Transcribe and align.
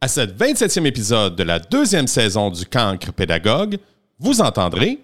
À 0.00 0.06
ce 0.06 0.20
27e 0.20 0.86
épisode 0.86 1.34
de 1.34 1.42
la 1.42 1.58
deuxième 1.58 2.06
saison 2.06 2.50
du 2.50 2.64
Cancre 2.64 3.12
Pédagogue, 3.12 3.78
vous 4.20 4.40
entendrez. 4.40 5.00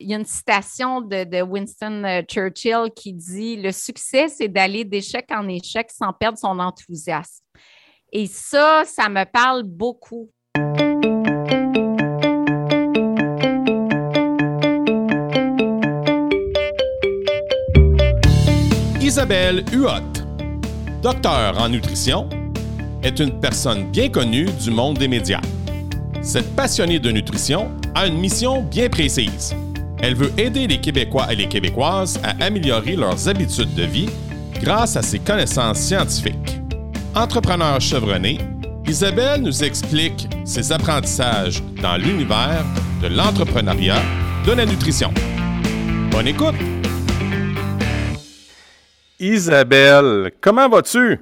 Il 0.00 0.08
y 0.08 0.14
a 0.14 0.16
une 0.16 0.24
citation 0.24 1.02
de, 1.02 1.42
Winston 1.42 2.02
euh, 2.04 2.22
Churchill 2.22 2.90
qui 2.96 3.12
dit 3.12 3.56
Le 3.56 3.72
succès, 3.72 4.28
c'est 4.28 4.48
d'aller 4.48 4.86
d'échec 4.86 5.26
en 5.30 5.46
échec 5.48 5.90
sans 5.90 6.14
perdre 6.14 6.38
son 6.38 6.58
enthousiasme. 6.60 7.44
Et 8.10 8.26
ça, 8.26 8.84
ça 8.86 9.10
me 9.10 9.24
parle 9.24 9.64
beaucoup. 9.64 10.30
Isabelle 18.98 19.62
Huot, 19.74 21.02
docteur 21.02 21.60
en 21.60 21.68
nutrition, 21.68 22.30
est 23.02 23.18
une 23.20 23.38
personne 23.40 23.90
bien 23.90 24.08
connue 24.08 24.46
du 24.46 24.70
monde 24.70 24.98
des 24.98 25.08
médias. 25.08 25.40
Cette 26.22 26.54
passionnée 26.54 26.98
de 26.98 27.10
nutrition 27.10 27.70
a 27.94 28.06
une 28.06 28.18
mission 28.18 28.62
bien 28.62 28.88
précise. 28.88 29.54
Elle 30.00 30.14
veut 30.14 30.32
aider 30.38 30.66
les 30.66 30.80
Québécois 30.80 31.32
et 31.32 31.36
les 31.36 31.48
Québécoises 31.48 32.20
à 32.22 32.44
améliorer 32.44 32.96
leurs 32.96 33.28
habitudes 33.28 33.74
de 33.74 33.84
vie 33.84 34.08
grâce 34.60 34.96
à 34.96 35.02
ses 35.02 35.18
connaissances 35.18 35.78
scientifiques. 35.78 36.60
Entrepreneur 37.14 37.80
chevronnée, 37.80 38.38
Isabelle 38.86 39.42
nous 39.42 39.64
explique 39.64 40.28
ses 40.44 40.72
apprentissages 40.72 41.62
dans 41.82 41.96
l'univers 41.96 42.64
de 43.02 43.08
l'entrepreneuriat 43.08 44.02
de 44.46 44.52
la 44.52 44.64
nutrition. 44.64 45.12
Bonne 46.10 46.28
écoute! 46.28 46.54
Isabelle, 49.20 50.30
comment 50.40 50.68
vas-tu? 50.68 51.18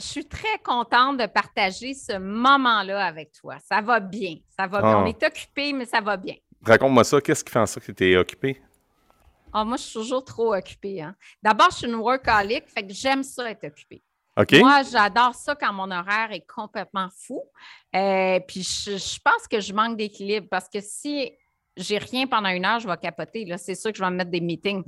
Je 0.00 0.06
suis 0.06 0.26
très 0.26 0.58
contente 0.64 1.18
de 1.18 1.26
partager 1.26 1.94
ce 1.94 2.18
moment-là 2.18 3.04
avec 3.04 3.32
toi. 3.32 3.56
Ça 3.60 3.80
va 3.80 4.00
bien. 4.00 4.36
Ça 4.58 4.66
va 4.66 4.80
bien. 4.80 4.96
On 4.98 5.04
ah. 5.04 5.08
est 5.08 5.22
occupé, 5.22 5.72
mais 5.72 5.84
ça 5.84 6.00
va 6.00 6.16
bien. 6.16 6.34
Raconte-moi 6.64 7.04
ça. 7.04 7.20
Qu'est-ce 7.20 7.44
qui 7.44 7.52
fait 7.52 7.58
en 7.58 7.66
sorte 7.66 7.86
que 7.86 7.92
tu 7.92 8.10
es 8.10 8.16
occupé? 8.16 8.60
Ah, 9.52 9.64
moi, 9.64 9.76
je 9.76 9.82
suis 9.82 9.92
toujours 9.94 10.24
trop 10.24 10.54
occupée. 10.54 11.02
Hein. 11.02 11.14
D'abord, 11.42 11.70
je 11.70 11.76
suis 11.76 11.86
une 11.86 11.96
workaholic, 11.96 12.68
fait 12.68 12.86
que 12.86 12.92
j'aime 12.92 13.22
ça 13.22 13.50
être 13.50 13.64
occupée. 13.64 14.02
OK. 14.36 14.52
Moi, 14.60 14.82
j'adore 14.90 15.34
ça 15.34 15.54
quand 15.54 15.72
mon 15.72 15.90
horaire 15.90 16.30
est 16.32 16.46
complètement 16.46 17.08
fou. 17.14 17.42
Euh, 17.94 18.38
puis 18.46 18.62
je, 18.62 19.18
pense 19.22 19.48
que 19.50 19.60
je 19.60 19.72
manque 19.72 19.96
d'équilibre 19.96 20.46
parce 20.48 20.68
que 20.68 20.80
si 20.80 21.32
j'ai 21.82 21.98
rien 21.98 22.26
pendant 22.26 22.48
une 22.50 22.64
heure, 22.64 22.80
je 22.80 22.88
vais 22.88 22.96
capoter. 22.96 23.44
Là. 23.44 23.58
C'est 23.58 23.74
sûr 23.74 23.92
que 23.92 23.98
je 23.98 24.02
vais 24.02 24.10
me 24.10 24.16
mettre 24.16 24.30
des 24.30 24.40
meetings. 24.40 24.84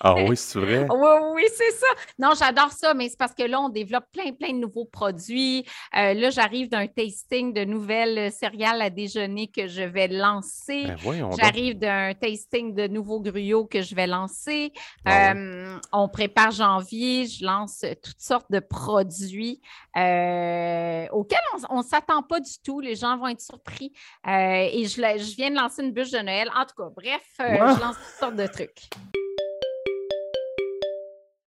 ah 0.00 0.14
oui, 0.28 0.36
c'est 0.36 0.58
vrai? 0.58 0.86
oui, 0.90 1.08
oui, 1.34 1.42
c'est 1.54 1.72
ça. 1.72 1.86
Non, 2.18 2.30
j'adore 2.38 2.72
ça, 2.72 2.94
mais 2.94 3.08
c'est 3.08 3.18
parce 3.18 3.34
que 3.34 3.42
là, 3.42 3.60
on 3.60 3.68
développe 3.68 4.04
plein, 4.12 4.32
plein 4.32 4.52
de 4.52 4.58
nouveaux 4.58 4.84
produits. 4.84 5.64
Euh, 5.96 6.14
là, 6.14 6.30
j'arrive 6.30 6.68
d'un 6.68 6.86
tasting 6.86 7.52
de 7.52 7.64
nouvelles 7.64 8.32
céréales 8.32 8.82
à 8.82 8.90
déjeuner 8.90 9.48
que 9.48 9.66
je 9.66 9.82
vais 9.82 10.08
lancer. 10.08 10.86
Ben, 11.04 11.30
j'arrive 11.38 11.78
d'un 11.78 12.14
tasting 12.14 12.74
de 12.74 12.86
nouveaux 12.86 13.20
gruyos 13.20 13.66
que 13.66 13.82
je 13.82 13.94
vais 13.94 14.06
lancer. 14.06 14.72
Ah 15.04 15.32
euh, 15.34 15.78
on 15.92 16.08
prépare 16.08 16.50
janvier, 16.50 17.26
je 17.26 17.44
lance 17.44 17.84
toutes 18.02 18.20
sortes 18.20 18.50
de 18.50 18.60
produits 18.60 19.60
euh, 19.96 21.06
auxquels 21.12 21.38
on 21.70 21.78
ne 21.78 21.82
s'attend 21.82 22.22
pas 22.22 22.40
du 22.40 22.52
tout. 22.64 22.80
Les 22.80 22.94
gens 22.94 23.16
vont 23.16 23.28
être 23.28 23.40
surpris. 23.40 23.92
et 24.26 24.84
je, 24.84 24.96
je 24.96 25.36
viens 25.36 25.50
de 25.50 25.56
lancer 25.56 25.82
une 25.82 25.92
bûche 26.02 26.10
de 26.12 26.18
Noël. 26.18 26.50
En 26.54 26.64
tout 26.64 26.74
cas, 26.76 26.90
bref, 26.94 27.22
je 27.38 27.80
lance 27.80 27.96
toutes 27.96 28.18
sortes 28.18 28.36
de 28.36 28.46
trucs. 28.46 28.88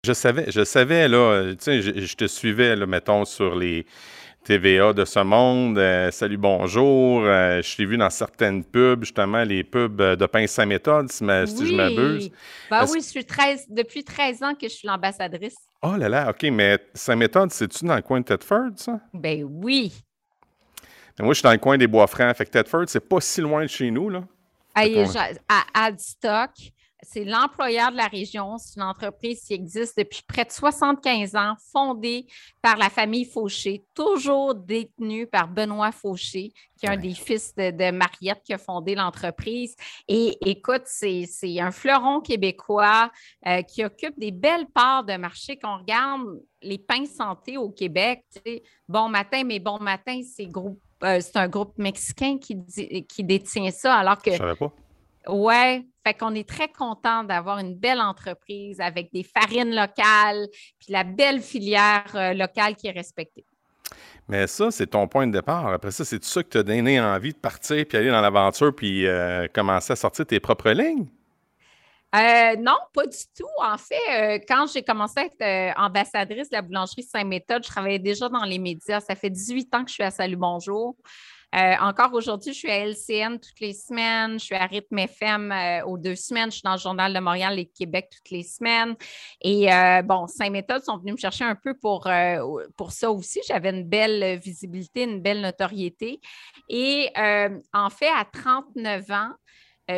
Je 0.03 0.13
savais, 0.13 0.45
je 0.49 0.63
savais, 0.63 1.07
là, 1.07 1.51
tu 1.51 1.57
sais, 1.59 1.81
je, 1.81 2.15
te 2.15 2.25
suivais, 2.25 2.75
là, 2.75 2.87
mettons, 2.87 3.23
sur 3.23 3.55
les 3.55 3.85
TVA 4.43 4.93
de 4.93 5.05
ce 5.05 5.19
monde. 5.19 5.77
Euh, 5.77 6.09
salut, 6.09 6.37
bonjour. 6.37 7.21
Euh, 7.23 7.61
je 7.61 7.75
t'ai 7.75 7.85
vu 7.85 7.97
dans 7.97 8.09
certaines 8.09 8.63
pubs, 8.63 9.03
justement, 9.03 9.43
les 9.43 9.63
pubs 9.63 10.01
de 10.01 10.25
pain 10.25 10.47
Saint-Méthode, 10.47 11.11
si, 11.11 11.23
je 11.23 11.75
m'abuse. 11.75 12.31
Ben 12.71 12.85
oui, 12.91 13.01
je 13.01 13.05
suis 13.05 13.23
13, 13.25 13.67
depuis 13.69 14.03
13 14.03 14.41
ans 14.41 14.55
que 14.55 14.67
je 14.67 14.73
suis 14.73 14.87
l'ambassadrice. 14.87 15.57
Oh 15.83 15.95
là 15.95 16.09
là, 16.09 16.31
OK, 16.31 16.41
mais 16.51 16.79
Saint-Méthode, 16.95 17.51
c'est-tu 17.51 17.85
dans 17.85 17.95
le 17.95 18.01
coin 18.01 18.21
de 18.21 18.25
Tedford, 18.25 18.71
ça? 18.77 18.99
Ben 19.13 19.43
oui. 19.43 19.93
moi, 21.19 21.29
je 21.29 21.33
suis 21.35 21.43
dans 21.43 21.51
le 21.51 21.59
coin 21.59 21.77
des 21.77 21.87
Bois-Francs. 21.87 22.35
Fait 22.35 22.45
que 22.45 22.49
Tedford, 22.49 22.85
c'est 22.87 23.07
pas 23.07 23.21
si 23.21 23.41
loin 23.41 23.61
de 23.61 23.67
chez 23.69 23.91
nous, 23.91 24.09
là. 24.09 24.23
À 24.75 25.63
Adstock, 25.73 26.51
c'est 27.03 27.25
l'employeur 27.25 27.91
de 27.91 27.97
la 27.97 28.07
région. 28.07 28.57
C'est 28.57 28.79
une 28.79 28.85
entreprise 28.85 29.41
qui 29.41 29.53
existe 29.53 29.97
depuis 29.97 30.21
près 30.27 30.45
de 30.45 30.51
75 30.51 31.35
ans, 31.35 31.55
fondée 31.71 32.27
par 32.61 32.77
la 32.77 32.89
famille 32.89 33.25
Fauché, 33.25 33.83
toujours 33.95 34.53
détenue 34.55 35.25
par 35.25 35.47
Benoît 35.47 35.91
Fauché, 35.91 36.53
qui 36.77 36.85
est 36.85 36.89
un 36.89 36.97
des 36.97 37.13
fils 37.13 37.55
de, 37.55 37.91
Mariette 37.91 38.41
qui 38.43 38.53
a 38.53 38.57
fondé 38.57 38.95
l'entreprise. 38.95 39.75
Et 40.07 40.37
écoute, 40.45 40.83
c'est 40.85 41.25
un 41.59 41.71
fleuron 41.71 42.21
québécois 42.21 43.11
euh, 43.47 43.61
qui 43.63 43.83
occupe 43.83 44.17
des 44.19 44.31
belles 44.31 44.67
parts 44.67 45.03
de 45.03 45.17
marché. 45.17 45.57
Qu'on 45.57 45.79
regarde 45.79 46.21
les 46.61 46.77
pains 46.77 47.05
santé 47.05 47.57
au 47.57 47.69
Québec, 47.69 48.23
bon 48.87 49.09
matin, 49.09 49.43
mais 49.43 49.59
bon 49.59 49.79
matin, 49.79 50.21
c'est 50.23 50.45
euh, 51.03 51.19
un 51.35 51.47
groupe 51.47 51.77
mexicain 51.77 52.37
qui, 52.37 52.57
qui 53.07 53.23
détient 53.23 53.71
ça, 53.71 53.95
alors 53.95 54.17
que. 54.17 54.31
Je 54.31 54.37
savais 54.37 54.55
pas. 54.55 54.71
Ouais, 55.27 55.85
fait 56.05 56.15
qu'on 56.15 56.33
est 56.33 56.47
très 56.47 56.67
content 56.67 57.23
d'avoir 57.23 57.59
une 57.59 57.75
belle 57.75 58.01
entreprise 58.01 58.79
avec 58.79 59.13
des 59.13 59.23
farines 59.23 59.75
locales, 59.75 60.47
puis 60.79 60.91
la 60.91 61.03
belle 61.03 61.41
filière 61.41 62.11
euh, 62.15 62.33
locale 62.33 62.75
qui 62.75 62.87
est 62.87 62.91
respectée. 62.91 63.45
Mais 64.27 64.47
ça, 64.47 64.71
c'est 64.71 64.87
ton 64.87 65.07
point 65.07 65.27
de 65.27 65.31
départ. 65.33 65.67
Après 65.67 65.91
ça, 65.91 66.05
c'est 66.05 66.23
ça 66.23 66.41
que 66.41 66.49
t'a 66.49 66.63
donné 66.63 66.99
envie 66.99 67.33
de 67.33 67.37
partir, 67.37 67.85
puis 67.87 67.97
aller 67.97 68.09
dans 68.09 68.21
l'aventure, 68.21 68.73
puis 68.75 69.05
euh, 69.05 69.47
commencer 69.53 69.93
à 69.93 69.95
sortir 69.95 70.25
tes 70.25 70.39
propres 70.39 70.71
lignes? 70.71 71.07
Euh, 72.13 72.55
non, 72.57 72.77
pas 72.93 73.07
du 73.07 73.17
tout. 73.37 73.47
En 73.63 73.77
fait, 73.77 74.43
quand 74.47 74.67
j'ai 74.71 74.83
commencé 74.83 75.19
à 75.19 75.25
être 75.25 75.79
ambassadrice 75.79 76.49
de 76.49 76.55
la 76.55 76.61
boulangerie 76.61 77.03
Saint-Méthode, 77.03 77.63
je 77.63 77.69
travaillais 77.69 77.99
déjà 77.99 78.27
dans 78.27 78.43
les 78.43 78.59
médias. 78.59 78.99
Ça 78.99 79.15
fait 79.15 79.29
18 79.29 79.73
ans 79.75 79.83
que 79.83 79.89
je 79.89 79.95
suis 79.95 80.03
à 80.03 80.11
Salut 80.11 80.35
Bonjour. 80.35 80.95
Euh, 81.53 81.75
encore 81.81 82.13
aujourd'hui, 82.13 82.53
je 82.53 82.59
suis 82.59 82.71
à 82.71 82.85
LCN 82.85 83.37
toutes 83.37 83.59
les 83.59 83.73
semaines, 83.73 84.39
je 84.39 84.45
suis 84.45 84.55
à 84.55 84.65
Rythme 84.65 84.99
FM 84.99 85.51
euh, 85.51 85.85
aux 85.85 85.97
deux 85.97 86.15
semaines, 86.15 86.49
je 86.49 86.55
suis 86.55 86.63
dans 86.63 86.73
le 86.73 86.79
Journal 86.79 87.13
de 87.13 87.19
Montréal 87.19 87.59
et 87.59 87.65
Québec 87.65 88.09
toutes 88.09 88.29
les 88.29 88.43
semaines. 88.43 88.95
Et 89.41 89.71
euh, 89.71 90.01
bon, 90.01 90.27
Saint-Méthode 90.27 90.83
sont 90.83 90.97
venus 90.97 91.15
me 91.15 91.19
chercher 91.19 91.43
un 91.43 91.55
peu 91.55 91.73
pour, 91.73 92.09
pour 92.77 92.91
ça 92.91 93.11
aussi. 93.11 93.41
J'avais 93.45 93.71
une 93.71 93.83
belle 93.83 94.39
visibilité, 94.39 95.03
une 95.03 95.21
belle 95.21 95.41
notoriété. 95.41 96.21
Et 96.69 97.09
en 97.73 97.89
fait, 97.89 98.09
à 98.15 98.23
39 98.23 99.11
ans, 99.11 99.31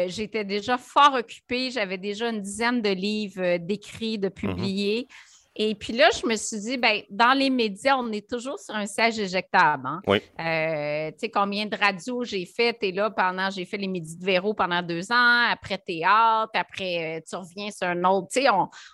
j'étais 0.08 0.44
déjà 0.44 0.78
fort 0.78 1.14
occupée. 1.14 1.72
J'avais 1.72 1.98
déjà 1.98 2.30
une 2.30 2.42
dizaine 2.42 2.81
de 2.81 2.90
livres 2.90 3.58
d'écrits, 3.58 4.18
de 4.18 4.28
mm-hmm. 4.28 4.31
publiés. 4.31 5.08
Et 5.56 5.76
puis 5.76 5.94
là, 5.94 6.09
je 6.20 6.26
me 6.26 6.36
suis 6.36 6.59
dit, 6.59 6.78
ben, 6.78 7.02
dans 7.12 7.38
les 7.38 7.52
médias, 7.52 7.96
on 7.96 8.12
est 8.12 8.28
toujours 8.28 8.58
sur 8.58 8.74
un 8.74 8.88
siège 8.88 9.20
éjectable. 9.20 9.86
Hein. 9.86 10.02
Oui. 10.08 10.20
Euh, 10.40 11.12
tu 11.12 11.20
sais, 11.20 11.30
combien 11.30 11.68
de 11.68 11.78
radios 11.78 12.24
j'ai 12.24 12.46
fait? 12.46 12.76
Tu 12.80 12.88
es 12.88 12.92
là 12.92 13.12
pendant, 13.12 13.52
j'ai 13.52 13.66
fait 13.66 13.78
les 13.78 13.88
Midis 13.88 14.18
de 14.18 14.26
Véro 14.26 14.56
pendant 14.56 14.81
deux 14.81 15.12
ans, 15.12 15.46
après 15.52 15.78
théâtre, 15.78 16.52
après 16.56 17.18
euh, 17.18 17.22
tu 17.28 17.36
reviens 17.36 17.70
sur 17.70 17.88
un 17.88 18.04
autre. 18.04 18.30
Tu 18.31 18.42
sais, 18.42 18.48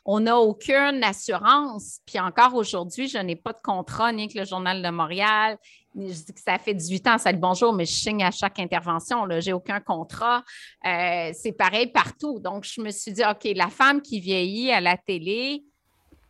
on 0.03 0.19
n'a 0.19 0.37
aucune 0.37 1.01
assurance. 1.01 1.99
Puis 2.05 2.19
encore 2.19 2.53
aujourd'hui, 2.55 3.07
je 3.07 3.19
n'ai 3.19 3.37
pas 3.37 3.53
de 3.53 3.61
contrat 3.63 4.11
ni 4.11 4.23
avec 4.23 4.35
le 4.35 4.43
Journal 4.43 4.81
de 4.81 4.89
Montréal. 4.89 5.57
Je 5.95 6.23
dis 6.25 6.33
que 6.33 6.39
ça 6.39 6.57
fait 6.59 6.73
18 6.73 7.07
ans, 7.07 7.17
salut 7.17 7.39
bonjour, 7.39 7.73
mais 7.73 7.85
je 7.85 7.93
signe 7.93 8.23
à 8.23 8.31
chaque 8.31 8.59
intervention. 8.59 9.25
Je 9.27 9.47
n'ai 9.47 9.53
aucun 9.53 9.79
contrat. 9.79 10.43
Euh, 10.85 11.31
c'est 11.33 11.51
pareil 11.51 11.87
partout. 11.87 12.39
Donc, 12.39 12.63
je 12.63 12.81
me 12.81 12.91
suis 12.91 13.11
dit, 13.11 13.23
OK, 13.23 13.47
la 13.55 13.69
femme 13.69 14.01
qui 14.01 14.19
vieillit 14.19 14.71
à 14.71 14.81
la 14.81 14.97
télé, 14.97 15.63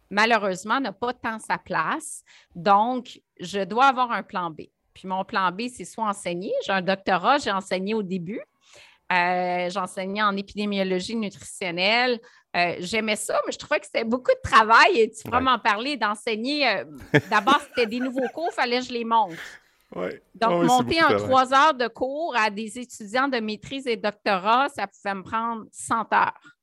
malheureusement, 0.09 0.79
n'a 0.79 0.93
pas 0.93 1.13
tant 1.13 1.39
sa 1.39 1.57
place. 1.57 2.23
Donc, 2.55 3.21
je 3.39 3.63
dois 3.63 3.87
avoir 3.87 4.11
un 4.11 4.23
plan 4.23 4.49
B. 4.49 4.61
Puis 4.93 5.07
mon 5.07 5.23
plan 5.23 5.51
B, 5.51 5.63
c'est 5.73 5.85
soit 5.85 6.05
enseigner. 6.07 6.53
J'ai 6.65 6.73
un 6.73 6.81
doctorat, 6.81 7.37
j'ai 7.37 7.51
enseigné 7.51 7.93
au 7.93 8.03
début. 8.03 8.41
Euh, 9.11 9.69
j'enseignais 9.69 10.21
en 10.21 10.35
épidémiologie 10.37 11.15
nutritionnelle. 11.15 12.19
Euh, 12.55 12.75
j'aimais 12.79 13.15
ça, 13.15 13.39
mais 13.45 13.51
je 13.51 13.59
trouvais 13.59 13.79
que 13.79 13.85
c'était 13.85 14.03
beaucoup 14.03 14.31
de 14.31 14.49
travail 14.49 14.99
et 14.99 15.11
tu 15.11 15.23
pourras 15.23 15.39
m'en 15.39 15.59
parler, 15.59 15.97
d'enseigner. 15.97 16.67
Euh, 16.67 16.83
d'abord, 17.29 17.59
c'était 17.67 17.85
des 17.85 17.99
nouveaux 17.99 18.27
cours, 18.33 18.49
il 18.51 18.55
fallait 18.55 18.79
que 18.79 18.85
je 18.85 18.93
les 18.93 19.05
monte. 19.05 19.33
Donc, 20.35 20.65
monter 20.65 20.99
un 20.99 21.15
trois 21.15 21.53
heures 21.53 21.73
de 21.73 21.87
cours 21.87 22.35
à 22.35 22.49
des 22.49 22.79
étudiants 22.79 23.27
de 23.27 23.39
maîtrise 23.39 23.87
et 23.87 23.95
doctorat, 23.95 24.69
ça 24.69 24.87
pouvait 24.87 25.15
me 25.15 25.23
prendre 25.23 25.65
100 25.71 26.13
heures. 26.13 26.57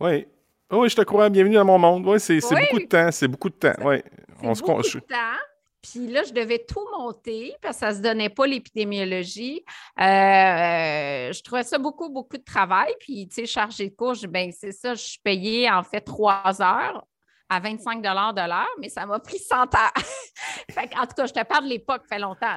Oui, 0.00 0.26
oui, 0.70 0.88
je 0.88 0.96
te 0.96 1.02
crois. 1.02 1.28
Bienvenue 1.28 1.54
dans 1.54 1.64
mon 1.64 1.78
monde. 1.78 2.06
Oui, 2.06 2.18
c'est 2.18 2.40
beaucoup 2.40 2.78
de 2.78 2.86
temps. 2.86 3.10
C'est 3.12 3.28
beaucoup 3.28 3.50
de 3.50 3.54
temps. 3.54 3.74
Oui. 3.84 4.02
On 4.42 4.52
beaucoup 4.52 4.82
de 4.82 4.98
temps. 5.00 5.38
Puis 5.84 6.06
là, 6.06 6.22
je 6.22 6.32
devais 6.32 6.64
tout 6.66 6.84
monter 6.98 7.54
parce 7.60 7.76
que 7.76 7.80
ça 7.80 7.90
ne 7.90 7.96
se 7.96 8.00
donnait 8.00 8.30
pas 8.30 8.46
l'épidémiologie. 8.46 9.62
Euh, 10.00 11.30
je 11.30 11.42
trouvais 11.42 11.62
ça 11.62 11.76
beaucoup, 11.76 12.08
beaucoup 12.08 12.38
de 12.38 12.42
travail. 12.42 12.94
Puis, 13.00 13.28
tu 13.28 13.34
sais, 13.34 13.46
chargé 13.46 13.90
de 13.90 13.94
cours, 13.94 14.14
ben, 14.28 14.50
c'est 14.50 14.72
ça, 14.72 14.94
je 14.94 15.02
suis 15.02 15.20
payée 15.22 15.70
en 15.70 15.82
fait 15.82 16.00
trois 16.00 16.62
heures 16.62 17.06
à 17.50 17.60
25 17.60 18.00
de 18.00 18.48
l'heure, 18.48 18.66
mais 18.80 18.88
ça 18.88 19.04
m'a 19.04 19.20
pris 19.20 19.38
100 19.38 19.74
heures. 19.74 19.92
en 20.96 21.06
tout 21.06 21.14
cas, 21.14 21.26
je 21.26 21.34
te 21.34 21.44
parle 21.44 21.64
de 21.64 21.68
l'époque, 21.68 22.02
ça 22.08 22.16
fait 22.16 22.22
longtemps. 22.22 22.56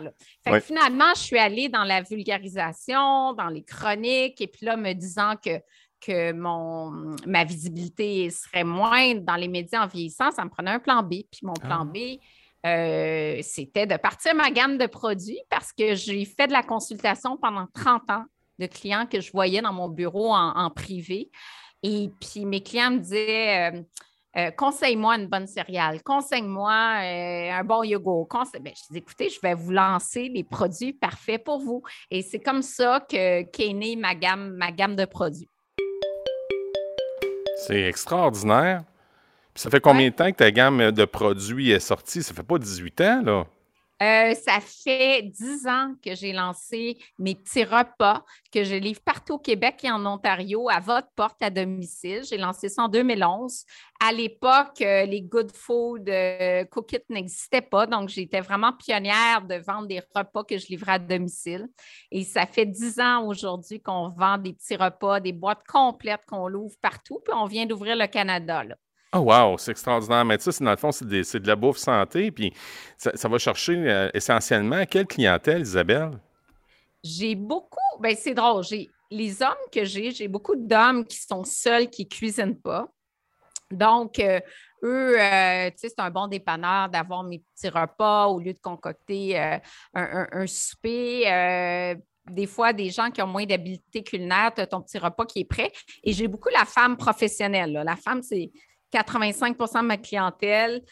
finalement, 0.61 1.13
je 1.13 1.21
suis 1.21 1.37
allée 1.37 1.67
dans 1.67 1.83
la 1.83 2.01
vulgarisation, 2.01 3.33
dans 3.33 3.49
les 3.49 3.63
chroniques, 3.63 4.39
et 4.39 4.47
puis 4.47 4.65
là, 4.65 4.77
me 4.77 4.93
disant 4.93 5.33
que 5.43 5.59
que 5.99 6.31
mon, 6.31 7.15
ma 7.25 7.43
visibilité 7.43 8.29
serait 8.29 8.63
moindre 8.63 9.21
dans 9.21 9.35
les 9.35 9.47
médias 9.47 9.83
en 9.83 9.87
vieillissant, 9.87 10.29
ça 10.29 10.45
me 10.45 10.49
prenait 10.49 10.69
un 10.69 10.79
plan 10.79 11.01
B. 11.01 11.23
Puis 11.31 11.41
mon 11.41 11.53
plan 11.53 11.81
ah. 11.81 11.85
B, 11.85 12.19
euh, 12.65 13.39
c'était 13.41 13.85
de 13.85 13.97
partir 13.97 14.35
ma 14.35 14.49
gamme 14.51 14.77
de 14.77 14.87
produits 14.87 15.41
parce 15.49 15.71
que 15.71 15.95
j'ai 15.95 16.25
fait 16.25 16.47
de 16.47 16.53
la 16.53 16.63
consultation 16.63 17.37
pendant 17.37 17.67
30 17.73 18.09
ans 18.09 18.25
de 18.59 18.65
clients 18.65 19.05
que 19.05 19.21
je 19.21 19.31
voyais 19.31 19.61
dans 19.61 19.73
mon 19.73 19.87
bureau 19.87 20.33
en, 20.33 20.69
privé. 20.71 21.29
Et 21.83 22.09
puis 22.19 22.45
mes 22.45 22.61
clients 22.61 22.91
me 22.91 22.97
disaient 22.97 23.71
euh, 23.71 23.81
euh, 24.37 24.51
conseille-moi 24.51 25.17
une 25.17 25.27
bonne 25.27 25.45
céréale, 25.45 26.01
conseille-moi 26.03 26.71
un 26.71 27.63
bon 27.63 27.83
yogourt. 27.83 28.27
Ben, 28.59 28.73
je 28.75 28.91
dis 28.91 28.97
écoutez, 28.97 29.29
je 29.29 29.39
vais 29.41 29.53
vous 29.53 29.71
lancer 29.71 30.29
les 30.29 30.43
produits 30.43 30.93
parfaits 30.93 31.43
pour 31.43 31.59
vous. 31.59 31.83
Et 32.09 32.23
c'est 32.23 32.39
comme 32.39 32.63
ça 32.63 33.05
qu'est 33.07 33.73
née 33.73 33.95
ma 33.95 34.15
gamme, 34.15 34.55
ma 34.55 34.71
gamme 34.71 34.95
de 34.95 35.05
produits. 35.05 35.49
C'est 37.67 37.83
extraordinaire. 37.83 38.83
Ça 39.57 39.69
fait 39.69 39.79
combien 39.79 40.09
de 40.09 40.13
temps 40.13 40.31
que 40.31 40.37
ta 40.37 40.51
gamme 40.51 40.91
de 40.91 41.05
produits 41.05 41.71
est 41.71 41.79
sortie? 41.79 42.23
Ça 42.23 42.33
fait 42.33 42.43
pas 42.43 42.59
18 42.59 43.01
ans, 43.01 43.21
là? 43.23 43.45
Euh, 43.99 44.35
ça 44.35 44.59
fait 44.61 45.23
dix 45.23 45.65
ans 45.65 45.95
que 46.05 46.13
j'ai 46.13 46.31
lancé 46.31 46.99
mes 47.17 47.33
petits 47.33 47.63
repas 47.63 48.23
que 48.53 48.63
je 48.63 48.75
livre 48.75 49.01
partout 49.01 49.33
au 49.33 49.39
Québec 49.39 49.83
et 49.83 49.89
en 49.89 50.05
Ontario 50.05 50.69
à 50.69 50.79
votre 50.79 51.07
porte 51.15 51.41
à 51.41 51.49
domicile. 51.49 52.21
J'ai 52.29 52.37
lancé 52.37 52.69
ça 52.69 52.83
en 52.83 52.89
2011. 52.89 53.65
À 53.99 54.11
l'époque, 54.11 54.81
euh, 54.81 55.05
les 55.05 55.23
Good 55.23 55.51
Food 55.51 56.07
euh, 56.09 56.63
n'existaient 57.09 57.61
pas, 57.61 57.87
donc 57.87 58.09
j'étais 58.09 58.41
vraiment 58.41 58.71
pionnière 58.71 59.41
de 59.41 59.55
vendre 59.55 59.87
des 59.87 60.03
repas 60.13 60.43
que 60.43 60.59
je 60.59 60.67
livrais 60.67 60.93
à 60.93 60.99
domicile. 60.99 61.67
Et 62.11 62.23
ça 62.23 62.45
fait 62.45 62.67
dix 62.67 62.99
ans 62.99 63.25
aujourd'hui 63.25 63.81
qu'on 63.81 64.09
vend 64.09 64.37
des 64.37 64.53
petits 64.53 64.75
repas, 64.75 65.19
des 65.19 65.33
boîtes 65.33 65.65
complètes 65.67 66.25
qu'on 66.27 66.47
l'ouvre 66.47 66.75
partout, 66.83 67.19
puis 67.25 67.33
on 67.35 67.47
vient 67.47 67.65
d'ouvrir 67.65 67.95
le 67.95 68.05
Canada. 68.05 68.63
Là. 68.63 68.75
Oh 69.13 69.19
wow, 69.19 69.57
c'est 69.57 69.71
extraordinaire. 69.71 70.25
Mais 70.25 70.37
ça, 70.37 70.51
dans 70.63 70.71
le 70.71 70.77
fond, 70.77 70.91
c'est 70.91 71.05
de 71.05 71.47
la 71.47 71.55
bouffe 71.55 71.77
santé. 71.77 72.31
Puis 72.31 72.53
ça, 72.97 73.27
va 73.27 73.37
chercher 73.37 73.75
euh, 73.75 74.09
essentiellement 74.13 74.85
quelle 74.85 75.07
clientèle, 75.07 75.61
Isabelle? 75.61 76.19
J'ai 77.03 77.35
beaucoup, 77.35 77.77
ben 78.01 78.15
c'est 78.17 78.33
drôle, 78.33 78.63
j'ai 78.63 78.89
les 79.09 79.41
hommes 79.41 79.53
que 79.71 79.85
j'ai, 79.85 80.11
j'ai 80.11 80.27
beaucoup 80.27 80.55
d'hommes 80.57 81.05
qui 81.05 81.19
sont 81.19 81.45
seuls, 81.45 81.89
qui 81.89 82.03
ne 82.03 82.09
cuisinent 82.09 82.59
pas. 82.59 82.89
Donc, 83.71 84.19
euh, 84.19 84.41
eux, 84.83 85.19
euh, 85.19 85.69
tu 85.69 85.77
sais, 85.77 85.89
c'est 85.89 85.99
un 85.99 86.09
bon 86.09 86.27
dépanneur 86.27 86.89
d'avoir 86.89 87.23
mes 87.23 87.39
petits 87.39 87.69
repas 87.69 88.27
au 88.27 88.39
lieu 88.39 88.53
de 88.53 88.59
concocter 88.59 89.39
un, 89.93 90.47
souper 90.47 91.95
des 92.29 92.45
fois 92.45 92.73
des 92.73 92.89
gens 92.89 93.09
qui 93.09 93.21
ont 93.21 93.27
moins 93.27 93.45
d'habileté 93.45 94.03
culinaire, 94.03 94.51
tu 94.53 94.61
as 94.61 94.67
ton 94.67 94.81
petit 94.81 94.97
repas 94.97 95.25
qui 95.25 95.39
est 95.39 95.45
prêt. 95.45 95.71
Et 96.03 96.13
j'ai 96.13 96.27
beaucoup 96.27 96.49
la 96.49 96.65
femme 96.65 96.97
professionnelle. 96.97 97.71
La 97.85 97.95
femme, 97.95 98.21
c'est 98.21 98.51
85% 98.93 99.81
de 99.81 99.87
ma 99.87 99.97
clientèle, 99.97 100.83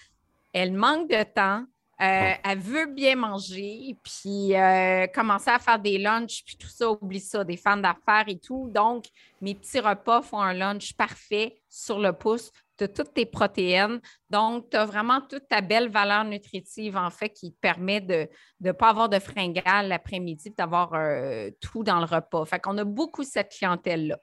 elle 0.54 0.74
manque 0.74 1.10
de 1.10 1.24
temps. 1.24 1.66
Euh, 2.02 2.34
elle 2.44 2.60
veut 2.60 2.88
bien 2.88 3.16
manger, 3.16 3.96
puis 4.04 4.54
euh, 4.54 5.08
commencer 5.08 5.50
à 5.50 5.60
faire 5.60 5.80
des 5.80 5.98
lunchs, 5.98 6.44
puis 6.46 6.58
tout 6.58 6.68
ça, 6.68 6.92
oublie 6.92 7.22
ça, 7.22 7.46
des 7.46 7.56
fans 7.56 7.78
d'affaires 7.78 8.26
et 8.28 8.38
tout. 8.38 8.70
Donc, 8.70 9.06
mes 9.40 9.56
petits 9.56 9.80
repas 9.80 10.22
font 10.22 10.42
un 10.42 10.54
lunch 10.54 10.94
parfait 10.94 11.56
sur 11.70 12.00
le 12.00 12.12
pouce. 12.12 12.52
As 12.82 12.90
toutes 12.90 13.14
tes 13.14 13.26
protéines. 13.26 14.02
Donc, 14.30 14.70
tu 14.70 14.76
as 14.76 14.84
vraiment 14.84 15.22
toute 15.22 15.48
ta 15.48 15.62
belle 15.62 15.88
valeur 15.88 16.26
nutritive, 16.26 16.98
en 16.98 17.10
fait, 17.10 17.30
qui 17.30 17.54
te 17.54 17.60
permet 17.62 18.02
de 18.02 18.28
ne 18.60 18.72
pas 18.74 18.90
avoir 18.90 19.08
de 19.08 19.20
fringales 19.20 19.88
l'après-midi, 19.88 20.54
d'avoir 20.58 20.94
euh, 20.96 21.50
tout 21.62 21.84
dans 21.86 22.00
le 22.00 22.06
repas. 22.06 22.44
Fait 22.44 22.60
qu'on 22.60 22.78
a 22.78 22.84
beaucoup 22.84 23.24
cette 23.24 23.52
clientèle-là. 23.52 24.18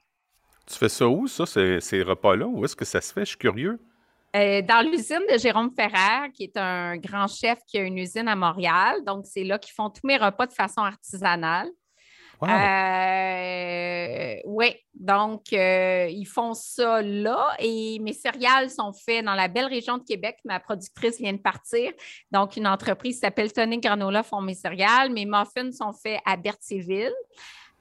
Tu 0.72 0.78
fais 0.78 0.88
ça 0.88 1.06
où, 1.06 1.28
ça, 1.28 1.44
ces, 1.44 2.02
repas-là? 2.02 2.46
Où 2.46 2.64
est-ce 2.64 2.74
que 2.74 2.86
ça 2.86 3.02
se 3.02 3.12
fait? 3.12 3.20
Je 3.20 3.30
suis 3.30 3.38
curieux. 3.38 3.78
Euh, 4.34 4.62
dans 4.62 4.80
l'usine 4.80 5.20
de 5.30 5.36
Jérôme 5.36 5.70
Ferrer, 5.76 6.32
qui 6.32 6.44
est 6.44 6.56
un 6.56 6.96
grand 6.96 7.26
chef 7.26 7.58
qui 7.66 7.76
a 7.76 7.82
une 7.82 7.98
usine 7.98 8.26
à 8.26 8.34
Montréal. 8.34 9.04
Donc, 9.04 9.26
c'est 9.26 9.44
là 9.44 9.58
qu'ils 9.58 9.74
font 9.74 9.90
tous 9.90 10.06
mes 10.06 10.16
repas 10.16 10.46
de 10.46 10.52
façon 10.54 10.80
artisanale. 10.80 11.68
Euh, 12.42 14.36
oui, 14.46 14.74
donc 14.94 15.52
euh, 15.52 16.08
ils 16.10 16.24
font 16.24 16.54
ça 16.54 17.00
là 17.00 17.54
et 17.60 18.00
mes 18.00 18.12
céréales 18.12 18.68
sont 18.68 18.92
faites 18.92 19.24
dans 19.24 19.34
la 19.34 19.46
belle 19.46 19.66
région 19.66 19.98
de 19.98 20.02
Québec. 20.02 20.38
Ma 20.44 20.58
productrice 20.58 21.18
vient 21.18 21.34
de 21.34 21.38
partir. 21.38 21.92
Donc, 22.32 22.56
une 22.56 22.66
entreprise 22.66 23.20
s'appelle 23.20 23.52
Tony 23.52 23.78
Granola 23.78 24.24
font 24.24 24.40
mes 24.40 24.54
céréales. 24.54 25.12
Mes 25.12 25.26
muffins 25.26 25.70
sont 25.70 25.92
faits 25.92 26.20
à 26.24 26.36
Berthierville. 26.36 27.14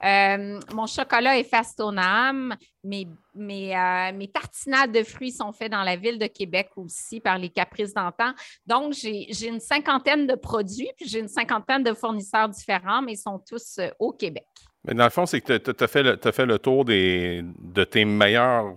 Euh, 0.04 0.58
mon 0.72 0.86
chocolat 0.86 1.38
est 1.38 1.44
Fastonam. 1.44 2.54
Mes, 2.82 3.06
mes, 3.34 3.76
euh, 3.76 4.12
mes, 4.12 4.28
tartinades 4.28 4.92
de 4.92 5.04
fruits 5.04 5.30
sont 5.30 5.52
faites 5.52 5.70
dans 5.70 5.84
la 5.84 5.96
ville 5.96 6.18
de 6.18 6.26
Québec 6.26 6.70
aussi 6.76 7.20
par 7.20 7.38
les 7.38 7.48
Caprices 7.48 7.94
d'antan. 7.94 8.32
Donc, 8.66 8.94
j'ai 8.94 9.46
une 9.46 9.60
cinquantaine 9.60 10.26
de 10.26 10.34
produits, 10.34 10.90
puis 10.96 11.08
j'ai 11.08 11.20
une 11.20 11.28
cinquantaine 11.28 11.84
de 11.84 11.94
fournisseurs 11.94 12.48
différents, 12.48 13.02
mais 13.02 13.12
ils 13.12 13.18
sont 13.18 13.38
tous 13.38 13.78
euh, 13.78 13.88
au 14.00 14.12
Québec. 14.12 14.46
Mais 14.84 14.94
dans 14.94 15.04
le 15.04 15.10
fond, 15.10 15.26
c'est 15.26 15.40
que 15.40 15.56
tu 15.58 15.84
as, 15.84 15.86
fait, 15.86 16.32
fait 16.32 16.46
le 16.46 16.58
tour 16.58 16.84
des, 16.84 17.44
de 17.58 17.84
tes 17.84 18.04
meilleurs 18.04 18.76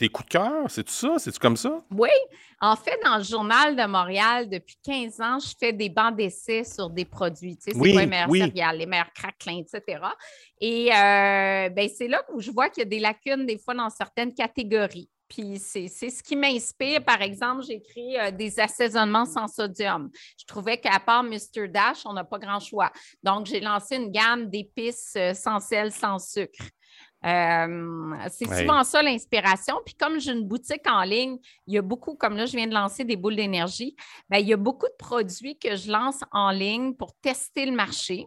tes 0.00 0.08
coups 0.08 0.28
de 0.28 0.32
cœur, 0.32 0.64
c'est 0.68 0.82
tout 0.82 0.94
ça? 0.94 1.18
C'est-tu 1.18 1.38
comme 1.38 1.58
ça? 1.58 1.82
Oui. 1.90 2.08
En 2.58 2.74
fait, 2.74 2.98
dans 3.04 3.18
le 3.18 3.22
Journal 3.22 3.76
de 3.76 3.84
Montréal, 3.84 4.48
depuis 4.48 4.76
15 4.82 5.20
ans, 5.20 5.38
je 5.38 5.52
fais 5.60 5.74
des 5.74 5.90
bancs 5.90 6.16
d'essai 6.16 6.64
sur 6.64 6.88
des 6.88 7.04
produits. 7.04 7.58
Tu 7.58 7.64
sais, 7.64 7.70
c'est 7.72 7.92
quoi 7.92 8.00
les 8.00 8.06
meilleurs 8.06 8.32
céréales, 8.32 8.78
les 8.78 8.86
meilleurs 8.86 9.12
craquelins, 9.12 9.58
etc. 9.58 10.00
Et 10.58 10.90
euh, 10.90 11.68
ben, 11.68 11.86
c'est 11.94 12.08
là 12.08 12.22
où 12.32 12.40
je 12.40 12.50
vois 12.50 12.70
qu'il 12.70 12.82
y 12.82 12.86
a 12.86 12.88
des 12.88 12.98
lacunes 12.98 13.44
des 13.44 13.58
fois 13.58 13.74
dans 13.74 13.90
certaines 13.90 14.32
catégories. 14.32 15.10
Puis 15.28 15.58
c'est 15.58 15.88
ce 15.88 16.22
qui 16.22 16.34
m'inspire. 16.34 17.04
Par 17.04 17.20
exemple, 17.20 17.62
j'ai 17.68 17.82
créé 17.82 18.18
euh, 18.18 18.30
des 18.30 18.58
assaisonnements 18.58 19.26
sans 19.26 19.48
sodium. 19.48 20.10
Je 20.38 20.46
trouvais 20.46 20.78
qu'à 20.78 20.98
part 20.98 21.22
Mr. 21.22 21.68
Dash, 21.68 22.06
on 22.06 22.14
n'a 22.14 22.24
pas 22.24 22.38
grand 22.38 22.58
choix. 22.58 22.90
Donc, 23.22 23.46
j'ai 23.46 23.60
lancé 23.60 23.96
une 23.96 24.10
gamme 24.10 24.48
d'épices 24.48 25.12
euh, 25.16 25.34
sans 25.34 25.60
sel, 25.60 25.92
sans 25.92 26.18
sucre. 26.18 26.64
Euh, 27.24 28.14
c'est 28.30 28.46
souvent 28.46 28.82
ça 28.82 29.02
l'inspiration. 29.02 29.80
Puis 29.84 29.94
comme 29.94 30.18
j'ai 30.18 30.32
une 30.32 30.46
boutique 30.46 30.86
en 30.88 31.02
ligne, 31.02 31.38
il 31.66 31.74
y 31.74 31.78
a 31.78 31.82
beaucoup, 31.82 32.14
comme 32.14 32.36
là, 32.36 32.46
je 32.46 32.56
viens 32.56 32.66
de 32.66 32.74
lancer 32.74 33.04
des 33.04 33.16
boules 33.16 33.36
d'énergie, 33.36 33.94
bien, 34.28 34.40
il 34.40 34.48
y 34.48 34.52
a 34.52 34.56
beaucoup 34.56 34.86
de 34.86 34.96
produits 34.98 35.58
que 35.58 35.76
je 35.76 35.90
lance 35.90 36.20
en 36.32 36.50
ligne 36.50 36.94
pour 36.94 37.12
tester 37.20 37.66
le 37.66 37.72
marché. 37.72 38.26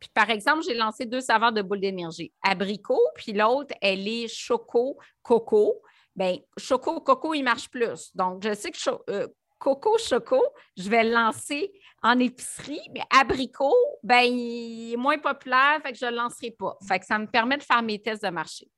Puis 0.00 0.10
par 0.12 0.30
exemple, 0.30 0.62
j'ai 0.66 0.74
lancé 0.74 1.06
deux 1.06 1.20
saveurs 1.20 1.52
de 1.52 1.62
boules 1.62 1.80
d'énergie. 1.80 2.32
Abricot, 2.42 3.00
puis 3.14 3.32
l'autre, 3.32 3.74
elle 3.80 4.08
est 4.08 4.26
choco, 4.26 4.98
coco. 5.22 5.80
Bien, 6.16 6.38
choco, 6.58 7.00
coco, 7.00 7.34
il 7.34 7.44
marche 7.44 7.70
plus. 7.70 8.14
Donc, 8.14 8.42
je 8.42 8.52
sais 8.52 8.70
que 8.70 8.78
euh, 9.10 9.28
Coco 9.62 9.96
Choco, 9.96 10.42
je 10.76 10.90
vais 10.90 11.04
le 11.04 11.12
lancer 11.12 11.72
en 12.02 12.18
épicerie, 12.18 12.80
mais 12.92 13.02
abricot, 13.10 13.74
ben, 14.02 14.22
il 14.22 14.94
est 14.94 14.96
moins 14.96 15.18
populaire, 15.18 15.80
fait 15.82 15.92
que 15.92 15.98
je 15.98 16.06
ne 16.06 16.10
le 16.10 16.16
lancerai 16.16 16.50
pas. 16.50 16.76
Fait 16.86 16.98
que 16.98 17.06
ça 17.06 17.18
me 17.18 17.26
permet 17.26 17.56
de 17.56 17.62
faire 17.62 17.82
mes 17.82 18.00
tests 18.00 18.24
de 18.24 18.30
marché. 18.30 18.68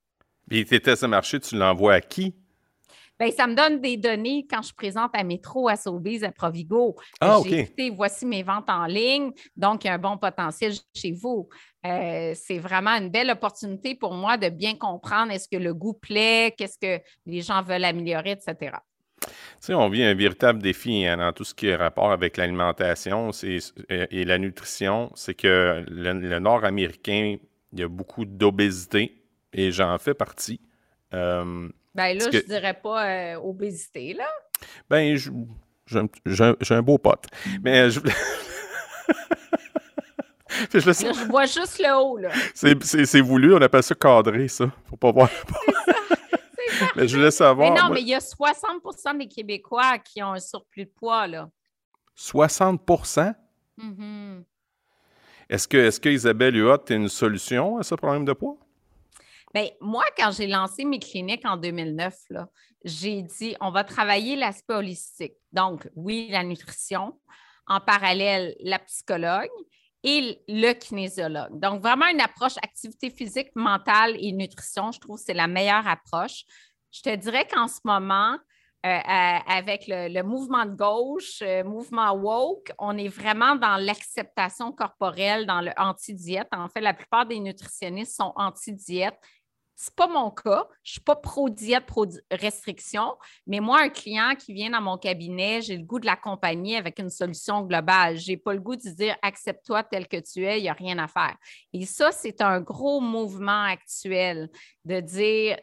Et 0.51 0.65
tes 0.65 0.81
tests 0.81 1.03
de 1.03 1.09
marché, 1.09 1.41
tu 1.41 1.57
l'envoies 1.57 1.95
à 1.95 2.01
qui? 2.01 2.35
Bien, 3.19 3.31
ça 3.31 3.47
me 3.47 3.55
donne 3.55 3.81
des 3.81 3.97
données 3.97 4.45
quand 4.51 4.61
je 4.61 4.75
présente 4.75 5.13
à 5.15 5.23
Métro, 5.23 5.69
à 5.69 5.77
Sobeys, 5.77 6.25
à 6.25 6.33
Provigo. 6.33 6.97
Ah, 7.21 7.39
OK. 7.39 7.47
Écouté, 7.53 7.91
voici 7.91 8.27
mes 8.27 8.43
ventes 8.43 8.69
en 8.69 8.87
ligne, 8.87 9.31
donc 9.57 9.85
il 9.85 9.87
y 9.87 9.91
a 9.91 9.95
un 9.95 9.99
bon 9.99 10.19
potentiel 10.19 10.75
chez 10.95 11.13
vous. 11.13 11.49
Euh, 11.87 12.33
c'est 12.35 12.59
vraiment 12.59 12.91
une 12.91 13.11
belle 13.11 13.31
opportunité 13.31 13.95
pour 13.95 14.15
moi 14.15 14.37
de 14.37 14.49
bien 14.49 14.75
comprendre 14.75 15.31
est-ce 15.31 15.49
que 15.49 15.57
le 15.57 15.73
goût 15.73 15.95
plaît, 15.95 16.55
qu'est-ce 16.59 16.79
que 16.79 17.03
les 17.27 17.41
gens 17.41 17.63
veulent 17.63 17.85
améliorer, 17.85 18.33
etc. 18.33 18.77
Tu 19.61 19.67
sais, 19.67 19.75
on 19.75 19.89
vit 19.89 20.03
un 20.03 20.15
véritable 20.15 20.63
défi 20.63 21.07
hein, 21.07 21.17
dans 21.17 21.33
tout 21.33 21.45
ce 21.45 21.55
qui 21.55 21.69
est 21.69 21.77
rapport 21.77 22.13
avec 22.13 22.37
l'alimentation 22.37 23.31
et 23.91 24.25
la 24.25 24.39
nutrition. 24.39 25.11
C'est 25.15 25.35
que 25.35 25.85
le, 25.89 26.39
Nord-Américain, 26.39 27.37
il 27.73 27.81
y 27.81 27.83
a 27.83 27.89
beaucoup 27.89 28.25
d'obésité 28.25 29.23
et 29.53 29.73
j'en 29.73 29.97
fais 29.99 30.15
partie. 30.15 30.61
Euh, 31.15 31.69
ben 31.95 32.19
là, 32.19 32.27
je 32.33 32.39
je 32.39 32.45
dirais 32.45 32.75
pas 32.75 33.07
euh, 33.07 33.37
obésité, 33.37 34.15
là. 34.15 34.29
Ben, 34.91 35.17
j'ai 35.17 36.75
un, 36.75 36.83
beau 36.83 36.99
pote. 36.99 37.27
Mais 37.63 37.91
je. 37.91 38.01
je, 40.73 40.81
je 40.81 41.29
vois 41.29 41.47
juste 41.47 41.81
le 41.81 41.97
haut, 41.97 42.19
là. 42.19 42.31
C'est 42.55 43.21
voulu, 43.21 43.55
on 43.55 43.63
appelle 43.63 43.83
ça 43.83 43.95
cadré, 43.95 44.49
ça. 44.49 44.71
Faut 44.91 44.97
pas 44.97 45.13
voir. 45.13 45.31
mais 46.97 47.09
je 47.09 47.17
voulais 47.17 47.31
savoir. 47.31 47.73
Mais 47.73 47.81
non, 47.81 47.91
mais 47.91 48.01
il 48.01 48.09
y 48.09 48.15
a 48.15 48.19
60% 48.19 49.19
des 49.19 49.29
Québécois 49.29 49.99
qui 49.99 50.23
ont 50.23 50.33
un 50.33 50.41
surplus 50.41 50.87
de 50.87 50.91
poids, 50.91 51.27
là. 51.27 51.49
60 52.15 52.81
mm-hmm. 52.87 54.45
Est-ce 55.51 55.69
que, 55.69 55.77
est 55.77 56.01
que 56.01 56.09
Isabelle 56.09 56.57
Huot 56.57 56.85
est 56.89 56.95
une 56.95 57.09
solution 57.09 57.79
à 57.79 57.83
ce 57.83 57.95
problème 57.95 58.25
de 58.25 58.33
poids? 58.33 58.57
Bien, 59.53 59.69
moi, 59.81 60.05
quand 60.17 60.31
j'ai 60.33 60.47
lancé 60.47 60.85
mes 60.85 60.99
cliniques 60.99 61.45
en 61.45 61.57
2009, 61.57 62.15
j'ai 62.85 63.23
dit 63.23 63.57
on 63.61 63.71
va 63.71 63.85
travailler 63.85 64.37
l'aspect 64.37 64.75
holistique. 64.75 65.35
Donc, 65.53 65.89
oui, 65.95 66.29
la 66.31 66.43
nutrition, 66.43 67.19
en 67.67 67.81
parallèle, 67.81 68.55
la 68.61 68.79
psychologue 68.81 69.51
et 70.05 70.39
le 70.47 70.73
kinésiologue. 70.75 71.59
Donc, 71.59 71.81
vraiment 71.81 72.07
une 72.07 72.21
approche 72.21 72.57
activité 72.59 73.09
physique, 73.09 73.49
mentale 73.57 74.17
et 74.21 74.33
nutrition. 74.33 74.93
Je 74.93 75.01
trouve 75.01 75.17
que 75.17 75.25
c'est 75.25 75.35
la 75.35 75.49
meilleure 75.49 75.89
approche. 75.89 76.45
Je 76.93 77.01
te 77.01 77.17
dirais 77.17 77.47
qu'en 77.51 77.67
ce 77.67 77.81
moment, 77.85 78.37
euh, 78.85 78.99
avec 79.47 79.87
le, 79.89 80.23
mouvement 80.23 80.67
de 80.67 80.77
gauche, 80.77 81.41
euh, 81.41 81.65
mouvement 81.65 82.13
woke, 82.13 82.71
on 82.79 82.99
est 82.99 83.09
vraiment 83.09 83.57
dans 83.57 83.79
l'acceptation 83.79 84.73
corporelle, 84.73 85.47
dans 85.47 85.63
le 85.63 85.71
anti-diète. 85.79 86.49
En 86.53 86.69
fait, 86.69 86.83
la 86.83 86.93
plupart 86.93 87.25
des 87.25 87.41
nutritionnistes 87.41 88.15
sont 88.15 88.35
anti-diète. 88.37 89.19
Ce 89.77 89.91
n'est 89.91 89.95
pas 89.97 90.07
mon 90.07 90.31
cas. 90.31 90.69
Je 90.83 90.91
ne 90.91 90.93
suis 90.93 91.01
pas 91.01 91.17
pro-diète, 91.17 91.87
pro-restriction, 91.87 93.17
mais 93.47 93.61
moi, 93.61 93.81
un 93.83 93.89
client 93.89 94.35
qui 94.39 94.53
vient 94.55 94.71
dans 94.71 94.81
mon 94.81 94.99
cabinet, 94.99 95.63
j'ai 95.63 95.77
le 95.77 95.85
goût 95.85 95.99
de 95.99 96.07
l'accompagner 96.07 96.77
avec 96.77 96.99
une 96.99 97.11
solution 97.11 97.63
globale. 97.63 98.19
Je 98.19 98.33
n'ai 98.33 98.37
pas 98.37 98.53
le 98.55 98.61
goût 98.61 98.77
de 98.77 98.89
dire 98.91 99.17
accepte-toi 99.23 99.83
tel 99.85 100.07
que 100.07 100.19
tu 100.19 100.45
es, 100.45 100.59
il 100.59 100.63
n'y 100.63 100.69
a 100.69 100.75
rien 100.75 100.99
à 100.99 101.09
faire. 101.09 101.37
Et 101.73 101.87
ça, 101.87 102.13
c'est 102.13 102.41
un 102.41 102.61
gros 102.61 103.01
mouvement 103.01 103.65
actuel 103.65 104.49
de 104.85 105.01
dire 105.01 105.59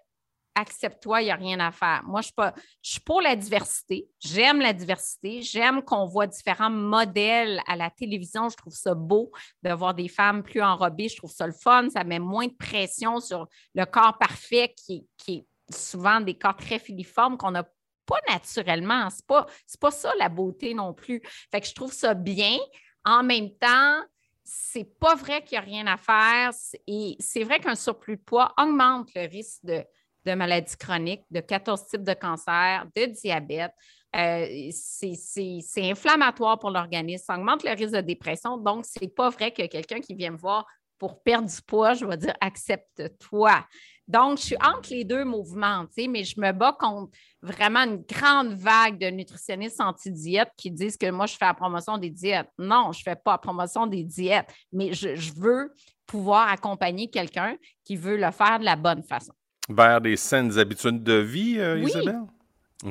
accepte-toi, 0.55 1.21
il 1.21 1.25
n'y 1.25 1.31
a 1.31 1.35
rien 1.35 1.59
à 1.59 1.71
faire. 1.71 2.01
Moi, 2.05 2.21
je 2.21 2.27
suis, 2.27 2.33
pas, 2.33 2.53
je 2.81 2.91
suis 2.91 2.99
pour 2.99 3.21
la 3.21 3.35
diversité. 3.35 4.07
J'aime 4.19 4.59
la 4.59 4.73
diversité. 4.73 5.41
J'aime 5.41 5.81
qu'on 5.81 6.05
voit 6.05 6.27
différents 6.27 6.69
modèles 6.69 7.61
à 7.67 7.75
la 7.75 7.89
télévision. 7.89 8.49
Je 8.49 8.57
trouve 8.57 8.73
ça 8.73 8.93
beau 8.93 9.31
de 9.63 9.71
voir 9.71 9.93
des 9.93 10.07
femmes 10.07 10.43
plus 10.43 10.61
enrobées. 10.61 11.09
Je 11.09 11.17
trouve 11.17 11.31
ça 11.31 11.47
le 11.47 11.53
fun. 11.53 11.89
Ça 11.89 12.03
met 12.03 12.19
moins 12.19 12.47
de 12.47 12.53
pression 12.53 13.19
sur 13.19 13.47
le 13.73 13.85
corps 13.85 14.17
parfait 14.17 14.73
qui, 14.75 15.05
est 15.27 15.45
souvent 15.73 16.19
des 16.19 16.37
corps 16.37 16.57
très 16.57 16.79
filiformes 16.79 17.37
qu'on 17.37 17.51
n'a 17.51 17.63
pas 18.05 18.19
naturellement. 18.27 19.09
Ce 19.09 19.17
n'est 19.17 19.27
pas, 19.27 19.47
pas 19.79 19.91
ça 19.91 20.13
la 20.19 20.29
beauté 20.29 20.73
non 20.73 20.93
plus. 20.93 21.21
Fait 21.51 21.61
que 21.61 21.67
je 21.67 21.73
trouve 21.73 21.93
ça 21.93 22.13
bien. 22.13 22.57
En 23.05 23.23
même 23.23 23.51
temps, 23.57 24.01
c'est 24.43 24.99
pas 24.99 25.15
vrai 25.15 25.43
qu'il 25.43 25.57
n'y 25.57 25.63
a 25.63 25.65
rien 25.65 25.87
à 25.87 25.97
faire. 25.97 26.51
Et 26.87 27.15
c'est 27.19 27.43
vrai 27.43 27.59
qu'un 27.59 27.75
surplus 27.75 28.17
de 28.17 28.21
poids 28.21 28.53
augmente 28.57 29.09
le 29.15 29.27
risque 29.27 29.63
de, 29.63 29.83
de 30.25 30.33
maladies 30.33 30.77
chroniques, 30.77 31.23
de 31.31 31.39
14 31.39 31.87
types 31.87 32.03
de 32.03 32.13
cancers, 32.13 32.85
de 32.95 33.05
diabète. 33.05 33.73
Euh, 34.15 34.69
c'est 34.71 35.89
inflammatoire 35.89 36.59
pour 36.59 36.69
l'organisme, 36.69 37.23
ça 37.25 37.35
augmente 37.37 37.63
le 37.63 37.71
risque 37.71 37.95
de 37.95 38.01
dépression. 38.01 38.57
Donc, 38.57 38.85
ce 38.85 38.99
n'est 38.99 39.07
pas 39.07 39.29
vrai 39.29 39.51
que 39.51 39.65
quelqu'un 39.67 40.01
qui 40.01 40.15
vient 40.15 40.31
me 40.31 40.37
voir 40.37 40.65
pour 40.97 41.23
perdre 41.23 41.49
du 41.49 41.61
poids, 41.63 41.93
je 41.93 42.05
vais 42.05 42.17
dire 42.17 42.35
accepte-toi. 42.41 43.65
Donc, 44.07 44.37
je 44.37 44.43
suis 44.43 44.55
entre 44.57 44.89
les 44.91 45.05
deux 45.05 45.23
mouvements, 45.23 45.85
mais 45.97 46.23
je 46.25 46.39
me 46.39 46.51
bats 46.51 46.75
contre 46.77 47.11
vraiment 47.41 47.79
une 47.79 48.03
grande 48.03 48.53
vague 48.53 48.99
de 48.99 49.07
nutritionnistes 49.07 49.79
anti-diète 49.79 50.49
qui 50.57 50.69
disent 50.69 50.97
que 50.97 51.09
moi, 51.09 51.25
je 51.25 51.37
fais 51.37 51.45
la 51.45 51.53
promotion 51.53 51.97
des 51.97 52.09
diètes. 52.09 52.49
Non, 52.59 52.91
je 52.91 52.99
ne 52.99 53.03
fais 53.03 53.15
pas 53.15 53.31
la 53.31 53.37
promotion 53.37 53.87
des 53.87 54.03
diètes, 54.03 54.53
mais 54.73 54.91
je 54.93 55.33
veux 55.39 55.73
pouvoir 56.05 56.49
accompagner 56.49 57.09
quelqu'un 57.09 57.55
qui 57.85 57.95
veut 57.95 58.17
le 58.17 58.31
faire 58.31 58.59
de 58.59 58.65
la 58.65 58.75
bonne 58.75 59.01
façon. 59.01 59.33
Vers 59.69 60.01
des 60.01 60.17
saines 60.17 60.57
habitudes 60.57 61.03
de 61.03 61.13
vie, 61.13 61.59
euh, 61.59 61.79
Isabelle? 61.79 62.21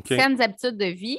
Saines 0.06 0.40
habitudes 0.40 0.76
de 0.76 0.86
vie. 0.86 1.18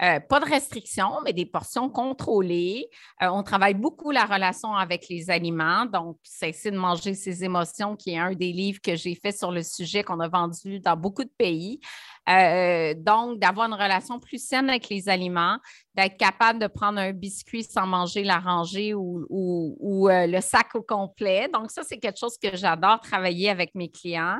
Euh, 0.00 0.20
pas 0.20 0.38
de 0.38 0.44
restrictions, 0.44 1.20
mais 1.24 1.32
des 1.32 1.46
portions 1.46 1.90
contrôlées. 1.90 2.88
Euh, 3.20 3.26
on 3.32 3.42
travaille 3.42 3.74
beaucoup 3.74 4.12
la 4.12 4.26
relation 4.26 4.72
avec 4.72 5.08
les 5.08 5.28
aliments, 5.28 5.86
donc 5.86 6.18
cesser 6.22 6.70
de 6.70 6.76
manger 6.76 7.14
ses 7.14 7.42
émotions, 7.42 7.96
qui 7.96 8.10
est 8.10 8.18
un 8.18 8.32
des 8.32 8.52
livres 8.52 8.78
que 8.80 8.94
j'ai 8.94 9.16
fait 9.16 9.32
sur 9.32 9.50
le 9.50 9.64
sujet 9.64 10.04
qu'on 10.04 10.20
a 10.20 10.28
vendu 10.28 10.78
dans 10.78 10.96
beaucoup 10.96 11.24
de 11.24 11.32
pays. 11.36 11.80
donc, 12.28 13.40
d'avoir 13.40 13.66
une 13.66 13.74
relation 13.74 14.20
plus 14.20 14.38
saine 14.38 14.68
avec 14.68 14.88
les 14.88 15.08
aliments, 15.08 15.58
d'être 15.94 16.16
capable 16.16 16.60
de 16.60 16.68
prendre 16.68 16.98
un 16.98 17.12
biscuit 17.12 17.64
sans 17.64 17.86
manger 17.86 18.22
la 18.22 18.38
rangée 18.38 18.94
ou, 18.94 19.26
ou 19.30 20.08
le 20.08 20.40
sac 20.40 20.74
au 20.74 20.82
complet. 20.82 21.48
Donc, 21.52 21.72
ça, 21.72 21.82
c'est 21.82 21.98
quelque 21.98 22.18
chose 22.18 22.36
que 22.40 22.54
j'adore 22.54 23.00
travailler 23.00 23.50
avec 23.50 23.74
mes 23.74 23.90
clients. 23.90 24.38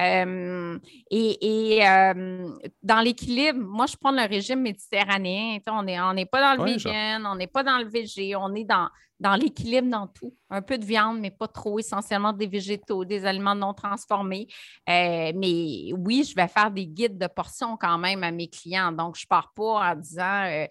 Euh, 0.00 0.78
et, 1.10 1.80
euh, 1.86 2.50
dans 2.82 3.00
l'équilibre, 3.00 3.58
moi, 3.58 3.86
je 3.86 3.96
prends 3.96 4.12
le 4.12 4.28
régime 4.28 4.60
méditerranéen. 4.60 5.58
On 5.66 5.82
n'est 5.82 6.00
on 6.00 6.14
pas 6.26 6.56
dans 6.56 6.64
le 6.64 6.72
vegan, 6.72 7.26
on 7.26 7.34
n'est 7.34 7.46
pas 7.46 7.62
dans 7.62 7.78
le 7.78 7.88
VG, 7.88 8.36
on 8.36 8.54
est 8.54 8.64
dans, 8.64 8.88
dans 9.18 9.34
l'équilibre 9.34 9.88
dans 9.88 10.06
tout. 10.06 10.32
Un 10.50 10.62
peu 10.62 10.78
de 10.78 10.84
viande, 10.84 11.18
mais 11.18 11.30
pas 11.30 11.48
trop, 11.48 11.78
essentiellement 11.78 12.32
des 12.32 12.46
végétaux, 12.46 13.04
des 13.04 13.26
aliments 13.26 13.56
non 13.56 13.74
transformés. 13.74 14.46
Euh, 14.88 15.32
mais 15.34 15.92
oui, 15.96 16.24
je 16.24 16.34
vais 16.34 16.48
faire 16.48 16.70
des 16.70 16.86
guides 16.86 17.18
de 17.18 17.26
portions 17.26 17.76
quand 17.76 17.98
même 17.98 18.22
à 18.22 18.30
mes 18.30 18.48
clients. 18.48 18.92
Donc, 18.92 19.16
je 19.16 19.24
ne 19.24 19.28
pars 19.28 19.52
pas 19.54 19.92
en 19.92 19.94
disant 19.96 20.66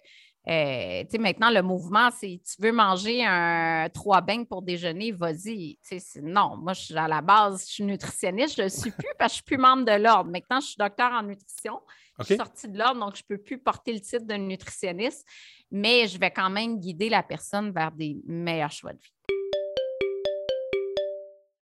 euh, 0.46 1.04
maintenant, 1.18 1.50
le 1.50 1.62
mouvement, 1.62 2.10
c'est 2.10 2.40
tu 2.44 2.62
veux 2.62 2.72
manger 2.72 3.24
un 3.24 3.88
trois 3.92 4.20
beignes 4.20 4.46
pour 4.46 4.62
déjeuner, 4.62 5.12
vas-y. 5.12 5.78
Non, 6.22 6.56
moi, 6.56 6.72
je, 6.72 6.94
à 6.94 7.08
la 7.08 7.20
base, 7.20 7.66
je 7.66 7.72
suis 7.72 7.84
nutritionniste, 7.84 8.56
je 8.56 8.62
ne 8.62 8.66
le 8.66 8.70
suis 8.70 8.90
plus 8.90 9.10
parce 9.18 9.32
que 9.32 9.38
je 9.38 9.42
ne 9.42 9.46
suis 9.48 9.56
plus 9.56 9.58
membre 9.58 9.84
de 9.84 10.02
l'ordre. 10.02 10.30
Maintenant, 10.30 10.60
je 10.60 10.68
suis 10.68 10.76
docteur 10.78 11.12
en 11.12 11.22
nutrition. 11.22 11.80
Je 12.20 12.24
suis 12.24 12.36
sortie 12.36 12.68
de 12.68 12.76
l'ordre, 12.76 12.98
donc 12.98 13.14
je 13.14 13.22
ne 13.22 13.36
peux 13.36 13.42
plus 13.42 13.58
porter 13.58 13.92
le 13.92 14.00
titre 14.00 14.26
de 14.26 14.34
nutritionniste, 14.34 15.24
mais 15.70 16.08
je 16.08 16.18
vais 16.18 16.32
quand 16.32 16.50
même 16.50 16.80
guider 16.80 17.08
la 17.08 17.22
personne 17.22 17.70
vers 17.70 17.92
des 17.92 18.16
meilleurs 18.26 18.72
choix 18.72 18.92
de 18.92 18.98
vie. 18.98 19.12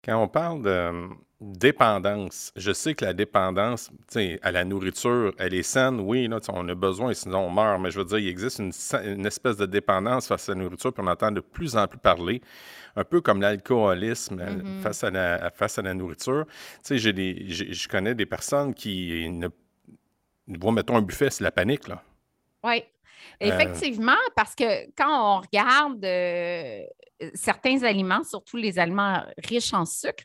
Quand 0.04 0.22
on 0.22 0.28
parle 0.28 0.62
de 0.62 1.08
dépendance, 1.42 2.52
je 2.56 2.72
sais 2.72 2.94
que 2.94 3.04
la 3.04 3.12
dépendance 3.12 3.90
à 4.42 4.52
la 4.52 4.64
nourriture, 4.64 5.34
elle 5.38 5.54
est 5.54 5.64
saine, 5.64 6.00
oui, 6.00 6.28
là, 6.28 6.38
on 6.48 6.68
a 6.68 6.74
besoin, 6.74 7.12
sinon 7.14 7.46
on 7.46 7.50
meurt, 7.50 7.80
mais 7.80 7.90
je 7.90 7.98
veux 7.98 8.04
dire, 8.04 8.18
il 8.18 8.28
existe 8.28 8.60
une, 8.60 9.26
espèce 9.26 9.56
de 9.56 9.66
dépendance 9.66 10.28
face 10.28 10.48
à 10.48 10.54
la 10.54 10.62
nourriture, 10.62 10.92
puis 10.92 11.02
on 11.04 11.10
entend 11.10 11.32
de 11.32 11.40
plus 11.40 11.76
en 11.76 11.88
plus 11.88 11.98
parler, 11.98 12.40
un 12.94 13.04
peu 13.04 13.20
comme 13.20 13.40
l'alcoolisme 13.40 14.40
mm-hmm. 14.40 14.82
face, 14.82 15.02
à 15.02 15.10
la, 15.10 15.50
face 15.50 15.78
à 15.78 15.82
la 15.82 15.94
nourriture. 15.94 16.46
Je 16.88 17.88
connais 17.88 18.14
des 18.14 18.26
personnes 18.26 18.72
qui 18.72 19.28
ne 19.28 19.48
voient, 20.46 20.72
mettons, 20.72 20.96
un 20.96 21.02
buffet, 21.02 21.30
c'est 21.30 21.44
la 21.44 21.52
panique, 21.52 21.88
là. 21.88 22.02
Oui. 22.64 22.84
Euh, 23.42 23.46
Effectivement, 23.46 24.18
parce 24.36 24.54
que 24.54 24.86
quand 24.96 25.38
on 25.38 25.40
regarde 25.40 26.04
euh, 26.04 26.82
certains 27.34 27.82
aliments, 27.82 28.22
surtout 28.22 28.56
les 28.56 28.78
aliments 28.78 29.24
riches 29.38 29.74
en 29.74 29.84
sucre, 29.84 30.24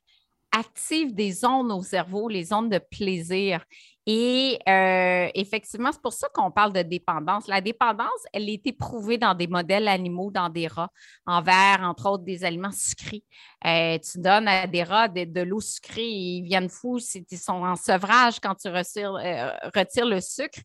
activent 0.52 1.14
des 1.14 1.32
zones 1.32 1.72
au 1.72 1.82
cerveau, 1.82 2.30
les 2.30 2.46
zones 2.46 2.70
de 2.70 2.80
plaisir. 2.80 3.64
Et 4.10 4.58
euh, 4.70 5.28
effectivement, 5.36 5.92
c'est 5.92 6.02
pour 6.02 6.14
ça 6.14 6.30
qu'on 6.34 6.50
parle 6.50 6.72
de 6.72 6.82
dépendance. 6.82 7.48
La 7.48 7.60
dépendance, 7.60 8.08
elle 8.32 8.50
est 8.50 8.66
éprouvée 8.66 9.18
dans 9.18 9.36
des 9.36 9.48
modèles 9.48 9.90
animaux, 9.90 10.32
dans 10.32 10.48
des 10.48 10.68
rats, 10.68 10.90
envers, 11.26 11.82
entre 11.82 12.10
autres, 12.10 12.24
des 12.24 12.46
aliments 12.46 12.72
sucrés. 12.72 13.24
tu 13.64 14.20
donnes 14.20 14.48
à 14.48 14.66
des 14.66 14.84
rats 14.84 15.10
de, 15.10 15.42
l'eau 15.42 15.60
sucrée, 15.60 16.08
ils 16.08 16.44
viennent 16.44 16.70
fous, 16.70 17.00
ils 17.14 17.38
sont 17.38 17.66
en 17.66 17.76
sevrage 17.76 18.40
quand 18.40 18.56
tu 18.56 18.70
retires 18.70 20.06
le 20.06 20.22
sucre. 20.22 20.60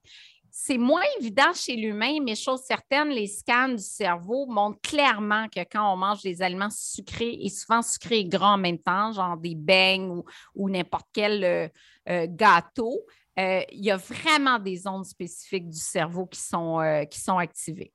C'est 0.54 0.76
moins 0.76 1.00
évident 1.18 1.54
chez 1.54 1.76
l'humain, 1.76 2.18
mais 2.22 2.34
chose 2.34 2.60
certaine, 2.60 3.08
les 3.08 3.26
scans 3.26 3.70
du 3.70 3.78
cerveau 3.78 4.44
montrent 4.44 4.82
clairement 4.82 5.48
que 5.48 5.60
quand 5.60 5.94
on 5.94 5.96
mange 5.96 6.20
des 6.20 6.42
aliments 6.42 6.68
sucrés, 6.68 7.38
et 7.40 7.48
souvent 7.48 7.80
sucrés 7.80 8.18
et 8.18 8.26
gras 8.26 8.52
en 8.52 8.58
même 8.58 8.76
temps, 8.76 9.12
genre 9.12 9.38
des 9.38 9.54
beignes 9.54 10.22
ou, 10.54 10.68
n'importe 10.68 11.06
quel 11.10 11.42
euh, 11.42 11.68
euh, 12.10 12.26
gâteau, 12.28 13.00
euh, 13.38 13.62
il 13.72 13.82
y 13.82 13.90
a 13.90 13.96
vraiment 13.96 14.58
des 14.58 14.86
ondes 14.86 15.06
spécifiques 15.06 15.70
du 15.70 15.78
cerveau 15.78 16.26
qui 16.26 16.40
sont, 16.40 17.06
qui 17.10 17.18
sont 17.18 17.38
activées. 17.38 17.90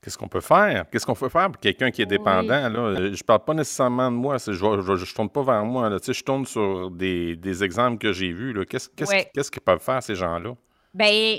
Qu'est-ce 0.00 0.16
qu'on 0.16 0.28
peut 0.28 0.40
faire? 0.40 0.88
Qu'est-ce 0.88 1.04
qu'on 1.04 1.16
peut 1.16 1.28
faire 1.28 1.50
pour 1.50 1.60
quelqu'un 1.60 1.90
qui 1.90 2.02
est 2.02 2.06
dépendant? 2.06 2.70
Je 2.70 3.08
ne 3.08 3.22
parle 3.24 3.44
pas 3.44 3.54
nécessairement 3.54 4.08
de 4.08 4.16
moi, 4.16 4.36
je 4.38 4.52
ne 4.52 5.14
tourne 5.14 5.30
pas 5.30 5.42
vers 5.42 5.64
moi. 5.64 5.90
Je 6.00 6.22
tourne 6.22 6.46
sur 6.46 6.92
des, 6.92 7.64
exemples 7.64 7.98
que 7.98 8.12
j'ai 8.12 8.32
vus. 8.32 8.54
Qu'est-ce 8.66 9.50
qu'ils 9.50 9.62
peuvent 9.62 9.82
faire, 9.82 10.00
ces 10.00 10.14
gens-là? 10.14 10.54
Bien, 10.94 11.38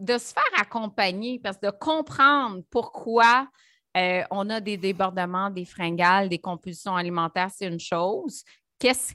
de 0.00 0.18
se 0.18 0.32
faire 0.32 0.60
accompagner, 0.60 1.40
parce 1.42 1.56
que 1.56 1.66
de 1.66 1.70
comprendre 1.70 2.62
pourquoi 2.70 3.48
euh, 3.96 4.22
on 4.30 4.50
a 4.50 4.60
des 4.60 4.76
débordements, 4.76 5.50
des 5.50 5.64
fringales, 5.64 6.28
des 6.28 6.38
compulsions 6.38 6.96
alimentaires, 6.96 7.50
c'est 7.54 7.66
une 7.66 7.80
chose. 7.80 8.42
Qu'est-ce, 8.78 9.14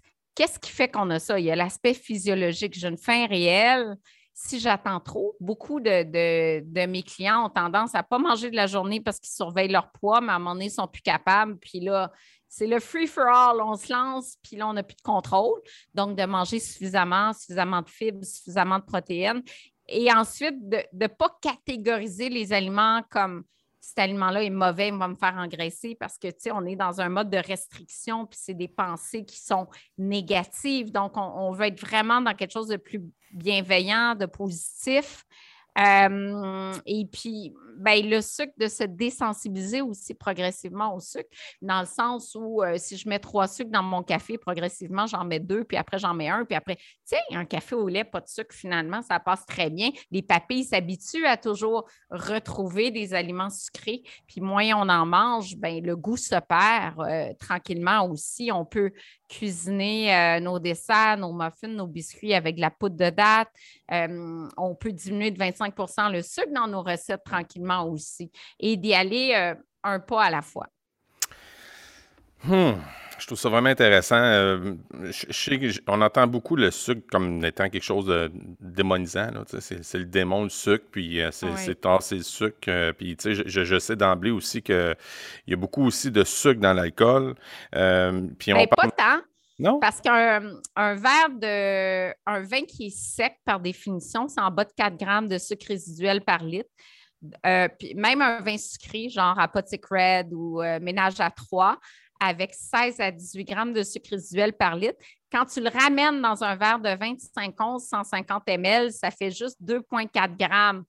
qui 0.59 0.71
fait 0.71 0.89
qu'on 0.89 1.09
a 1.09 1.19
ça? 1.19 1.39
Il 1.39 1.45
y 1.45 1.51
a 1.51 1.55
l'aspect 1.55 1.93
physiologique. 1.93 2.73
J'ai 2.77 2.87
une 2.87 2.97
faim 2.97 3.27
réelle. 3.27 3.97
Si 4.33 4.57
j'attends 4.57 5.01
trop, 5.01 5.35
beaucoup 5.41 5.81
de, 5.81 6.85
mes 6.85 7.03
clients 7.03 7.45
ont 7.45 7.49
tendance 7.49 7.93
à 7.93 7.99
ne 7.99 8.03
pas 8.03 8.19
manger 8.19 8.49
de 8.49 8.55
la 8.55 8.67
journée 8.67 9.01
parce 9.01 9.19
qu'ils 9.19 9.33
surveillent 9.33 9.71
leur 9.71 9.91
poids, 9.91 10.21
mais 10.21 10.31
à 10.31 10.35
un 10.35 10.39
moment 10.39 10.53
donné, 10.53 10.65
ils 10.65 10.69
ne 10.69 10.73
sont 10.73 10.87
plus 10.87 11.01
capables. 11.01 11.57
Puis 11.57 11.81
là, 11.81 12.09
c'est 12.49 12.67
le 12.67 12.79
free 12.79 13.07
for 13.07 13.27
all. 13.27 13.61
On 13.61 13.75
se 13.75 13.93
lance, 13.93 14.35
puis 14.43 14.57
là, 14.57 14.67
on 14.67 14.73
n'a 14.73 14.83
plus 14.83 14.97
de 14.97 15.01
contrôle. 15.01 15.61
Donc, 15.93 16.17
de 16.17 16.25
manger 16.25 16.59
suffisamment, 16.59 17.31
suffisamment 17.31 17.81
de 17.81 17.89
fibres, 17.89 18.25
suffisamment 18.25 18.79
de 18.79 18.83
protéines. 18.83 19.43
Et 19.87 20.11
ensuite, 20.11 20.67
de 20.67 20.79
ne 20.93 21.07
pas 21.07 21.37
catégoriser 21.41 22.29
les 22.29 22.51
aliments 22.51 23.01
comme 23.09 23.43
cet 23.81 23.99
aliment-là 23.99 24.43
est 24.43 24.49
mauvais, 24.49 24.89
il 24.89 24.97
va 24.97 25.07
me 25.07 25.15
faire 25.15 25.35
engraisser 25.35 25.95
parce 25.95 26.17
que, 26.17 26.27
tu 26.27 26.35
sais, 26.39 26.51
on 26.51 26.65
est 26.65 26.75
dans 26.75 27.01
un 27.01 27.09
mode 27.09 27.29
de 27.29 27.37
restriction, 27.37 28.25
puis 28.25 28.37
c'est 28.41 28.53
des 28.53 28.67
pensées 28.67 29.23
qui 29.23 29.39
sont 29.39 29.67
négatives. 29.97 30.91
Donc, 30.91 31.13
on, 31.15 31.51
veut 31.51 31.67
être 31.67 31.79
vraiment 31.79 32.21
dans 32.21 32.33
quelque 32.33 32.51
chose 32.51 32.67
de 32.67 32.77
plus 32.77 33.01
bienveillant, 33.31 34.15
de 34.15 34.25
positif. 34.25 35.23
Euh, 35.77 36.73
et 36.85 37.05
puis, 37.05 37.53
ben, 37.79 38.07
le 38.07 38.21
sucre, 38.21 38.53
de 38.57 38.67
se 38.67 38.83
désensibiliser 38.83 39.81
aussi 39.81 40.13
progressivement 40.13 40.93
au 40.95 40.99
sucre, 40.99 41.29
dans 41.61 41.79
le 41.79 41.85
sens 41.85 42.35
où 42.35 42.61
euh, 42.61 42.75
si 42.77 42.97
je 42.97 43.07
mets 43.07 43.19
trois 43.19 43.47
sucres 43.47 43.71
dans 43.71 43.83
mon 43.83 44.03
café, 44.03 44.37
progressivement, 44.37 45.07
j'en 45.07 45.23
mets 45.23 45.39
deux, 45.39 45.63
puis 45.63 45.77
après, 45.77 45.97
j'en 45.97 46.13
mets 46.13 46.27
un, 46.27 46.43
puis 46.43 46.55
après, 46.55 46.77
tiens, 47.05 47.19
un 47.31 47.45
café 47.45 47.75
au 47.75 47.87
lait, 47.87 48.03
pas 48.03 48.19
de 48.19 48.27
sucre, 48.27 48.53
finalement, 48.53 49.01
ça 49.01 49.19
passe 49.19 49.45
très 49.45 49.69
bien. 49.69 49.91
Les 50.11 50.21
papilles 50.21 50.65
s'habituent 50.65 51.25
à 51.25 51.37
toujours 51.37 51.87
retrouver 52.09 52.91
des 52.91 53.13
aliments 53.13 53.49
sucrés, 53.49 54.03
puis 54.27 54.41
moins 54.41 54.65
on 54.75 54.89
en 54.89 55.05
mange, 55.05 55.55
ben, 55.55 55.81
le 55.83 55.95
goût 55.95 56.17
se 56.17 56.35
perd 56.35 56.99
euh, 56.99 57.33
tranquillement 57.39 58.05
aussi. 58.09 58.51
On 58.51 58.65
peut 58.65 58.91
cuisiner 59.29 60.13
euh, 60.13 60.39
nos 60.39 60.59
desserts, 60.59 61.17
nos 61.17 61.31
muffins, 61.31 61.67
nos 61.67 61.87
biscuits 61.87 62.33
avec 62.33 62.55
de 62.55 62.61
la 62.61 62.71
poudre 62.71 62.95
de 62.95 63.09
date. 63.09 63.49
on 64.57 64.75
peut 64.75 64.91
diminuer 64.91 65.31
de 65.31 65.39
25% 65.39 66.11
le 66.11 66.21
sucre 66.21 66.51
dans 66.53 66.67
nos 66.67 66.81
recettes 66.81 67.23
tranquillement 67.23 67.68
aussi 67.77 68.31
et 68.59 68.77
d'y 68.77 68.93
aller 68.93 69.33
euh, 69.35 69.55
un 69.83 69.99
pas 69.99 70.23
à 70.23 70.29
la 70.29 70.41
fois. 70.41 70.67
Hmm. 72.43 72.73
Je 73.17 73.25
trouve 73.25 73.37
ça 73.37 73.49
vraiment 73.49 73.67
intéressant. 73.67 74.15
Euh, 74.15 74.75
je, 74.93 75.81
on 75.87 76.01
entend 76.01 76.25
beaucoup 76.25 76.55
le 76.55 76.71
sucre 76.71 77.01
comme 77.11 77.43
étant 77.43 77.69
quelque 77.69 77.83
chose 77.83 78.05
de 78.05 78.31
démonisant. 78.61 79.31
C'est 79.59 79.97
le 79.97 80.05
démon, 80.05 80.43
le 80.43 80.49
sucre, 80.49 80.85
puis 80.89 81.21
euh, 81.21 81.29
c'est 81.31 81.81
tasser 81.81 82.15
le 82.15 82.23
sucre. 82.23 82.93
puis 82.93 83.17
je, 83.21 83.43
je, 83.45 83.79
sais 83.79 83.97
d'emblée 83.97 84.31
aussi 84.31 84.61
qu'il 84.61 84.95
y 85.47 85.53
a 85.53 85.57
beaucoup 85.57 85.85
aussi 85.85 86.11
de 86.11 86.23
sucre 86.23 86.61
dans 86.61 86.73
l'alcool. 86.73 87.35
puis 87.73 88.53
on 88.53 88.55
ben, 88.55 88.67
Pas 88.67 88.89
tant. 88.89 89.19
Non? 89.59 89.79
Parce 89.79 89.99
qu'un 89.99 90.39
verre 90.77 91.29
de 91.31 92.13
un 92.25 92.41
vin 92.41 92.63
qui 92.65 92.87
est 92.87 92.97
sec, 92.97 93.35
par 93.43 93.59
définition, 93.59 94.29
c'est 94.29 94.39
en 94.39 94.51
bas 94.51 94.63
de 94.63 94.71
4 94.75 94.97
grammes 94.97 95.27
de 95.27 95.37
sucre 95.37 95.67
résiduel 95.67 96.21
par 96.21 96.43
litre. 96.43 96.69
Euh, 97.45 97.67
puis 97.77 97.93
même 97.95 98.21
un 98.21 98.41
vin 98.41 98.57
sucré, 98.57 99.09
genre 99.09 99.37
Apothec 99.37 99.85
Red 99.85 100.33
ou 100.33 100.61
euh, 100.61 100.79
Ménage 100.79 101.19
à 101.19 101.29
3, 101.29 101.77
avec 102.19 102.53
16 102.53 102.99
à 102.99 103.11
18 103.11 103.43
grammes 103.45 103.73
de 103.73 103.83
sucre 103.83 104.11
résiduel 104.11 104.53
par 104.53 104.75
litre, 104.75 104.97
quand 105.31 105.45
tu 105.45 105.61
le 105.61 105.69
ramènes 105.69 106.21
dans 106.21 106.43
un 106.43 106.55
verre 106.55 106.79
de 106.79 106.89
25 106.97 107.61
onces, 107.61 107.87
150 107.87 108.43
ml, 108.47 108.91
ça 108.91 109.11
fait 109.11 109.31
juste 109.31 109.61
2,4 109.61 110.35
grammes 110.37 110.83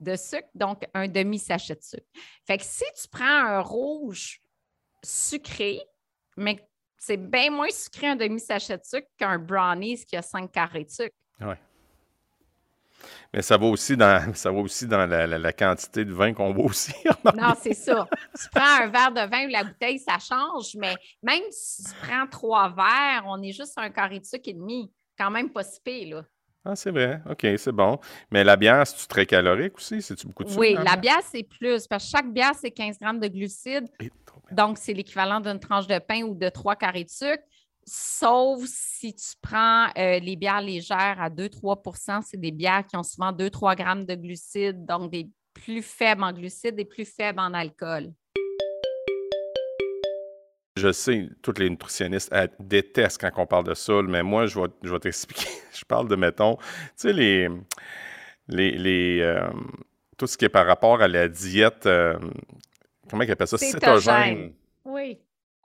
de 0.00 0.14
sucre, 0.16 0.48
donc 0.54 0.84
un 0.94 1.08
demi-sachet 1.08 1.74
de 1.74 1.82
sucre. 1.82 2.06
Fait 2.46 2.58
que 2.58 2.64
si 2.64 2.84
tu 3.00 3.08
prends 3.08 3.24
un 3.24 3.60
rouge 3.60 4.40
sucré, 5.02 5.80
mais 6.36 6.62
c'est 6.98 7.16
bien 7.16 7.50
moins 7.50 7.70
sucré 7.70 8.08
un 8.08 8.16
demi-sachet 8.16 8.76
de 8.76 8.84
sucre 8.84 9.08
qu'un 9.16 9.38
brownies 9.38 10.04
qui 10.04 10.16
a 10.16 10.22
5 10.22 10.50
carrés 10.52 10.84
de 10.84 10.90
sucre. 10.90 11.16
Mais 13.32 13.42
ça 13.42 13.56
va 13.56 13.66
aussi 13.66 13.96
dans, 13.96 14.22
ça 14.34 14.50
va 14.50 14.58
aussi 14.58 14.86
dans 14.86 15.06
la, 15.06 15.52
quantité 15.52 16.04
de 16.04 16.12
vin 16.12 16.32
qu'on 16.32 16.52
boit 16.52 16.66
aussi. 16.66 16.92
non, 17.36 17.54
c'est 17.60 17.74
ça. 17.74 18.08
Tu 18.38 18.48
prends 18.50 18.82
un 18.82 18.88
verre 18.88 19.12
de 19.12 19.30
vin 19.30 19.46
ou 19.46 19.50
la 19.50 19.64
bouteille, 19.64 19.98
ça 19.98 20.18
change, 20.18 20.74
mais 20.76 20.94
même 21.22 21.42
si 21.50 21.84
tu 21.84 21.90
prends 22.02 22.26
trois 22.26 22.68
verres, 22.68 23.24
on 23.26 23.42
est 23.42 23.52
juste 23.52 23.74
un 23.76 23.90
carré 23.90 24.20
de 24.20 24.24
sucre 24.24 24.48
et 24.48 24.54
demi. 24.54 24.92
Quand 25.18 25.30
même 25.30 25.50
pas 25.50 25.62
si 25.62 25.80
pire, 25.80 26.16
là. 26.16 26.22
Ah, 26.68 26.74
c'est 26.74 26.90
vrai. 26.90 27.22
OK, 27.30 27.46
c'est 27.58 27.72
bon. 27.72 27.98
Mais 28.30 28.42
la 28.42 28.56
bière, 28.56 28.84
c'est-tu 28.84 29.06
très 29.06 29.24
calorique 29.24 29.76
aussi? 29.76 30.02
C'est-tu 30.02 30.26
beaucoup 30.26 30.42
de 30.42 30.48
sucre? 30.48 30.60
Oui, 30.60 30.76
la 30.82 30.96
bière, 30.96 31.20
c'est 31.22 31.44
plus. 31.44 31.86
Parce 31.86 32.04
que 32.04 32.10
chaque 32.10 32.32
bière, 32.32 32.54
c'est 32.60 32.72
15 32.72 32.98
grammes 32.98 33.20
de 33.20 33.28
glucides. 33.28 33.86
Donc, 34.50 34.76
c'est 34.76 34.92
l'équivalent 34.92 35.38
d'une 35.38 35.60
tranche 35.60 35.86
de 35.86 35.98
pain 36.00 36.22
ou 36.22 36.34
de 36.34 36.48
trois 36.48 36.74
carrés 36.74 37.04
de 37.04 37.08
sucre 37.08 37.42
sauf 37.86 38.64
si 38.64 39.14
tu 39.14 39.34
prends 39.40 39.86
euh, 39.96 40.18
les 40.18 40.36
bières 40.36 40.60
légères 40.60 41.16
à 41.20 41.30
2-3% 41.30 42.22
c'est 42.22 42.40
des 42.40 42.50
bières 42.50 42.84
qui 42.86 42.96
ont 42.96 43.04
souvent 43.04 43.32
2-3 43.32 43.76
grammes 43.76 44.04
de 44.04 44.14
glucides, 44.14 44.84
donc 44.84 45.12
des 45.12 45.30
plus 45.54 45.82
faibles 45.82 46.22
en 46.22 46.32
glucides 46.32 46.78
et 46.78 46.84
plus 46.84 47.04
faibles 47.04 47.40
en 47.40 47.54
alcool. 47.54 48.12
Je 50.76 50.92
sais, 50.92 51.30
toutes 51.40 51.58
les 51.58 51.70
nutritionnistes 51.70 52.34
détestent 52.60 53.18
quand 53.20 53.30
on 53.42 53.46
parle 53.46 53.64
de 53.64 53.72
ça, 53.72 54.02
mais 54.02 54.22
moi, 54.22 54.46
je 54.46 54.60
vais, 54.60 54.66
je 54.82 54.92
vais 54.92 54.98
t'expliquer. 54.98 55.48
je 55.72 55.84
parle 55.86 56.06
de, 56.06 56.16
mettons, 56.16 56.56
tu 56.56 56.64
sais, 56.96 57.12
les. 57.14 57.48
les, 58.48 59.20
euh, 59.22 59.48
tout 60.18 60.26
ce 60.26 60.36
qui 60.36 60.44
est 60.44 60.50
par 60.50 60.66
rapport 60.66 61.00
à 61.00 61.08
la 61.08 61.28
diète. 61.28 61.86
Euh, 61.86 62.18
comment 63.08 63.22
ils 63.22 63.30
appellent 63.30 63.48
ça? 63.48 63.56
Cétogène. 63.56 64.52
Oui. 64.84 65.18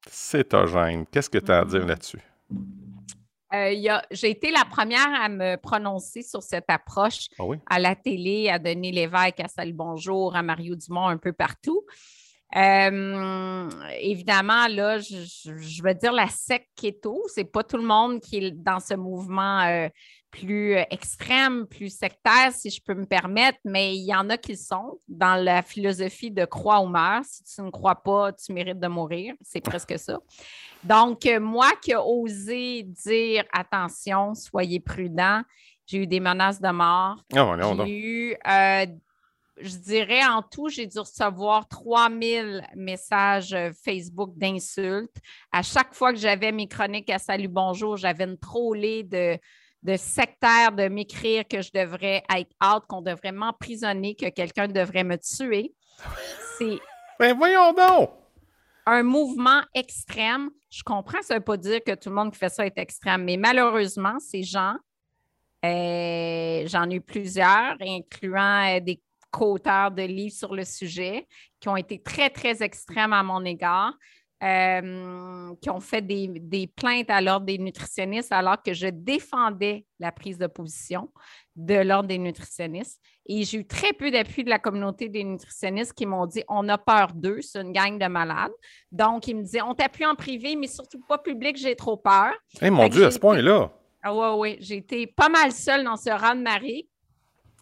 Cétogène. 0.10 1.06
Qu'est-ce 1.12 1.30
que 1.30 1.38
tu 1.38 1.52
as 1.52 1.60
à 1.60 1.66
dire 1.66 1.86
là-dessus? 1.86 2.20
Euh, 3.54 4.00
j'ai 4.12 4.30
été 4.30 4.50
la 4.50 4.64
première 4.64 5.14
à 5.22 5.28
me 5.28 5.58
prononcer 5.58 6.22
sur 6.22 6.42
cette 6.42 6.70
approche 6.70 7.28
ah 7.38 7.44
à 7.70 7.80
la 7.80 7.96
télé, 7.96 8.50
à 8.50 8.60
Denis 8.60 8.94
Lévesque, 8.94 9.42
à 9.42 9.48
Salut 9.48 9.74
Bonjour, 9.74 10.36
à 10.36 10.42
Mario 10.42 10.76
Dumont, 10.76 11.08
un 11.08 11.18
peu 11.18 11.34
partout. 11.34 11.84
Euh, 12.56 13.70
évidemment, 14.00 14.68
là, 14.68 15.00
je, 15.00 15.84
veux 15.84 15.94
dire 15.94 16.12
la 16.12 16.28
sec 16.28 16.68
keto, 16.76 17.22
c'est 17.28 17.46
pas 17.46 17.64
tout 17.64 17.78
le 17.78 17.84
monde 17.84 18.20
qui 18.20 18.38
est 18.38 18.52
dans 18.52 18.80
ce 18.80 18.94
mouvement 18.94 19.62
euh, 19.62 19.88
plus 20.32 20.76
extrême, 20.90 21.66
plus 21.68 21.96
sectaire, 21.96 22.52
si 22.52 22.70
je 22.70 22.82
peux 22.82 22.94
me 22.94 23.06
permettre, 23.06 23.60
mais 23.64 23.96
il 23.96 24.04
y 24.06 24.16
en 24.16 24.30
a 24.30 24.38
qui 24.38 24.52
le 24.52 24.58
sont 24.58 25.00
dans 25.08 25.42
la 25.42 25.62
philosophie 25.62 26.32
de 26.32 26.46
croire 26.46 26.84
ou 26.84 26.88
meurs. 26.88 27.24
Si 27.24 27.44
tu 27.44 27.62
ne 27.62 27.70
crois 27.70 27.96
pas, 27.96 28.34
tu 28.34 28.52
mérites 28.54 28.80
de 28.80 28.88
mourir. 28.88 29.34
C'est 29.42 29.62
presque 29.62 29.98
ça. 30.00 30.18
Donc, 30.84 31.26
euh, 31.26 31.40
moi 31.40 31.72
qui 31.82 31.92
ai 31.92 31.98
osé 31.98 32.84
dire 32.84 33.44
attention, 33.54 34.34
soyez 34.34 34.80
prudents, 34.80 35.42
j'ai 35.86 36.00
eu 36.00 36.08
des 36.08 36.20
menaces 36.20 36.62
de 36.62 36.70
mort. 36.70 37.18
Ah, 37.36 37.58
j'ai 37.86 37.98
eu, 37.98 38.36
euh, 38.48 38.86
je 39.62 39.78
dirais 39.78 40.26
en 40.26 40.42
tout, 40.42 40.70
j'ai 40.70 40.88
dû 40.88 41.00
recevoir 41.00 41.68
3000 41.68 42.68
messages 42.76 43.56
Facebook 43.84 44.38
d'insultes. 44.38 45.16
À 45.52 45.62
chaque 45.64 45.94
fois 45.94 46.12
que 46.14 46.20
j'avais 46.20 46.52
mes 46.52 46.68
chroniques 46.68 47.10
à 47.10 47.20
Salut 47.20 47.48
Bonjour, 47.48 47.98
j'avais 47.98 48.26
une 48.26 48.38
trollée 48.38 49.04
de 49.04 49.38
de 49.84 49.96
sectaire 49.98 50.72
de 50.72 50.88
m'écrire 50.88 51.48
que 51.48 51.62
je 51.62 51.72
devrais 51.74 52.24
être 52.36 52.52
out, 52.64 52.84
qu'on 52.88 53.02
devrait 53.02 53.32
m'emprisonner, 53.32 54.16
que 54.16 54.30
quelqu'un 54.30 54.68
devrait 54.68 55.04
me 55.04 55.18
tuer. 55.18 55.74
C'est. 56.58 56.80
Ben 57.20 57.36
voyons 57.36 57.74
donc! 57.74 58.12
Un 58.86 59.04
mouvement 59.04 59.62
extrême. 59.74 60.50
Je 60.70 60.84
comprends, 60.84 61.22
ça 61.22 61.36
ne 61.36 61.40
veut 61.40 61.44
pas 61.44 61.58
dire 61.58 61.84
que 61.84 61.94
tout 61.96 62.10
le 62.10 62.16
monde 62.16 62.32
qui 62.32 62.40
fait 62.40 62.50
ça 62.50 62.66
est 62.66 62.78
extrême, 62.78 63.24
mais 63.24 63.38
malheureusement, 63.38 64.18
ces 64.20 64.44
gens, 64.44 64.76
euh, 65.66 66.64
j'en 66.66 66.90
ai 66.90 66.96
eu 66.96 67.02
plusieurs, 67.02 67.76
incluant 67.80 68.76
euh, 68.76 68.80
des 68.80 69.00
co-auteurs 69.32 69.92
de 69.92 70.04
livres 70.04 70.36
sur 70.36 70.54
le 70.54 70.64
sujet, 70.64 71.28
qui 71.60 71.70
ont 71.70 71.78
été 71.78 72.02
très, 72.02 72.30
très 72.30 72.62
extrêmes 72.62 73.14
à 73.14 73.24
mon 73.24 73.44
égard. 73.46 73.94
Euh, 74.44 75.54
qui 75.62 75.70
ont 75.70 75.80
fait 75.80 76.02
des, 76.02 76.66
plaintes 76.76 77.12
à 77.12 77.22
l'ordre 77.22 77.46
des 77.46 77.60
nutritionnistes 77.60 78.32
alors 78.32 78.60
que 78.64 78.74
je 78.74 78.88
défendais 78.88 79.86
la 80.00 80.12
prise 80.12 80.40
de 80.40 80.48
position 80.48 81.12
de 81.56 81.76
l'ordre 81.76 82.08
des 82.08 82.18
nutritionnistes. 82.18 83.00
Et 83.28 83.44
j'ai 83.44 83.60
eu 83.60 83.68
très 83.68 83.94
peu 83.94 84.10
d'appui 84.10 84.44
de 84.44 84.50
la 84.50 84.58
communauté 84.58 85.10
des 85.10 85.24
nutritionnistes 85.24 85.94
qui 85.94 86.08
m'ont 86.08 86.26
dit 86.26 86.44
on 86.48 86.68
a 86.70 86.80
peur 86.80 87.10
d'eux, 87.14 87.40
c'est 87.42 87.62
une 87.62 87.72
gang 87.72 88.00
de 88.00 88.08
malades. 88.08 88.52
Donc, 88.92 89.28
ils 89.28 89.36
me 89.36 89.44
disaient 89.44 89.62
on 89.62 89.76
t'appuie 89.76 90.08
en 90.08 90.16
privé, 90.16 90.56
mais 90.56 90.66
surtout 90.66 91.02
pas 91.08 91.20
public, 91.20 91.56
j'ai 91.58 91.76
trop 91.76 91.98
peur. 91.98 92.34
Eh 92.64 92.72
mon 92.72 92.88
Dieu, 92.88 93.06
à 93.06 93.12
ce 93.12 93.20
point-là. 93.20 93.70
Ah 94.02 94.16
oui, 94.16 94.40
oui. 94.40 94.58
J'ai 94.60 94.78
été 94.78 95.06
pas 95.06 95.30
mal 95.30 95.52
seule 95.52 95.84
dans 95.84 95.98
ce 95.98 96.10
rang 96.10 96.34
de 96.34 96.42
marée 96.42 96.88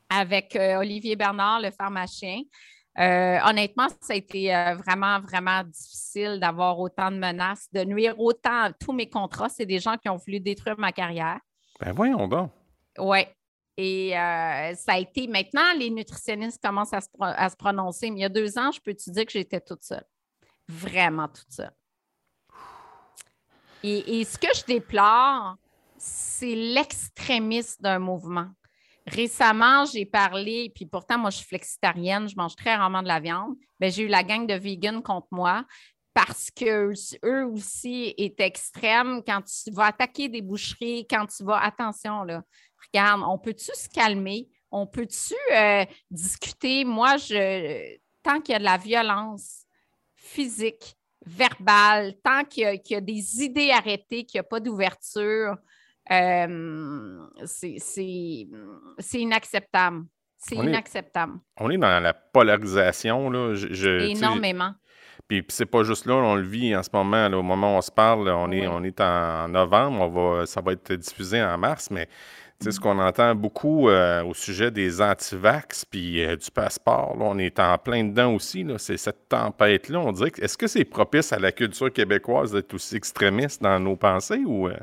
avec 0.09 0.55
euh, 0.55 0.77
Olivier 0.77 1.15
Bernard, 1.15 1.61
le 1.61 1.71
pharmacien. 1.71 2.41
Euh, 2.99 3.37
honnêtement, 3.45 3.87
ça 4.01 4.13
a 4.13 4.15
été 4.15 4.53
euh, 4.53 4.75
vraiment, 4.75 5.19
vraiment 5.21 5.63
difficile 5.63 6.39
d'avoir 6.39 6.79
autant 6.79 7.11
de 7.11 7.17
menaces, 7.17 7.69
de 7.71 7.83
nuire 7.85 8.19
autant 8.19 8.63
à 8.63 8.73
tous 8.73 8.91
mes 8.91 9.09
contrats. 9.09 9.47
C'est 9.47 9.65
des 9.65 9.79
gens 9.79 9.95
qui 9.97 10.09
ont 10.09 10.17
voulu 10.17 10.39
détruire 10.39 10.77
ma 10.77 10.91
carrière. 10.91 11.39
Ben 11.79 11.93
voyons 11.93 12.27
donc. 12.27 12.51
Oui. 12.97 13.19
Et 13.77 14.17
euh, 14.17 14.75
ça 14.75 14.93
a 14.93 14.97
été. 14.97 15.27
Maintenant, 15.27 15.71
les 15.77 15.89
nutritionnistes 15.89 16.61
commencent 16.61 16.93
à 16.93 16.99
se, 16.99 17.55
prononcer. 17.55 18.11
Mais 18.11 18.17
il 18.17 18.21
y 18.21 18.25
a 18.25 18.29
deux 18.29 18.57
ans, 18.57 18.71
je 18.71 18.81
peux 18.81 18.93
te 18.93 19.09
dire 19.09 19.25
que 19.25 19.31
j'étais 19.31 19.61
toute 19.61 19.83
seule? 19.83 20.03
Vraiment 20.67 21.29
toute 21.29 21.51
seule. 21.51 21.73
et 23.81 24.25
ce 24.25 24.37
que 24.37 24.53
je 24.53 24.65
déplore, 24.65 25.55
c'est 25.97 26.55
l'extrémisme 26.55 27.81
d'un 27.81 27.99
mouvement. 27.99 28.49
Récemment, 29.11 29.85
j'ai 29.85 30.05
parlé, 30.05 30.71
puis 30.73 30.85
pourtant, 30.85 31.17
moi, 31.17 31.29
je 31.29 31.37
suis 31.37 31.47
flexitarienne, 31.47 32.27
je 32.27 32.35
mange 32.35 32.55
très 32.55 32.75
rarement 32.75 33.01
de 33.01 33.07
la 33.07 33.19
viande. 33.19 33.55
mais 33.79 33.91
j'ai 33.91 34.03
eu 34.03 34.07
la 34.07 34.23
gang 34.23 34.45
de 34.45 34.53
vegan 34.53 35.01
contre 35.01 35.27
moi 35.31 35.65
parce 36.13 36.51
qu'eux 36.51 36.93
aussi 37.45 38.13
est 38.17 38.39
extrêmes 38.41 39.23
quand 39.25 39.41
tu 39.41 39.71
vas 39.71 39.85
attaquer 39.85 40.27
des 40.27 40.41
boucheries, 40.41 41.07
quand 41.07 41.25
tu 41.27 41.43
vas, 41.43 41.63
attention, 41.63 42.23
là, 42.23 42.43
regarde, 42.87 43.21
on 43.25 43.37
peut-tu 43.37 43.71
se 43.73 43.87
calmer? 43.87 44.49
On 44.71 44.85
peut-tu 44.85 45.35
euh, 45.55 45.85
discuter? 46.11 46.83
Moi, 46.83 47.17
je, 47.17 47.97
tant 48.21 48.41
qu'il 48.41 48.53
y 48.53 48.55
a 48.55 48.59
de 48.59 48.63
la 48.63 48.77
violence 48.77 49.63
physique, 50.15 50.95
verbale, 51.25 52.15
tant 52.23 52.43
qu'il 52.43 52.81
y, 52.85 52.95
a 52.95 53.01
des 53.01 53.43
idées 53.43 53.71
arrêtées, 53.71 54.25
qu'il 54.25 54.37
n'y 54.37 54.41
a 54.41 54.49
pas 54.49 54.59
d'ouverture, 54.59 55.55
euh, 56.11 57.27
c'est 57.45 57.77
inacceptable. 59.13 60.05
C'est 60.37 60.55
inacceptable. 60.55 61.33
on 61.57 61.69
est 61.69 61.77
dans 61.77 62.01
la 62.01 62.13
polarisation. 62.13 63.29
Là. 63.29 63.55
Énormément. 64.07 64.73
Puis, 65.27 65.45
c'est 65.49 65.65
pas 65.65 65.83
juste 65.83 66.05
là, 66.05 66.15
on 66.15 66.35
le 66.35 66.43
vit 66.43 66.75
en 66.75 66.81
ce 66.81 66.89
moment. 66.93 67.27
au 67.27 67.43
moment 67.43 67.75
où 67.75 67.77
on 67.77 67.81
se 67.81 67.91
parle, 67.91 68.29
on, 68.29 68.51
est, 68.51 68.65
on 68.67 68.83
est 68.83 68.99
en 69.01 69.49
novembre, 69.49 70.01
on 70.01 70.07
va, 70.07 70.45
ça 70.45 70.61
va 70.61 70.71
être 70.71 70.93
diffusé 70.93 71.43
en 71.43 71.57
mars, 71.57 71.91
mais 71.91 72.07
c'est 72.61 72.71
ce 72.71 72.79
qu'on 72.79 72.99
entend 72.99 73.35
beaucoup 73.35 73.89
euh, 73.89 74.23
au 74.23 74.33
sujet 74.33 74.71
des 74.71 75.01
antivax 75.01 75.85
puis 75.85 76.25
euh, 76.25 76.35
du 76.35 76.51
passeport. 76.51 77.15
Là, 77.17 77.25
on 77.25 77.37
est 77.37 77.59
en 77.59 77.77
plein 77.77 78.03
dedans 78.03 78.33
aussi. 78.33 78.65
C'est 78.77 78.97
cette 78.97 79.29
tempête-là. 79.29 79.99
On 79.99 80.11
dirait 80.11 80.31
est-ce 80.41 80.57
que 80.57 80.67
c'est 80.67 80.83
propice 80.83 81.31
à 81.31 81.39
la 81.39 81.51
culture 81.51 81.91
québécoise 81.91 82.51
d'être 82.51 82.73
aussi 82.73 82.95
extrémiste 82.95 83.61
dans 83.61 83.79
nos 83.79 83.95
pensées 83.95 84.43
ou. 84.45 84.67
Euh? 84.67 84.77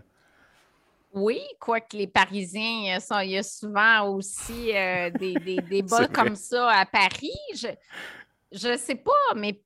Oui, 1.17 1.41
quoique 1.59 1.97
les 1.97 2.07
Parisiens, 2.07 2.99
il 3.23 3.31
y 3.31 3.39
a 3.39 3.43
souvent 3.43 4.07
aussi 4.11 4.67
des, 4.73 5.35
des, 5.41 5.57
des 5.71 5.81
bols 5.81 6.13
comme 6.13 6.37
ça 6.37 6.71
à 6.71 6.85
Paris. 6.85 7.33
Je 8.53 8.69
ne 8.69 8.77
sais 8.77 8.97
pas, 8.97 9.35
mais 9.35 9.63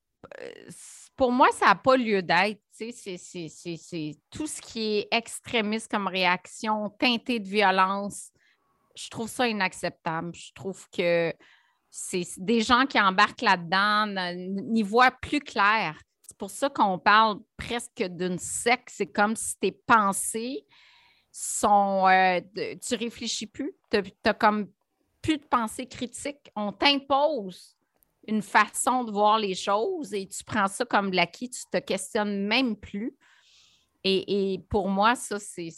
pour 1.17 1.33
moi, 1.33 1.49
ça 1.53 1.67
n'a 1.67 1.75
pas 1.75 1.97
lieu 1.97 2.23
d'être. 2.23 2.63
C'est 2.71 4.17
tout 4.31 4.47
ce 4.47 4.61
qui 4.63 4.99
est 4.99 5.09
extrémiste 5.11 5.91
comme 5.91 6.07
réaction, 6.07 6.89
teinté 6.91 7.41
de 7.41 7.49
violence. 7.49 8.31
Je 8.95 9.11
trouve 9.11 9.29
ça 9.29 9.49
inacceptable. 9.49 10.33
Je 10.33 10.53
trouve 10.55 10.89
que 10.89 11.35
c'est 11.91 12.27
des 12.37 12.61
gens 12.61 12.87
qui 12.87 13.01
embarquent 13.01 13.43
là-dedans 13.43 14.07
n'y 14.37 14.85
voient 14.85 15.11
plus 15.11 15.41
clair. 15.41 16.01
C'est 16.23 16.39
pour 16.39 16.51
ça 16.51 16.71
qu'on 16.71 16.97
parle 16.97 17.41
presque 17.57 18.05
d'une 18.05 18.39
secte. 18.39 18.89
C'est 18.91 19.11
comme 19.11 19.35
si 19.35 19.59
tes 19.59 19.73
pensées 19.73 20.65
sont. 21.33 22.07
Euh, 22.09 22.41
tu 22.55 22.95
réfléchis 22.97 23.47
plus. 23.47 23.73
Tu 23.91 24.03
n'as 24.25 24.35
comme 24.35 24.69
plus 25.23 25.39
de 25.39 25.45
pensée 25.45 25.87
critique. 25.87 26.51
On 26.57 26.73
t'impose 26.73 27.77
une 28.27 28.43
façon 28.43 29.05
de 29.05 29.11
voir 29.11 29.39
les 29.39 29.55
choses 29.55 30.15
et 30.15 30.27
tu 30.27 30.45
prends 30.45 30.69
ça 30.69 30.85
comme 30.85 31.13
l'acquis, 31.13 31.51
tu 31.51 31.63
te 31.71 31.79
questionnes 31.79 32.47
même 32.47 32.77
plus. 32.77 33.15
Et, 34.03 34.65
pour 34.71 34.89
moi, 34.89 35.15
ça, 35.15 35.39
c'est 35.39 35.71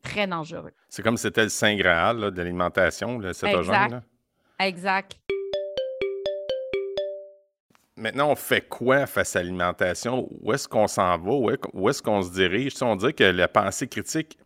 très 0.00 0.26
dangereux. 0.28 0.72
C'est 0.88 1.02
comme 1.02 1.16
si 1.16 1.22
c'était 1.22 1.42
le 1.42 1.48
Saint 1.48 1.74
Graal 1.74 2.30
de 2.30 2.36
l'alimentation, 2.36 3.18
le 3.18 3.32
cétogène. 3.32 4.02
Exact. 4.60 5.18
Maintenant, 7.98 8.30
on 8.30 8.36
fait 8.36 8.60
quoi 8.60 9.06
face 9.06 9.34
à 9.34 9.42
l'alimentation? 9.42 10.28
Où 10.40 10.52
est-ce 10.52 10.68
qu'on 10.68 10.86
s'en 10.86 11.18
va? 11.18 11.32
Où 11.72 11.88
est-ce 11.88 12.00
qu'on 12.00 12.22
se 12.22 12.30
dirige? 12.30 12.74
on 12.80 12.94
dit 12.94 13.12
que 13.12 13.24
la 13.24 13.48
pensée 13.48 13.88
critique, 13.88 14.38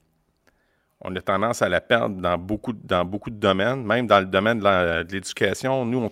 on 1.02 1.14
a 1.14 1.20
tendance 1.20 1.60
à 1.60 1.68
la 1.68 1.80
perdre 1.80 2.16
dans 2.16 2.38
beaucoup, 2.38 2.72
dans 2.72 3.04
beaucoup 3.04 3.30
de 3.30 3.36
domaines, 3.36 3.84
même 3.84 4.06
dans 4.06 4.20
le 4.20 4.26
domaine 4.26 4.60
de 4.60 5.12
l'éducation. 5.12 5.84
Nous, 5.84 5.98
on, 5.98 6.10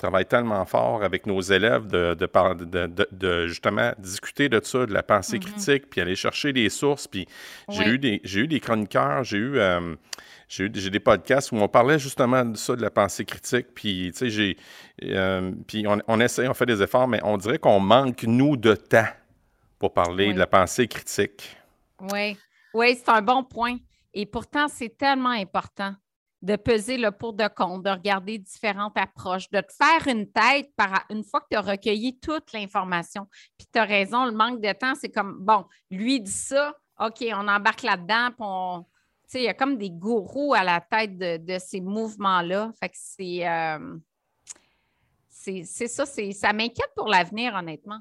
travaille 0.00 0.26
tellement 0.26 0.64
fort 0.64 1.02
avec 1.02 1.26
nos 1.26 1.40
élèves 1.40 1.86
de, 1.86 2.14
de, 2.14 3.46
justement 3.46 3.92
discuter 3.98 4.48
de 4.48 4.60
ça, 4.62 4.86
de 4.86 4.92
la 4.92 5.02
pensée 5.02 5.38
mm-hmm. 5.38 5.52
critique, 5.52 5.90
puis 5.90 6.00
aller 6.00 6.16
chercher 6.16 6.52
des 6.52 6.68
sources. 6.68 7.06
Puis 7.06 7.26
j'ai 7.68 7.86
eu, 7.86 7.98
des, 7.98 8.20
eu 8.34 8.46
des 8.46 8.60
chroniqueurs, 8.60 9.24
j'ai 9.24 9.38
eu, 9.38 9.58
euh, 9.58 9.94
j'ai 10.48 10.68
des 10.68 11.00
podcasts 11.00 11.52
où 11.52 11.56
on 11.56 11.68
parlait 11.68 11.98
justement 11.98 12.44
de 12.44 12.56
ça, 12.56 12.74
de 12.74 12.82
la 12.82 12.90
pensée 12.90 13.24
critique. 13.24 13.68
Puis, 13.74 14.10
tu 14.12 14.18
sais, 14.18 14.30
j'ai. 14.30 14.56
Euh, 15.04 15.52
puis 15.66 15.86
on, 15.86 15.98
on, 16.08 16.20
essaie, 16.20 16.48
on 16.48 16.54
fait 16.54 16.66
des 16.66 16.82
efforts, 16.82 17.06
mais 17.06 17.20
on 17.22 17.36
dirait 17.36 17.58
qu'on 17.58 17.80
manque, 17.80 18.24
nous, 18.24 18.56
de 18.56 18.74
temps 18.74 19.08
pour 19.78 19.92
parler 19.92 20.32
de 20.32 20.38
la 20.38 20.46
pensée 20.46 20.88
critique. 20.88 21.56
Oui, 22.12 22.36
oui, 22.74 22.98
c'est 22.98 23.10
un 23.10 23.22
bon 23.22 23.44
point. 23.44 23.76
Et 24.12 24.26
pourtant, 24.26 24.66
c'est 24.68 24.96
tellement 24.96 25.30
important 25.30 25.94
de 26.42 26.56
peser 26.56 26.96
le 26.96 27.10
pour 27.10 27.34
de 27.34 27.48
compte, 27.48 27.82
de 27.82 27.90
regarder 27.90 28.38
différentes 28.38 28.96
approches, 28.96 29.50
de 29.50 29.60
te 29.60 29.72
faire 29.72 30.08
une 30.08 30.30
tête 30.30 30.70
par, 30.74 31.04
une 31.10 31.22
fois 31.22 31.40
que 31.40 31.46
tu 31.50 31.56
as 31.56 31.60
recueilli 31.60 32.18
toute 32.18 32.52
l'information. 32.52 33.26
Puis 33.58 33.66
tu 33.72 33.78
as 33.78 33.84
raison, 33.84 34.24
le 34.24 34.32
manque 34.32 34.60
de 34.60 34.72
temps, 34.72 34.94
c'est 34.94 35.10
comme, 35.10 35.38
bon, 35.40 35.64
lui 35.90 36.20
dit 36.20 36.30
ça, 36.30 36.74
OK, 36.98 37.24
on 37.32 37.48
embarque 37.48 37.82
là-dedans, 37.82 38.28
puis 38.28 38.40
on. 38.40 38.86
Tu 39.30 39.38
il 39.38 39.44
y 39.44 39.48
a 39.48 39.54
comme 39.54 39.78
des 39.78 39.90
gourous 39.90 40.54
à 40.54 40.64
la 40.64 40.80
tête 40.80 41.16
de, 41.16 41.58
ces 41.58 41.80
mouvements-là. 41.80 42.72
Fait 42.80 42.88
que 42.88 42.96
c'est. 42.98 43.48
Euh, 43.48 43.96
c'est 45.28 45.64
ça, 45.64 46.04
ça 46.04 46.52
m'inquiète 46.52 46.92
pour 46.94 47.08
l'avenir, 47.08 47.54
honnêtement. 47.54 48.00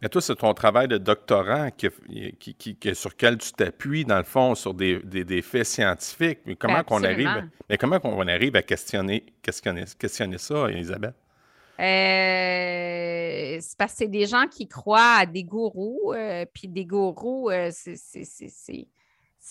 Mais 0.00 0.08
toi, 0.08 0.20
c'est 0.20 0.36
ton 0.36 0.54
travail 0.54 0.88
de 0.88 0.98
doctorant 0.98 1.70
qui, 1.70 1.88
sur 2.94 3.10
lequel 3.10 3.38
tu 3.38 3.52
t'appuies, 3.52 4.04
dans 4.04 4.18
le 4.18 4.24
fond, 4.24 4.54
sur 4.54 4.74
des, 4.74 5.42
faits 5.42 5.66
scientifiques. 5.66 6.40
Mais 6.46 6.56
comment 6.56 6.82
qu'on 6.82 7.02
arrive, 7.02 7.48
mais 7.68 7.78
comment 7.78 8.00
qu'on 8.00 8.26
arrive 8.28 8.56
à 8.56 8.62
questionner, 8.62 9.24
questionner, 9.42 9.84
questionner 9.98 10.38
ça, 10.38 10.70
Isabelle? 10.70 11.14
Euh, 11.80 13.58
c'est 13.60 13.76
parce 13.76 13.92
que 13.92 13.98
c'est 13.98 14.08
des 14.08 14.26
gens 14.26 14.46
qui 14.46 14.68
croient 14.68 15.16
à 15.18 15.26
des 15.26 15.42
gourous, 15.42 16.12
euh, 16.14 16.44
puis 16.52 16.68
des 16.68 16.84
gourous, 16.84 17.50
euh, 17.50 17.70
c'est 17.72 18.86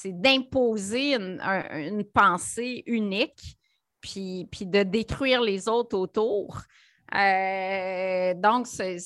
d'imposer 0.05 1.15
une, 1.15 2.05
pensée 2.13 2.83
unique, 2.85 3.57
puis, 3.99 4.47
puis 4.51 4.65
de 4.65 4.83
détruire 4.83 5.41
les 5.41 5.67
autres 5.67 5.97
autour. 5.97 6.61
donc, 7.11 8.67
c'est 8.67 8.97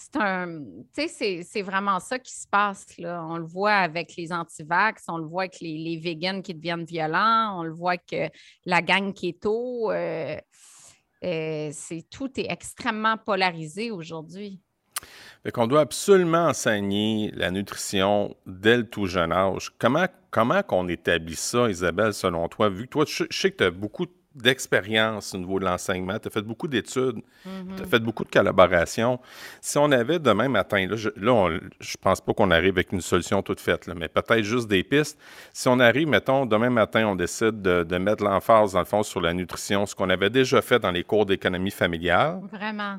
c'est 0.00 0.16
un, 0.16 0.62
c'est 0.94 1.62
vraiment 1.62 2.00
ça 2.00 2.18
qui 2.18 2.32
se 2.32 2.46
passe. 2.48 2.96
Là. 2.96 3.22
On 3.28 3.36
le 3.36 3.44
voit 3.44 3.74
avec 3.74 4.16
les 4.16 4.32
antivax, 4.32 5.04
on 5.08 5.18
le 5.18 5.26
voit 5.26 5.42
avec 5.42 5.60
les, 5.60 5.76
les 5.76 5.98
vegans 5.98 6.40
qui 6.40 6.54
deviennent 6.54 6.84
violents, 6.84 7.60
on 7.60 7.64
le 7.64 7.72
voit 7.72 7.98
que 7.98 8.30
la 8.64 8.80
gang 8.80 9.12
keto, 9.12 9.92
euh, 9.92 10.36
euh, 11.22 11.70
c'est 11.72 12.04
tout 12.08 12.30
est 12.40 12.50
extrêmement 12.50 13.18
polarisé 13.18 13.90
aujourd'hui. 13.90 14.58
On 15.56 15.66
doit 15.66 15.80
absolument 15.80 16.48
enseigner 16.48 17.30
la 17.34 17.50
nutrition 17.50 18.34
dès 18.46 18.78
le 18.78 18.88
tout 18.88 19.06
jeune 19.06 19.32
âge. 19.32 19.70
Comment, 19.78 20.06
comment 20.30 20.62
qu'on 20.62 20.88
établit 20.88 21.36
ça, 21.36 21.68
Isabelle, 21.68 22.14
selon 22.14 22.48
toi? 22.48 22.70
Vu 22.70 22.84
que 22.84 22.90
toi, 22.90 23.04
je, 23.06 23.24
je 23.30 23.38
sais 23.38 23.50
que 23.50 23.56
tu 23.58 23.64
as 23.64 23.70
beaucoup 23.70 24.06
de 24.06 24.12
d'expérience 24.34 25.34
au 25.34 25.38
niveau 25.38 25.58
de 25.58 25.64
l'enseignement, 25.64 26.18
tu 26.18 26.28
as 26.28 26.30
fait 26.30 26.42
beaucoup 26.42 26.68
d'études, 26.68 27.16
mm-hmm. 27.46 27.76
tu 27.76 27.82
as 27.82 27.86
fait 27.86 27.98
beaucoup 27.98 28.24
de 28.24 28.30
collaborations. 28.30 29.18
Si 29.60 29.76
on 29.78 29.90
avait 29.90 30.18
demain 30.18 30.48
matin, 30.48 30.86
là, 30.86 30.96
je, 30.96 31.10
là, 31.16 31.58
je 31.80 31.96
pense 32.00 32.20
pas 32.20 32.32
qu'on 32.32 32.50
arrive 32.50 32.74
avec 32.74 32.92
une 32.92 33.00
solution 33.00 33.42
toute 33.42 33.60
faite, 33.60 33.86
là, 33.86 33.94
mais 33.96 34.08
peut-être 34.08 34.42
juste 34.44 34.68
des 34.68 34.84
pistes. 34.84 35.18
Si 35.52 35.68
on 35.68 35.80
arrive, 35.80 36.08
mettons, 36.08 36.46
demain 36.46 36.70
matin, 36.70 37.06
on 37.08 37.16
décide 37.16 37.60
de, 37.60 37.82
de 37.82 37.98
mettre 37.98 38.22
l'emphase, 38.22 38.72
dans 38.72 38.78
le 38.80 38.84
fond, 38.84 39.02
sur 39.02 39.20
la 39.20 39.34
nutrition, 39.34 39.86
ce 39.86 39.94
qu'on 39.94 40.10
avait 40.10 40.30
déjà 40.30 40.62
fait 40.62 40.78
dans 40.78 40.92
les 40.92 41.04
cours 41.04 41.26
d'économie 41.26 41.70
familiale. 41.72 42.40
Vraiment. 42.52 42.98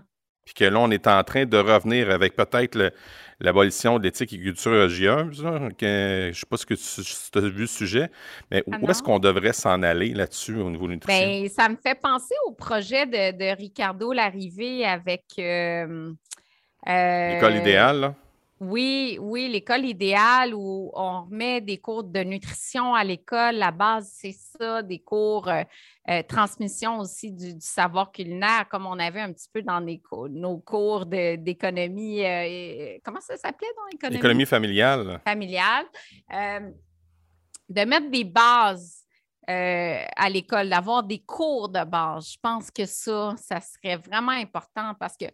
Puis 0.53 0.65
que 0.65 0.69
là, 0.69 0.79
on 0.79 0.91
est 0.91 1.07
en 1.07 1.23
train 1.23 1.45
de 1.45 1.57
revenir 1.57 2.11
avec 2.11 2.35
peut-être 2.35 2.91
l'abolition 3.39 3.97
de 3.97 4.03
l'éthique 4.03 4.33
et 4.33 4.37
culture 4.37 4.73
religieuse. 4.73 5.37
je 5.37 6.27
ne 6.27 6.33
sais 6.33 6.45
pas 6.49 6.57
ce 6.57 6.65
que 6.65 6.73
tu, 6.73 7.39
as 7.39 7.49
vu 7.49 7.61
le 7.61 7.67
sujet, 7.67 8.11
mais 8.49 8.61
où 8.67 8.71
ah 8.73 8.89
est-ce 8.89 9.01
qu'on 9.01 9.19
devrait 9.19 9.53
s'en 9.53 9.81
aller 9.81 10.13
là-dessus 10.13 10.57
au 10.57 10.69
niveau 10.69 10.89
nutrition? 10.89 11.25
Bien, 11.25 11.47
ça 11.47 11.69
me 11.69 11.77
fait 11.77 11.95
penser 11.95 12.35
au 12.47 12.51
projet 12.51 13.05
de, 13.05 13.55
Ricardo 13.55 14.11
Larrivée 14.11 14.85
avec. 14.85 15.23
Euh, 15.39 16.11
euh, 16.89 17.33
L'école 17.33 17.55
idéale, 17.55 17.99
là? 18.01 18.15
Oui, 18.61 19.17
oui, 19.19 19.49
l'école 19.49 19.85
idéale 19.85 20.53
où 20.53 20.91
on 20.93 21.23
remet 21.23 21.61
des 21.61 21.79
cours 21.79 22.03
de 22.03 22.19
nutrition 22.19 22.93
à 22.93 23.03
l'école. 23.03 23.55
La 23.55 23.71
base, 23.71 24.11
c'est 24.13 24.35
ça, 24.35 24.83
des 24.83 24.99
cours 24.99 25.47
euh, 25.47 25.63
euh, 26.09 26.21
transmission 26.21 26.99
aussi 26.99 27.31
du, 27.31 27.55
savoir 27.59 28.11
culinaire, 28.11 28.67
comme 28.69 28.85
on 28.85 28.99
avait 28.99 29.21
un 29.21 29.33
petit 29.33 29.49
peu 29.51 29.63
dans 29.63 29.81
nos 29.81 30.59
cours 30.59 31.07
d'économie. 31.07 32.23
Euh, 32.23 32.99
comment 33.03 33.19
ça 33.19 33.35
s'appelait 33.35 33.73
dans 33.75 33.87
l'économie? 33.91 34.19
Économie 34.19 34.45
familiale. 34.45 35.19
Familiale. 35.25 35.85
de 37.67 37.83
mettre 37.83 38.11
des 38.11 38.25
bases 38.25 39.07
à 39.47 40.29
l'école, 40.29 40.69
d'avoir 40.69 41.01
des 41.01 41.23
cours 41.23 41.67
de 41.67 41.83
base. 41.83 42.33
Je 42.33 42.37
pense 42.39 42.69
que 42.69 42.85
ça, 42.85 43.33
ça 43.37 43.59
serait 43.59 43.97
vraiment 43.97 44.33
important 44.33 44.93
parce 44.99 45.17
que 45.17 45.25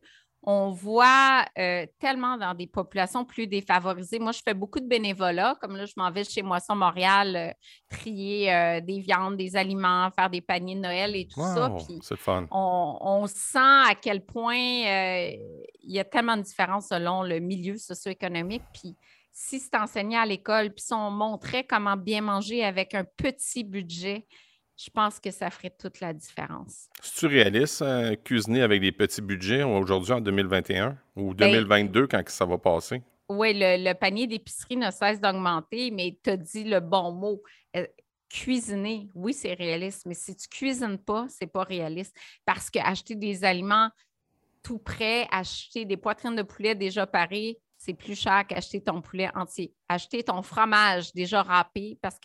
on 0.49 0.71
voit 0.71 1.43
euh, 1.59 1.85
tellement 1.99 2.37
dans 2.37 2.53
des 2.53 2.67
populations 2.67 3.25
plus 3.25 3.47
défavorisées. 3.47 4.17
Moi, 4.17 4.31
je 4.31 4.39
fais 4.41 4.53
beaucoup 4.53 4.79
de 4.79 4.87
bénévolat, 4.87 5.57
comme 5.59 5.75
là, 5.75 5.85
je 5.85 5.91
m'en 5.97 6.09
vais 6.09 6.23
chez 6.23 6.41
Moisson 6.41 6.73
Montréal, 6.73 7.35
euh, 7.35 7.51
trier 7.89 8.53
euh, 8.53 8.79
des 8.79 9.01
viandes, 9.01 9.35
des 9.35 9.57
aliments, 9.57 10.09
faire 10.11 10.29
des 10.29 10.39
paniers 10.39 10.75
de 10.75 10.79
Noël 10.79 11.17
et 11.17 11.27
tout 11.27 11.41
ça. 11.41 11.69
c'est 12.01 12.17
fun. 12.17 12.47
On, 12.49 13.25
sent 13.27 13.57
à 13.57 13.93
quel 14.01 14.25
point 14.25 14.55
il 14.55 15.37
y 15.83 15.99
a 15.99 16.05
tellement 16.05 16.37
de 16.37 16.43
différences 16.43 16.87
selon 16.87 17.23
le 17.23 17.39
milieu 17.39 17.75
socio-économique. 17.75 18.63
Puis 18.73 18.95
si 19.33 19.59
c'est 19.59 19.75
enseigné 19.75 20.15
à 20.15 20.25
l'école, 20.25 20.73
puis 20.73 20.85
si 20.85 20.93
on 20.93 21.11
montrait 21.11 21.65
comment 21.65 21.97
bien 21.97 22.21
manger 22.21 22.63
avec 22.63 22.95
un 22.95 23.03
petit 23.03 23.65
budget, 23.65 24.25
je 24.77 24.89
pense 24.91 25.19
que 25.19 25.31
ça 25.31 25.49
ferait 25.49 25.73
toute 25.77 25.99
la 25.99 26.13
différence. 26.13 26.87
C'est-tu 27.01 27.25
réaliste, 27.25 27.81
euh, 27.81 28.15
cuisiner 28.15 28.61
avec 28.61 28.81
des 28.81 28.91
petits 28.91 29.21
budgets 29.21 29.63
aujourd'hui 29.63 30.13
en 30.13 30.21
2021 30.21 30.97
ou 31.15 31.33
2022 31.33 32.01
ben, 32.01 32.07
quand 32.07 32.29
ça 32.29 32.45
va 32.45 32.57
passer? 32.57 33.01
Oui, 33.29 33.53
le, 33.55 33.93
panier 33.93 34.27
d'épicerie 34.27 34.77
ne 34.77 34.91
cesse 34.91 35.19
d'augmenter, 35.19 35.91
mais 35.91 36.17
tu 36.23 36.29
as 36.29 36.37
dit 36.37 36.63
le 36.63 36.79
bon 36.79 37.11
mot. 37.11 37.41
Euh, 37.75 37.85
cuisiner, 38.29 39.09
oui, 39.15 39.33
c'est 39.33 39.53
réaliste, 39.53 40.05
mais 40.05 40.13
si 40.13 40.35
tu 40.35 40.47
ne 40.47 40.55
cuisines 40.55 40.97
pas, 40.97 41.27
ce 41.27 41.37
n'est 41.41 41.49
pas 41.49 41.63
réaliste. 41.63 42.15
Parce 42.45 42.69
qu'acheter 42.69 43.15
des 43.15 43.43
aliments 43.43 43.89
tout 44.63 44.79
prêts, 44.79 45.27
acheter 45.31 45.85
des 45.85 45.97
poitrines 45.97 46.35
de 46.35 46.43
poulet 46.43 46.75
déjà 46.75 47.07
parées, 47.07 47.57
c'est 47.77 47.93
plus 47.93 48.19
cher 48.19 48.45
qu'acheter 48.47 48.81
ton 48.81 49.01
poulet 49.01 49.29
entier. 49.35 49.73
Acheter 49.87 50.23
ton 50.23 50.41
fromage 50.41 51.13
déjà 51.13 51.41
râpé 51.41 51.97
parce 52.01 52.19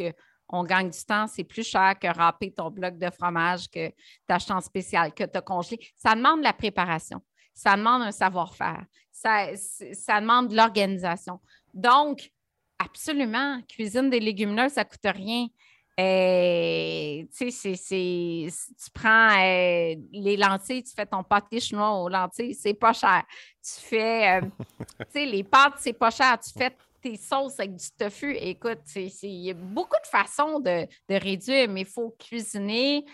qu'on 0.52 0.64
gagne 0.64 0.90
du 0.90 1.04
temps, 1.04 1.26
c'est 1.26 1.44
plus 1.44 1.66
cher 1.66 1.98
que 1.98 2.06
râper 2.06 2.52
ton 2.52 2.70
bloc 2.70 2.98
de 2.98 3.10
fromage 3.10 3.70
que 3.70 3.88
tu 3.88 3.94
achètes 4.28 4.50
en 4.50 4.60
spécial, 4.60 5.14
que 5.14 5.24
tu 5.24 5.38
as 5.38 5.40
congelé. 5.40 5.78
Ça 5.96 6.14
demande 6.14 6.42
la 6.42 6.52
préparation. 6.52 7.22
Ça 7.54 7.74
demande 7.76 8.02
un 8.02 8.12
savoir-faire. 8.12 8.84
Ça, 9.10 9.46
ça 9.56 10.20
demande 10.20 10.48
de 10.48 10.56
l'organisation. 10.56 11.40
Donc, 11.72 12.30
absolument, 12.78 13.60
cuisine 13.66 14.10
des 14.10 14.20
légumineuses, 14.20 14.72
ça 14.72 14.84
ne 14.84 14.88
coûte 14.88 15.16
rien. 15.16 15.46
Euh, 16.00 17.24
tu 17.36 17.50
sais, 17.50 18.48
tu 18.48 18.90
prends 18.94 19.30
euh, 19.30 19.94
les 20.10 20.36
lentilles, 20.36 20.82
tu 20.82 20.92
fais 20.94 21.06
ton 21.06 21.22
pâté 21.22 21.60
chinois 21.60 21.92
aux 21.92 22.08
lentilles, 22.08 22.54
c'est 22.54 22.74
pas 22.74 22.92
cher. 22.92 23.22
Tu 23.62 23.80
fais, 23.80 24.40
euh, 24.40 24.46
tu 24.78 25.06
sais, 25.10 25.26
les 25.26 25.44
pâtes, 25.44 25.74
c'est 25.78 25.92
pas 25.92 26.10
cher. 26.10 26.38
Tu 26.40 26.50
fais 26.50 26.76
tes 27.02 27.16
sauces 27.16 27.58
avec 27.58 27.76
du 27.76 27.86
tofu. 27.98 28.34
Écoute, 28.36 28.80
il 28.94 29.30
y 29.30 29.50
a 29.50 29.54
beaucoup 29.54 30.00
de 30.02 30.06
façons 30.06 30.60
de, 30.60 30.86
réduire, 31.10 31.68
mais 31.68 31.82
il 31.82 31.86
faut 31.86 32.14
cuisiner 32.18 33.04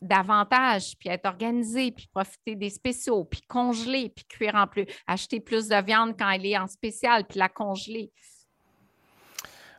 davantage, 0.00 0.94
puis 0.98 1.08
être 1.08 1.26
organisé, 1.26 1.90
puis 1.90 2.06
profiter 2.12 2.54
des 2.54 2.70
spéciaux, 2.70 3.24
puis 3.24 3.40
congeler, 3.42 4.10
puis 4.14 4.24
cuire 4.24 4.54
en 4.54 4.66
plus. 4.66 4.86
Acheter 5.06 5.40
plus 5.40 5.68
de 5.68 5.84
viande 5.84 6.14
quand 6.18 6.30
elle 6.30 6.46
est 6.46 6.58
en 6.58 6.66
spécial, 6.66 7.24
puis 7.26 7.38
la 7.38 7.48
congeler. 7.48 8.10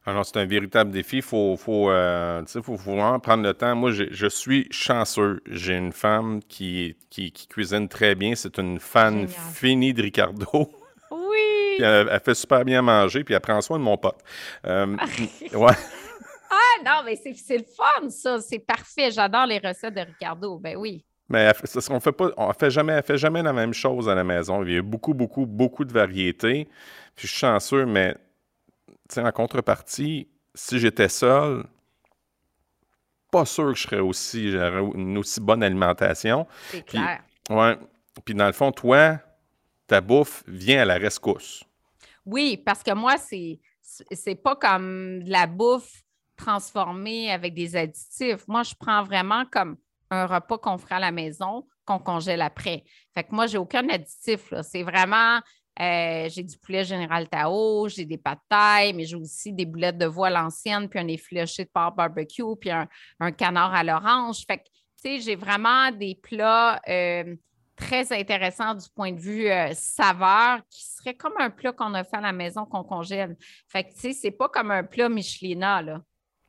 Alors, 0.06 0.26
c'est 0.26 0.38
un 0.38 0.46
véritable 0.46 0.90
défi. 0.92 1.18
Il 1.18 1.22
faut, 1.22 1.58
faut, 1.58 1.90
euh, 1.90 2.42
faut, 2.46 2.76
vraiment 2.76 3.20
prendre 3.20 3.44
le 3.44 3.54
temps. 3.54 3.76
Moi, 3.76 3.92
je, 3.92 4.28
suis 4.28 4.66
chanceux. 4.72 5.42
J'ai 5.48 5.76
une 5.76 5.92
femme 5.92 6.40
qui, 6.48 6.96
qui, 7.10 7.32
cuisine 7.34 7.90
très 7.90 8.16
bien. 8.16 8.34
C'est 8.34 8.58
une 8.58 8.80
fan 8.80 9.28
finie 9.28 9.94
de 9.94 10.02
Ricardo. 10.02 10.72
Elle, 11.80 12.22
fait 12.24 12.36
super 12.36 12.64
bien 12.66 12.82
manger, 12.82 13.24
puis 13.24 13.34
elle 13.34 13.42
prend 13.42 13.60
soin 13.62 13.78
de 13.78 13.84
mon 13.84 13.98
pote. 13.98 14.20
Euh, 14.66 14.96
ouais. 15.54 15.74
Ah 16.50 16.84
non, 16.86 17.02
mais 17.06 17.16
c'est 17.16 17.58
le 17.58 17.64
fun, 17.64 18.10
ça. 18.10 18.40
C'est 18.40 18.60
parfait. 18.60 19.12
J'adore 19.12 19.46
les 19.46 19.60
recettes 19.60 19.94
de 19.94 20.02
Ricardo. 20.02 20.58
Ben 20.60 20.78
oui. 20.78 21.04
Mais 21.30 21.52
on 21.90 22.00
fait 22.00 22.12
pas, 22.14 22.30
on 22.38 22.54
fait 22.54 22.72
jamais, 22.72 22.94
elle 22.94 23.04
fait 23.04 23.18
jamais 23.18 23.44
la 23.44 23.52
même 23.52 23.74
chose 23.74 24.08
à 24.08 24.16
la 24.16 24.24
maison. 24.24 24.64
Il 24.64 24.74
y 24.74 24.78
a 24.78 24.82
beaucoup, 24.82 25.14
beaucoup, 25.14 25.46
beaucoup 25.46 25.84
de 25.84 25.92
variétés. 25.92 26.70
Puis 27.16 27.28
je 27.28 27.32
suis 27.34 27.40
chanceux, 27.40 27.86
mais 27.86 28.16
en 29.18 29.32
contrepartie, 29.32 30.28
si 30.56 30.80
j'étais 30.80 31.10
seul, 31.10 31.66
pas 33.30 33.46
sûr 33.46 33.74
que 33.74 33.76
je 33.76 33.84
serais 33.84 34.00
aussi, 34.00 34.52
j'aurais 34.52 34.80
une 34.96 35.18
aussi 35.18 35.42
bonne 35.42 35.64
alimentation. 35.64 36.48
C'est 36.70 36.86
clair. 36.86 37.20
Ouais. 37.50 37.78
Puis 38.24 38.34
dans 38.34 38.48
le 38.48 38.54
fond, 38.54 38.72
toi, 38.72 39.20
ta 39.88 40.02
bouffe 40.02 40.44
vient 40.48 40.82
à 40.82 40.86
la 40.86 40.96
rescousse. 40.96 41.64
Oui, 42.26 42.58
parce 42.58 42.84
que 42.84 42.94
moi, 42.94 43.18
c'est 43.18 43.60
c'est 44.12 44.36
pas 44.36 44.56
comme 44.56 45.24
de 45.24 45.32
la 45.32 45.48
bouffe 45.48 46.04
transformée 46.36 47.32
avec 47.32 47.54
des 47.54 47.76
additifs. 47.76 48.48
Moi, 48.48 48.64
je 48.64 48.74
prends 48.78 49.02
vraiment 49.04 49.46
comme 49.46 49.78
un 50.12 50.26
repas 50.26 50.58
qu'on 50.58 50.78
ferait 50.78 50.96
à 50.96 51.00
la 51.00 51.12
maison, 51.12 51.68
qu'on 51.86 52.00
congèle 52.00 52.42
après. 52.42 52.84
Fait 53.14 53.24
que 53.24 53.34
moi, 53.34 53.48
j'ai 53.48 53.58
aucun 53.58 53.88
additif. 53.90 54.54
C'est 54.62 54.84
vraiment 54.84 55.40
euh, 55.80 56.28
j'ai 56.30 56.44
du 56.44 56.58
poulet 56.58 56.84
général 56.84 57.30
Tao, 57.30 57.88
j'ai 57.88 58.06
des 58.06 58.18
pâtes 58.18 58.42
taille, 58.50 58.94
mais 58.94 59.06
j'ai 59.06 59.16
aussi 59.16 59.54
des 59.54 59.66
boulettes 59.66 59.98
de 59.98 60.08
voile 60.08 60.36
anciennes, 60.36 60.90
puis 60.90 61.00
un 61.00 61.08
effiloché 61.08 61.66
de 61.66 61.70
porc 61.70 61.94
barbecue, 61.94 62.56
puis 62.60 62.72
un, 62.72 63.32
canard 63.32 63.74
à 63.74 63.84
l'orange. 63.84 64.44
Fait 64.48 64.58
que, 64.58 64.64
tu 64.64 64.72
sais, 65.04 65.20
j'ai 65.20 65.36
vraiment 65.36 65.92
des 65.92 66.16
plats 66.16 66.82
euh, 66.90 67.36
très 67.78 68.12
intéressants 68.12 68.76
du 68.76 68.90
point 68.94 69.14
de 69.14 69.20
vue 69.20 69.50
euh, 69.50 69.72
saveur 69.74 70.60
qui 70.70 70.84
serait 70.84 71.14
comme 71.14 71.36
un 71.40 71.50
plat 71.50 71.72
qu'on 71.72 71.94
a 71.94 72.04
fait 72.04 72.18
à 72.18 72.22
la 72.22 72.34
maison 72.34 72.66
qu'on 72.66 72.84
congèle. 72.84 73.38
Fait 73.68 73.84
que, 73.84 73.94
tu 73.94 74.00
sais, 74.00 74.14
c'est 74.14 74.32
pas 74.32 74.50
comme 74.50 74.72
un 74.72 74.84
plat 74.84 75.08
Michelina, 75.08 75.82
là. 75.82 76.02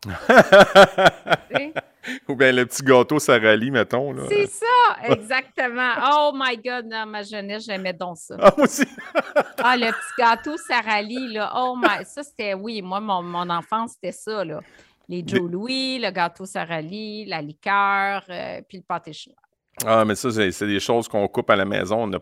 Ou 2.29 2.37
bien 2.37 2.53
le 2.53 2.65
petit 2.65 2.83
gâteau 2.83 3.19
Sarali, 3.19 3.71
mettons. 3.71 4.15
C'est 4.29 4.47
ça, 4.47 4.67
exactement. 5.05 5.93
Oh 6.11 6.33
my 6.35 6.57
God, 6.57 6.89
dans 6.89 7.07
ma 7.07 7.23
jeunesse, 7.23 7.67
j'aimais 7.67 7.93
donc 7.93 8.17
ça. 8.17 8.37
Ah, 8.41 8.55
moi 8.57 8.67
aussi. 8.67 8.87
ah, 9.59 9.77
le 9.77 9.91
petit 9.91 10.15
gâteau 10.19 10.57
Sarali, 10.57 11.35
là. 11.35 11.53
Oh 11.57 11.77
my, 11.77 12.05
ça 12.05 12.23
c'était, 12.23 12.55
oui, 12.55 12.81
moi, 12.81 13.01
mon, 13.01 13.23
mon 13.23 13.51
enfance, 13.51 13.93
c'était 13.95 14.13
ça, 14.13 14.45
là. 14.45 14.61
Les 15.09 15.23
Joe 15.27 15.51
Louis, 15.51 15.99
le 15.99 16.11
gâteau 16.11 16.45
Sarali, 16.47 17.25
la 17.25 17.43
liqueur, 17.43 18.25
euh, 18.29 18.61
puis 18.69 18.79
le 18.79 18.85
pâté 18.85 19.13
chinois. 19.13 19.48
Ah, 19.87 20.05
mais 20.05 20.15
ça, 20.15 20.31
c'est 20.31 20.67
des 20.67 20.81
choses 20.81 21.09
qu'on 21.09 21.27
coupe 21.29 21.51
à 21.51 21.57
la 21.57 21.65
maison. 21.65 22.03
On 22.03 22.07
n'en 22.07 22.15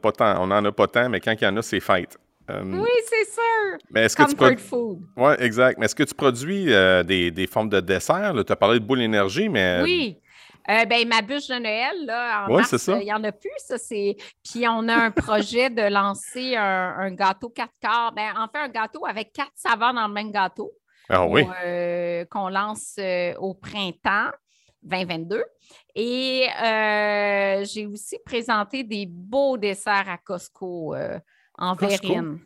a, 0.65 0.69
a 0.69 0.73
pas 0.73 0.87
tant, 0.87 1.09
mais 1.09 1.21
quand 1.21 1.33
il 1.33 1.45
y 1.45 1.47
en 1.47 1.57
a, 1.57 1.63
c'est 1.63 1.81
fête. 1.81 2.19
Euh, 2.51 2.63
oui, 2.65 2.91
c'est 3.09 3.33
sûr. 3.33 3.79
Mais 3.91 4.05
est-ce 4.05 4.17
que 4.17 4.57
tu 4.57 4.63
food. 4.63 5.01
Oui, 5.17 5.33
exact. 5.39 5.79
Mais 5.79 5.87
est-ce 5.87 5.95
que 5.95 6.05
tu 6.05 6.15
produis 6.15 6.73
euh, 6.73 7.03
des, 7.03 7.49
formes 7.51 7.69
de 7.69 7.81
dessert? 7.81 8.35
Tu 8.47 8.53
as 8.53 8.57
parlé 8.57 8.79
de 8.79 8.85
boule 8.85 9.03
énergie, 9.03 9.49
mais. 9.49 9.81
Euh, 9.81 9.83
oui. 9.83 10.19
ben, 10.69 11.09
ma 11.09 11.23
bûche 11.23 11.49
de 11.49 11.59
Noël, 11.59 12.07
là, 12.07 12.47
en 12.47 12.53
mars, 12.53 12.89
il 12.89 13.05
n'y 13.05 13.13
en 13.13 13.25
a 13.25 13.33
plus. 13.33 13.51
Ça, 13.59 13.79
c'est... 13.79 14.17
Puis 14.45 14.67
on 14.69 14.89
a 14.89 14.95
un 14.95 15.11
projet 15.11 15.71
de 15.71 15.93
lancer 15.93 16.55
un, 16.57 17.11
gâteau 17.13 17.49
quatre 17.49 17.75
quarts. 17.81 18.13
Ben, 18.15 18.33
en 18.37 18.47
fait, 18.49 18.59
un 18.59 18.69
gâteau 18.69 19.07
avec 19.07 19.33
quatre 19.33 19.53
saveurs 19.55 19.95
dans 19.95 20.07
le 20.07 20.15
même 20.15 20.31
gâteau. 20.31 20.71
Ah 21.09 21.27
oui. 21.27 21.45
qu'on 22.31 22.49
lance 22.49 22.99
au 23.39 23.55
printemps 23.55 24.31
2022. 24.83 25.45
Et 25.95 26.47
j'ai 27.65 27.87
aussi 27.87 28.19
présenté 28.25 28.85
des 28.85 29.07
beaux 29.07 29.57
desserts 29.57 30.09
à 30.09 30.19
Costco 30.19 30.95
en 31.59 31.75
verrine. 31.75 32.39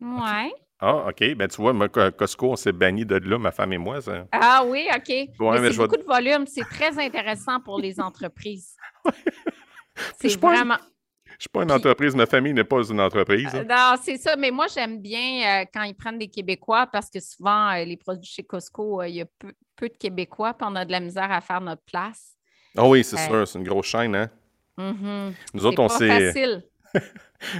Ouais. 0.00 0.52
Ah, 0.82 1.08
OK. 1.08 1.34
Ben, 1.34 1.46
tu 1.46 1.60
vois, 1.60 1.74
moi, 1.74 1.88
Costco, 1.88 2.52
on 2.52 2.56
s'est 2.56 2.72
banni 2.72 3.04
de 3.04 3.16
là, 3.16 3.38
ma 3.38 3.52
femme 3.52 3.72
et 3.74 3.78
moi. 3.78 4.00
Ça. 4.00 4.26
Ah 4.32 4.64
oui, 4.66 4.88
OK. 4.94 5.04
c'est 5.06 5.76
beaucoup 5.76 5.96
de 5.96 6.04
volume. 6.04 6.46
C'est 6.46 6.64
très 6.64 6.98
intéressant 6.98 7.60
pour 7.60 7.78
les 7.78 8.00
entreprises. 8.00 8.76
c'est 10.20 10.40
vraiment. 10.40 10.78
Je 11.26 11.34
ne 11.34 11.40
suis 11.40 11.48
pas 11.50 11.62
une 11.62 11.72
entreprise, 11.72 12.14
ma 12.14 12.26
famille 12.26 12.52
n'est 12.52 12.64
pas 12.64 12.82
une 12.82 13.00
entreprise. 13.00 13.48
Hein. 13.54 13.64
non, 13.68 13.94
c'est 14.02 14.18
ça. 14.18 14.36
Mais 14.36 14.50
moi, 14.50 14.66
j'aime 14.66 15.00
bien 15.00 15.62
euh, 15.62 15.64
quand 15.72 15.82
ils 15.84 15.94
prennent 15.94 16.18
des 16.18 16.28
Québécois 16.28 16.86
parce 16.86 17.08
que 17.08 17.18
souvent, 17.20 17.70
euh, 17.70 17.84
les 17.84 17.96
produits 17.96 18.28
chez 18.30 18.42
Costco, 18.42 19.00
euh, 19.00 19.08
il 19.08 19.14
y 19.16 19.20
a 19.22 19.26
peu, 19.38 19.52
de 19.88 19.96
Québécois 19.96 20.54
puis 20.54 20.66
on 20.70 20.76
a 20.76 20.84
de 20.84 20.92
la 20.92 21.00
misère 21.00 21.30
à 21.30 21.40
faire 21.40 21.60
notre 21.60 21.82
place. 21.82 22.36
Ah 22.76 22.86
oui, 22.86 23.02
c'est 23.04 23.16
sûr. 23.16 23.46
C'est 23.46 23.58
une 23.58 23.64
grosse 23.64 23.86
chaîne, 23.86 24.14
hein? 24.14 24.30
Mm-hmm. 24.78 25.32
Nous 25.54 25.66
autres, 25.66 25.82
on 25.82 25.88
s'est. 25.88 26.08
facile. 26.08 26.62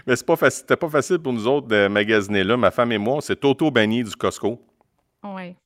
Mais 0.07 0.17
c'est 0.17 0.27
pas 0.27 0.37
facile. 0.37 0.61
C'était 0.61 0.77
pas 0.77 0.89
facile 0.89 1.19
pour 1.19 1.33
nous 1.33 1.47
autres 1.47 1.69
de 1.69 1.89
magasiner 1.89 2.45
là. 2.45 2.57
Ma 2.57 2.71
femme 2.71 2.93
et 2.93 2.99
moi, 2.99 3.17
on 3.17 3.21
s'est 3.21 3.45
auto-banni 3.45 4.05
du 4.05 4.15
Costco. 4.15 4.61
Oui. 5.25 5.57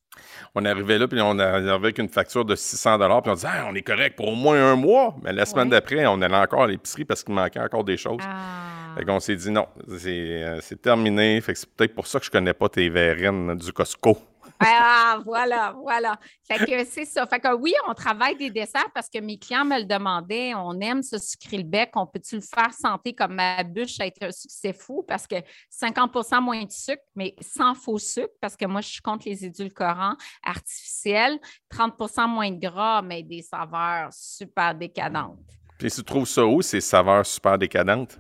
On 0.55 0.65
est 0.65 0.69
arrivé 0.69 0.99
là, 0.99 1.09
puis 1.09 1.21
on 1.21 1.39
est 1.39 1.43
arrivé 1.43 1.71
avec 1.71 1.99
une 1.99 2.09
facture 2.09 2.45
de 2.45 2.55
600 2.55 2.99
puis 2.99 3.31
on 3.31 3.35
dit 3.35 3.47
on 3.69 3.75
est 3.75 3.83
correct 3.83 4.17
pour 4.17 4.29
au 4.29 4.35
moins 4.35 4.73
un 4.73 4.77
mois. 4.77 5.17
Mais 5.23 5.33
la 5.33 5.45
semaine 5.47 5.69
d'après, 5.69 6.07
on 6.07 6.21
allait 6.23 6.37
encore 6.37 6.63
à 6.63 6.67
l'épicerie 6.69 7.05
parce 7.05 7.25
qu'il 7.25 7.35
manquait 7.35 7.61
encore 7.61 7.83
des 7.83 7.97
choses. 7.97 8.21
Ah. 8.23 8.95
Fait 8.97 9.05
qu'on 9.05 9.19
s'est 9.19 9.35
dit 9.35 9.51
non, 9.51 9.67
c'est 9.99 10.45
euh, 10.45 10.61
terminé. 10.81 11.41
Fait 11.41 11.53
que 11.53 11.59
c'est 11.59 11.71
peut-être 11.71 11.95
pour 11.95 12.07
ça 12.07 12.21
que 12.21 12.27
je 12.27 12.31
connais 12.31 12.55
pas 12.55 12.69
tes 12.69 12.89
verrines 12.89 13.57
du 13.57 13.73
Costco. 13.73 14.17
Ah, 14.61 15.19
voilà, 15.25 15.75
voilà. 15.81 16.19
Fait 16.47 16.65
que 16.65 16.85
c'est 16.85 17.05
ça. 17.05 17.27
Fait 17.27 17.41
que 17.41 17.55
oui, 17.55 17.75
on 17.89 17.95
travaille 17.95 18.37
des 18.37 18.51
desserts 18.51 18.91
parce 18.95 19.09
que 19.09 19.19
mes 19.19 19.39
clients 19.39 19.65
me 19.65 19.79
le 19.79 19.85
demandaient. 19.85 20.55
On 20.55 20.79
aime 20.81 21.03
ce 21.03 21.19
sucré 21.19 21.59
le 21.59 21.65
bec. 21.65 21.91
On 21.95 22.07
peut-tu 22.07 22.37
le 22.37 22.41
faire 22.41 22.73
santé 22.73 23.15
comme 23.15 23.35
ma 23.35 23.63
bûche 23.63 24.01
a 24.01 24.07
été 24.07 24.27
un 24.27 24.33
succès 24.33 24.73
fou? 24.73 25.05
Parce 25.07 25.27
que 25.27 25.37
50% 25.71 26.41
moins 26.41 26.65
de 26.65 26.71
sucre, 26.71 27.03
mais 27.15 27.35
sans 27.41 27.75
faux 27.75 27.99
sucre 27.99 28.35
parce 28.41 28.57
que 28.57 28.67
moi, 28.67 28.81
je 28.81 28.89
suis 28.89 29.03
contre 29.03 29.29
les 29.29 29.45
édulcorants 29.45 30.17
artificiels. 30.43 31.39
30% 31.73 32.29
moins 32.29 32.51
de 32.51 32.61
gras, 32.61 33.03
mais 33.03 33.23
des 33.23 33.43
saveurs 33.43 34.13
super 34.13 34.75
décadentes. 34.75 35.39
Puis 35.79 35.91
tu 35.91 36.05
trouves 36.05 36.29
ça 36.29 36.47
où, 36.47 36.63
ces 36.63 36.81
saveurs 36.81 37.27
super 37.27 37.59
décadentes? 37.59 38.19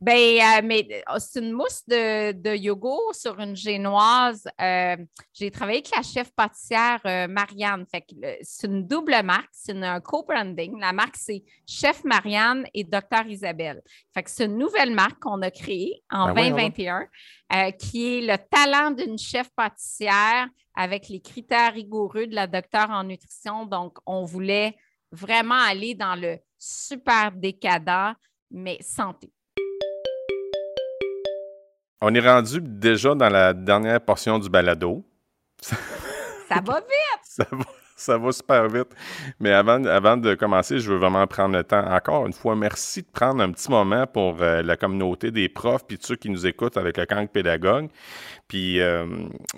Ben, 0.00 0.14
euh, 0.14 0.60
mais 0.62 1.02
oh, 1.12 1.18
c'est 1.18 1.40
une 1.40 1.50
mousse 1.50 1.82
de, 1.88 2.30
de 2.30 2.54
yogourt 2.54 3.12
sur 3.14 3.40
une 3.40 3.56
génoise. 3.56 4.46
Euh, 4.60 4.96
j'ai 5.34 5.50
travaillé 5.50 5.78
avec 5.78 5.90
la 5.90 6.02
chef 6.02 6.32
pâtissière 6.34 7.00
euh, 7.04 7.26
Marianne. 7.26 7.84
Fait 7.90 8.04
c'est 8.42 8.68
une 8.68 8.86
double 8.86 9.20
marque, 9.24 9.48
c'est 9.50 9.82
un 9.82 10.00
co-branding. 10.00 10.78
La 10.78 10.92
marque, 10.92 11.16
c'est 11.16 11.42
Chef 11.66 12.04
Marianne 12.04 12.64
et 12.74 12.84
Docteur 12.84 13.26
Isabelle. 13.26 13.82
Fait 14.14 14.22
que 14.22 14.30
c'est 14.30 14.44
une 14.44 14.58
nouvelle 14.58 14.94
marque 14.94 15.18
qu'on 15.18 15.42
a 15.42 15.50
créée 15.50 16.00
en 16.12 16.32
2021 16.32 17.08
ben 17.50 17.72
qui 17.72 18.18
est 18.18 18.20
le 18.20 18.36
talent 18.38 18.92
d'une 18.92 19.18
chef 19.18 19.50
pâtissière 19.56 20.48
avec 20.76 21.08
les 21.08 21.20
critères 21.20 21.72
rigoureux 21.72 22.28
de 22.28 22.36
la 22.36 22.46
docteure 22.46 22.90
en 22.90 23.02
nutrition. 23.02 23.66
Donc, 23.66 23.98
on 24.06 24.24
voulait 24.24 24.76
vraiment 25.10 25.60
aller 25.60 25.96
dans 25.96 26.14
le 26.14 26.38
super 26.56 27.32
décadent, 27.32 28.14
mais 28.50 28.78
santé. 28.80 29.32
On 32.00 32.14
est 32.14 32.20
rendu 32.20 32.60
déjà 32.60 33.14
dans 33.14 33.28
la 33.28 33.52
dernière 33.52 34.00
portion 34.00 34.38
du 34.38 34.48
balado. 34.48 35.04
Ça 35.60 36.60
va 36.64 36.80
vite! 36.80 37.48
ça, 37.96 38.16
va, 38.16 38.30
super 38.30 38.68
vite. 38.68 38.88
Mais 39.40 39.52
avant, 39.52 39.84
avant 39.84 40.16
de 40.16 40.34
commencer, 40.34 40.78
je 40.78 40.92
veux 40.92 40.98
vraiment 40.98 41.26
prendre 41.26 41.56
le 41.56 41.64
temps. 41.64 41.84
Encore 41.84 42.26
une 42.26 42.32
fois, 42.32 42.54
merci 42.54 43.02
de 43.02 43.08
prendre 43.12 43.42
un 43.42 43.50
petit 43.50 43.68
moment 43.68 44.06
pour 44.06 44.40
euh, 44.40 44.62
la 44.62 44.76
communauté 44.76 45.32
des 45.32 45.48
profs 45.48 45.86
puis 45.86 45.98
ceux 46.00 46.14
qui 46.14 46.30
nous 46.30 46.46
écoutent 46.46 46.76
avec 46.76 46.96
le 46.96 47.06
camp 47.06 47.26
pédagogue. 47.26 47.88
Puis, 48.46 48.80
euh, 48.80 49.04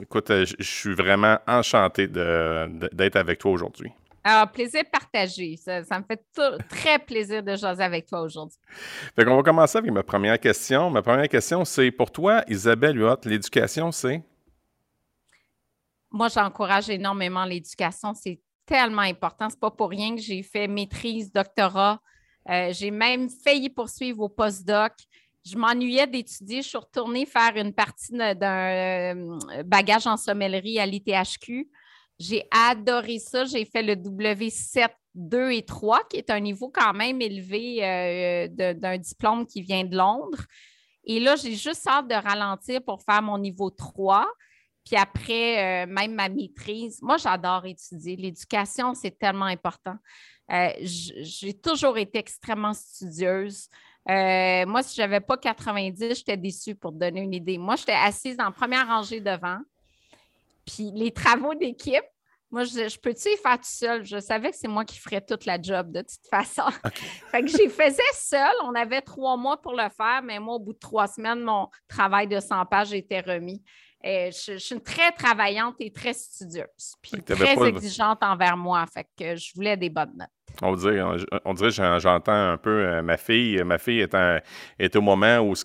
écoute, 0.00 0.30
je 0.30 0.54
suis 0.62 0.94
vraiment 0.94 1.38
enchanté 1.46 2.08
d'être 2.08 3.16
avec 3.16 3.38
toi 3.38 3.52
aujourd'hui. 3.52 3.92
Alors, 4.22 4.50
plaisir 4.50 4.82
partagé. 4.90 5.56
Ça, 5.56 5.80
me 5.80 6.04
fait 6.04 6.22
très 6.68 6.98
plaisir 6.98 7.42
de 7.42 7.56
jaser 7.56 7.82
avec 7.82 8.06
toi 8.06 8.20
aujourd'hui. 8.20 8.58
Fait 9.16 9.24
qu'on 9.24 9.36
va 9.36 9.42
commencer 9.42 9.78
avec 9.78 9.90
ma 9.90 10.02
première 10.02 10.38
question. 10.38 10.90
Ma 10.90 11.02
première 11.02 11.28
question, 11.28 11.64
c'est 11.64 11.90
pour 11.90 12.10
toi, 12.10 12.44
Isabelle 12.46 12.98
Huot, 12.98 13.16
l'éducation, 13.24 13.90
c'est? 13.92 14.22
Moi, 16.10 16.28
j'encourage 16.28 16.90
énormément 16.90 17.44
l'éducation. 17.44 18.12
C'est 18.14 18.40
tellement 18.66 19.02
important. 19.02 19.48
C'est 19.48 19.60
pas 19.60 19.70
pour 19.70 19.88
rien 19.88 20.14
que 20.14 20.20
j'ai 20.20 20.42
fait 20.42 20.68
maîtrise, 20.68 21.32
doctorat. 21.32 22.00
Euh, 22.48 22.72
j'ai 22.72 22.90
même 22.90 23.28
failli 23.28 23.70
poursuivre 23.70 24.20
au 24.20 24.28
postdoc. 24.28 24.92
Je 25.44 25.56
m'ennuyais 25.56 26.06
d'étudier. 26.06 26.62
Je 26.62 26.68
suis 26.68 26.78
retournée 26.78 27.24
faire 27.24 27.56
une 27.56 27.72
partie 27.72 28.12
d'un 28.12 28.34
euh, 28.34 29.38
bagage 29.64 30.06
en 30.06 30.16
sommellerie 30.16 30.78
à 30.78 30.84
l'ITHQ. 30.84 31.70
J'ai 32.20 32.46
adoré 32.50 33.18
ça. 33.18 33.46
J'ai 33.46 33.64
fait 33.64 33.82
le 33.82 33.94
W7, 33.94 34.90
2 35.14 35.52
et 35.52 35.62
3, 35.62 36.02
qui 36.10 36.18
est 36.18 36.28
un 36.28 36.38
niveau 36.38 36.68
quand 36.68 36.92
même 36.92 37.22
élevé 37.22 37.82
euh, 37.82 38.74
d'un 38.74 38.98
diplôme 38.98 39.46
qui 39.46 39.62
vient 39.62 39.84
de 39.84 39.96
Londres. 39.96 40.44
Et 41.04 41.18
là, 41.18 41.34
j'ai 41.36 41.56
juste 41.56 41.86
hâte 41.86 42.08
de 42.08 42.14
ralentir 42.14 42.82
pour 42.84 43.00
faire 43.00 43.22
mon 43.22 43.38
niveau 43.38 43.70
3. 43.70 44.30
Puis 44.84 44.96
après, 44.96 45.84
euh, 45.84 45.86
même 45.90 46.14
ma 46.14 46.28
maîtrise. 46.28 47.00
Moi, 47.00 47.16
j'adore 47.16 47.64
étudier. 47.64 48.16
L'éducation, 48.16 48.92
c'est 48.92 49.18
tellement 49.18 49.46
important. 49.46 49.96
Euh, 50.52 50.68
j'ai 50.82 51.54
toujours 51.54 51.96
été 51.96 52.18
extrêmement 52.18 52.74
studieuse. 52.74 53.66
moi, 54.06 54.82
si 54.82 54.94
je 54.94 55.00
n'avais 55.00 55.20
pas 55.20 55.38
90, 55.38 56.16
j'étais 56.16 56.36
déçue 56.36 56.74
pour 56.74 56.92
te 56.92 56.98
donner 56.98 57.22
une 57.22 57.32
idée. 57.32 57.56
Moi, 57.56 57.76
j'étais 57.76 57.92
assise 57.92 58.36
en 58.38 58.52
première 58.52 58.86
rangée 58.86 59.20
devant. 59.20 59.60
Puis 60.74 60.90
les 60.94 61.10
travaux 61.10 61.54
d'équipe, 61.54 62.04
moi, 62.50 62.64
je, 62.64 62.98
peux-tu 62.98 63.28
y 63.28 63.36
faire 63.36 63.58
tout 63.58 63.64
seul? 63.64 64.04
Je 64.04 64.18
savais 64.18 64.50
que 64.50 64.56
c'est 64.56 64.68
moi 64.68 64.84
qui 64.84 64.98
ferais 64.98 65.20
toute 65.20 65.44
la 65.46 65.60
job 65.60 65.92
de 65.92 66.00
toute 66.00 66.26
façon. 66.28 66.68
fait 67.30 67.42
que 67.42 67.48
j'y 67.48 67.68
faisais 67.68 68.02
seul. 68.14 68.52
On 68.64 68.74
avait 68.74 69.02
trois 69.02 69.36
mois 69.36 69.60
pour 69.60 69.72
le 69.72 69.88
faire, 69.96 70.20
mais 70.24 70.40
moi, 70.40 70.56
au 70.56 70.58
bout 70.58 70.72
de 70.72 70.78
trois 70.78 71.06
semaines, 71.06 71.42
mon 71.42 71.68
travail 71.86 72.26
de 72.26 72.40
100 72.40 72.66
pages 72.66 72.92
était 72.92 73.20
remis. 73.20 73.62
Et 74.02 74.30
je, 74.32 74.56
suis 74.56 74.74
une 74.74 74.80
très 74.80 75.12
travaillante 75.12 75.76
et 75.78 75.92
très 75.92 76.14
studieuse, 76.14 76.94
puis 77.02 77.22
très 77.22 77.68
exigeante 77.68 78.22
envers 78.22 78.56
moi. 78.56 78.84
Fait 78.86 79.06
que 79.16 79.36
je 79.36 79.52
voulais 79.54 79.76
des 79.76 79.90
bonnes 79.90 80.16
notes. 80.16 80.28
On 80.62 80.74
dirait, 80.74 81.00
on, 81.44 81.54
dirait 81.54 81.70
j'entends 81.70 82.50
un 82.52 82.56
peu 82.56 82.84
euh, 82.84 83.02
ma 83.02 83.16
fille. 83.16 83.62
Ma 83.64 83.78
fille 83.78 84.00
est, 84.00 84.16
est 84.78 84.96
au 84.96 85.00
moment 85.00 85.38
où 85.38 85.54
ce 85.54 85.64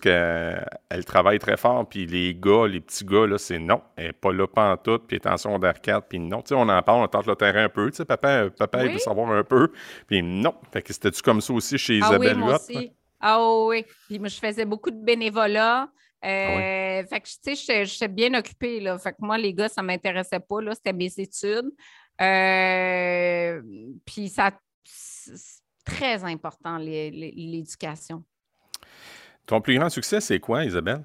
elle 0.88 1.04
travaille 1.04 1.38
très 1.38 1.56
fort, 1.56 1.86
puis 1.88 2.06
les 2.06 2.34
gars, 2.34 2.66
les 2.66 2.80
petits 2.80 3.04
gars, 3.04 3.26
là, 3.26 3.38
c'est 3.38 3.58
non. 3.58 3.82
Elle 3.96 4.06
n'est 4.06 4.12
pas 4.12 4.32
là 4.32 4.46
pas 4.46 4.76
tout, 4.76 4.98
puis 4.98 5.18
elle 5.22 5.32
en 5.32 5.36
secondaire 5.36 5.80
4, 5.80 6.08
puis 6.08 6.18
non. 6.18 6.42
Tu 6.42 6.48
sais, 6.48 6.54
on 6.54 6.68
en 6.68 6.82
parle, 6.82 7.02
on 7.02 7.08
tente 7.08 7.26
le 7.26 7.36
terrain 7.36 7.64
un 7.64 7.68
peu. 7.68 7.90
Tu 7.90 7.96
sais, 7.96 8.04
papa, 8.04 8.48
papa 8.50 8.84
il 8.84 8.92
veut 8.92 8.98
savoir 8.98 9.30
un 9.30 9.44
peu, 9.44 9.72
puis 10.06 10.22
non. 10.22 10.54
Fait 10.72 10.82
que 10.82 10.92
c'était-tu 10.92 11.22
comme 11.22 11.40
ça 11.40 11.52
aussi 11.52 11.78
chez 11.78 12.00
ah 12.02 12.08
Isabelle 12.08 12.36
oui, 12.36 12.42
moi 12.42 12.56
aussi. 12.56 12.92
Ah 13.20 13.42
oui, 13.42 13.84
puis 14.06 14.18
moi, 14.18 14.28
je 14.28 14.38
faisais 14.38 14.64
beaucoup 14.64 14.90
de 14.90 15.02
bénévolat. 15.02 15.88
Euh, 16.24 17.02
ah 17.02 17.06
fait 17.06 17.20
que, 17.20 17.28
tu 17.44 17.56
sais, 17.56 17.84
j'étais 17.84 18.08
bien 18.08 18.32
occupée, 18.34 18.80
là. 18.80 18.98
Fait 18.98 19.12
que 19.12 19.18
moi, 19.20 19.36
les 19.36 19.52
gars, 19.52 19.68
ça 19.68 19.82
ne 19.82 19.86
m'intéressait 19.86 20.40
pas, 20.40 20.60
là. 20.60 20.74
C'était 20.74 20.92
mes 20.92 21.12
études. 21.18 21.70
Euh, 22.20 23.60
puis 24.06 24.30
ça 24.30 24.50
c'est 24.50 24.65
très 25.84 26.24
important, 26.24 26.78
l'éducation. 26.78 28.24
Ton 29.46 29.60
plus 29.60 29.78
grand 29.78 29.88
succès, 29.88 30.20
c'est 30.20 30.40
quoi, 30.40 30.64
Isabelle? 30.64 31.04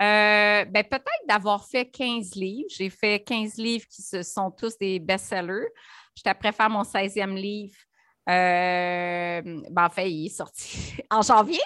Euh, 0.00 0.64
ben, 0.64 0.84
peut-être 0.84 1.26
d'avoir 1.28 1.64
fait 1.66 1.86
15 1.86 2.34
livres. 2.34 2.68
J'ai 2.70 2.90
fait 2.90 3.20
15 3.20 3.56
livres 3.56 3.86
qui 3.88 4.02
sont 4.02 4.50
tous 4.50 4.76
des 4.78 4.98
best-sellers. 4.98 5.68
J'étais 6.14 6.30
après 6.30 6.52
faire 6.52 6.70
mon 6.70 6.82
16e 6.82 7.34
livre. 7.34 7.76
Euh, 8.28 9.42
ben, 9.70 9.84
en 9.84 9.90
fait, 9.90 10.10
il 10.10 10.26
est 10.26 10.30
sorti 10.30 10.96
en 11.10 11.20
janvier. 11.20 11.60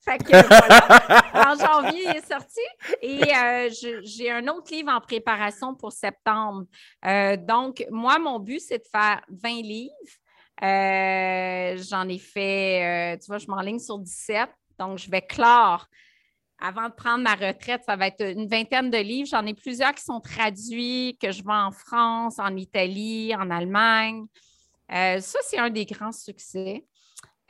Fait 0.00 0.18
que, 0.18 0.32
en 1.34 1.54
janvier, 1.58 2.04
il 2.04 2.16
est 2.16 2.26
sorti. 2.26 2.60
Et 3.02 3.22
euh, 3.34 4.00
j'ai 4.04 4.30
un 4.30 4.46
autre 4.48 4.72
livre 4.72 4.90
en 4.90 5.00
préparation 5.00 5.74
pour 5.74 5.92
septembre. 5.92 6.64
Euh, 7.04 7.36
donc, 7.36 7.84
moi, 7.90 8.18
mon 8.18 8.38
but, 8.38 8.60
c'est 8.60 8.78
de 8.78 8.88
faire 8.90 9.20
20 9.28 9.62
livres. 9.62 9.92
J'en 11.90 12.08
ai 12.08 12.18
fait, 12.18 13.18
tu 13.20 13.26
vois, 13.26 13.38
je 13.38 13.46
m'enligne 13.46 13.78
sur 13.78 13.98
17. 13.98 14.48
Donc, 14.78 14.98
je 14.98 15.10
vais 15.10 15.22
clore. 15.22 15.86
Avant 16.60 16.88
de 16.88 16.94
prendre 16.94 17.22
ma 17.22 17.34
retraite, 17.34 17.82
ça 17.86 17.94
va 17.94 18.08
être 18.08 18.24
une 18.24 18.48
vingtaine 18.48 18.90
de 18.90 18.98
livres. 18.98 19.28
J'en 19.28 19.46
ai 19.46 19.54
plusieurs 19.54 19.94
qui 19.94 20.02
sont 20.02 20.20
traduits, 20.20 21.16
que 21.22 21.30
je 21.30 21.44
vends 21.44 21.66
en 21.66 21.70
France, 21.70 22.40
en 22.40 22.56
Italie, 22.56 23.32
en 23.36 23.50
Allemagne. 23.50 24.26
Euh, 24.92 25.20
ça, 25.20 25.38
c'est 25.42 25.58
un 25.58 25.70
des 25.70 25.84
grands 25.84 26.12
succès. 26.12 26.86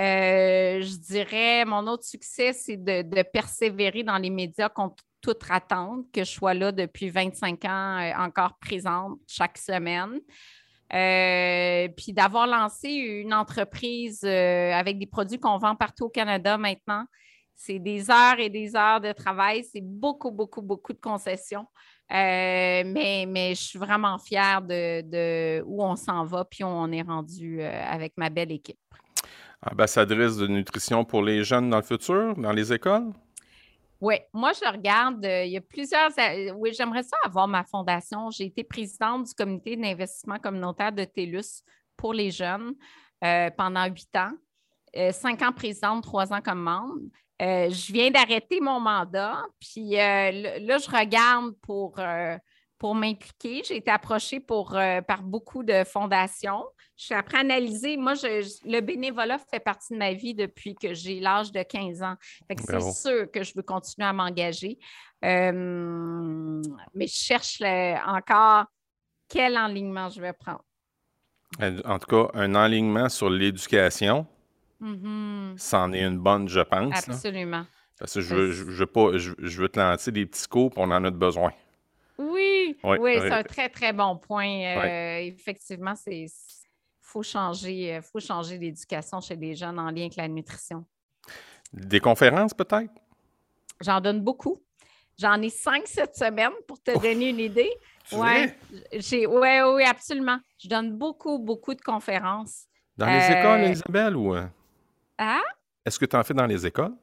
Euh, 0.00 0.80
je 0.80 0.96
dirais, 0.96 1.64
mon 1.64 1.86
autre 1.86 2.04
succès, 2.04 2.52
c'est 2.52 2.76
de, 2.76 3.22
persévérer 3.22 4.02
dans 4.02 4.18
les 4.18 4.30
médias 4.30 4.68
contre 4.68 5.02
toute 5.20 5.42
attente, 5.50 6.06
que 6.12 6.22
je 6.22 6.30
sois 6.30 6.54
là 6.54 6.70
depuis 6.70 7.10
25 7.10 7.64
ans, 7.64 7.98
euh, 7.98 8.12
encore 8.16 8.56
présente 8.58 9.18
chaque 9.26 9.58
semaine. 9.58 10.20
puis 11.96 12.12
d'avoir 12.12 12.46
lancé 12.46 12.88
une 12.88 13.34
entreprise 13.34 14.24
avec 14.24 14.98
des 14.98 15.06
produits 15.06 15.38
qu'on 15.38 15.58
vend 15.58 15.74
partout 15.76 16.04
au 16.04 16.08
Canada 16.10 16.56
maintenant. 16.56 17.04
C'est 17.54 17.80
des 17.80 18.08
heures 18.08 18.38
et 18.38 18.50
des 18.50 18.76
heures 18.76 19.00
de 19.00 19.10
travail, 19.12 19.64
c'est 19.64 19.80
beaucoup, 19.82 20.30
beaucoup, 20.30 20.62
beaucoup 20.62 20.92
de 20.92 21.00
concessions. 21.00 21.66
Euh, 22.10 22.84
mais, 22.86 23.26
mais 23.28 23.54
je 23.54 23.60
suis 23.60 23.78
vraiment 23.78 24.18
fière 24.18 24.62
de, 24.62 25.62
où 25.66 25.84
on 25.84 25.94
s'en 25.94 26.24
va, 26.24 26.44
puis 26.44 26.64
on 26.64 26.90
est 26.90 27.02
rendu 27.02 27.60
euh, 27.60 27.82
avec 27.86 28.14
ma 28.16 28.30
belle 28.30 28.50
équipe. 28.50 28.78
Ambassadrice 29.60 30.36
de 30.36 30.46
nutrition 30.46 31.04
pour 31.04 31.22
les 31.22 31.44
jeunes 31.44 31.68
dans 31.68 31.76
le 31.76 31.82
futur, 31.82 32.34
dans 32.36 32.52
les 32.52 32.72
écoles? 32.72 33.12
Oui, 34.00 34.14
moi, 34.32 34.52
je 34.52 34.70
regarde, 34.70 35.22
euh, 35.24 35.44
il 35.44 35.52
y 35.52 35.56
a 35.58 35.60
plusieurs. 35.60 36.10
oui, 36.56 36.72
j'aimerais 36.72 37.02
ça 37.02 37.16
avoir 37.24 37.46
ma 37.46 37.64
fondation. 37.64 38.30
J'ai 38.30 38.44
été 38.46 38.64
présidente 38.64 39.26
du 39.26 39.34
comité 39.34 39.76
d'investissement 39.76 40.38
communautaire 40.38 40.92
de 40.92 41.04
TELUS 41.04 41.62
pour 41.96 42.14
les 42.14 42.30
jeunes 42.30 42.74
pendant 43.56 43.84
huit 43.86 44.14
ans. 44.16 44.30
cinq 45.10 45.42
ans 45.42 45.52
présidente, 45.52 46.04
trois 46.04 46.32
ans 46.32 46.40
comme 46.40 46.60
membre. 46.60 46.94
Euh, 47.40 47.70
je 47.70 47.92
viens 47.92 48.10
d'arrêter 48.10 48.60
mon 48.60 48.80
mandat, 48.80 49.44
puis 49.60 49.96
euh, 49.96 50.58
là, 50.60 50.78
je 50.78 50.90
regarde 50.90 51.52
pour, 51.62 51.94
euh, 51.98 52.36
pour 52.78 52.96
m'impliquer. 52.96 53.62
J'ai 53.64 53.76
été 53.76 53.90
approchée 53.90 54.40
pour, 54.40 54.76
par 55.06 55.22
beaucoup 55.22 55.62
de 55.62 55.84
fondations. 55.84 56.64
Je 56.96 57.04
suis 57.06 57.14
après 57.14 57.38
analyser. 57.38 57.96
Moi, 57.96 58.14
le 58.14 58.80
bénévolat 58.80 59.38
fait 59.38 59.60
partie 59.60 59.92
de 59.92 59.98
ma 59.98 60.12
vie 60.14 60.34
depuis 60.34 60.74
que 60.74 60.94
j'ai 60.94 61.20
l'âge 61.20 61.52
de 61.52 61.62
15 61.62 62.02
ans. 62.02 62.14
c'est 62.48 62.92
sûr 62.92 63.30
que 63.30 63.44
je 63.44 63.52
veux 63.54 63.62
continuer 63.62 64.08
à 64.08 64.12
m'engager. 64.12 64.76
mais 65.22 65.30
je 67.06 67.06
cherche 67.06 67.62
encore 67.62 68.64
quel 69.28 69.56
enlignement 69.56 70.08
je 70.08 70.20
vais 70.20 70.32
prendre. 70.32 70.64
En 71.84 71.98
tout 72.00 72.06
cas, 72.06 72.30
un 72.34 72.54
enlignement 72.56 73.08
sur 73.08 73.30
l'éducation 73.30 74.26
Mm-hmm. 74.80 75.58
C'en 75.58 75.92
est 75.92 76.02
une 76.02 76.18
bonne, 76.18 76.48
je 76.48 76.60
pense. 76.60 77.08
Absolument. 77.08 77.64
Parce 77.98 78.14
que 78.14 78.20
je 78.20 78.34
veux, 78.34 78.52
je, 78.52 78.84
pas, 78.84 79.18
je, 79.18 79.60
veux 79.60 79.68
te 79.68 79.78
lancer 79.78 80.12
des 80.12 80.24
petits 80.24 80.46
coups, 80.46 80.74
on 80.76 80.90
en 80.90 81.04
a 81.04 81.10
besoin. 81.10 81.52
Oui, 82.16 82.76
oui, 82.84 83.16
c'est 83.18 83.32
un 83.32 83.42
très, 83.42 83.68
très 83.68 83.92
bon 83.92 84.16
point. 84.16 84.48
Euh, 84.48 85.18
effectivement, 85.18 85.94
c'est 85.94 86.26
faut 87.00 87.22
changer, 87.22 87.96
euh, 87.96 88.02
faut 88.02 88.20
changer 88.20 88.58
l'éducation 88.58 89.20
chez 89.20 89.34
les 89.34 89.54
jeunes 89.54 89.78
en 89.78 89.90
lien 89.90 90.02
avec 90.02 90.16
la 90.16 90.28
nutrition. 90.28 90.84
Des 91.72 92.00
conférences, 92.00 92.54
peut-être? 92.54 92.92
J'en 93.80 94.00
donne 94.00 94.20
beaucoup. 94.20 94.62
J'en 95.18 95.40
ai 95.40 95.50
cinq 95.50 95.86
cette 95.86 96.16
semaine 96.16 96.52
pour 96.66 96.80
te 96.82 96.92
donner 97.00 97.30
une 97.30 97.40
idée. 97.40 97.70
Oui, 98.12 98.48
ouais, 99.26 99.62
oui, 99.62 99.82
absolument. 99.84 100.38
Je 100.62 100.68
donne 100.68 100.96
beaucoup, 100.96 101.38
beaucoup 101.38 101.74
de 101.74 101.80
conférences. 101.80 102.66
Dans 102.96 103.06
les 103.06 103.12
Euh, 103.12 103.40
écoles, 103.40 103.72
Isabelle, 103.72 104.16
ou... 104.16 104.34
Hein? 105.18 105.42
Est-ce 105.84 105.98
que 105.98 106.06
tu 106.06 106.16
en 106.16 106.22
fais 106.22 106.34
dans 106.34 106.46
les 106.46 106.66
écoles? 106.66 106.94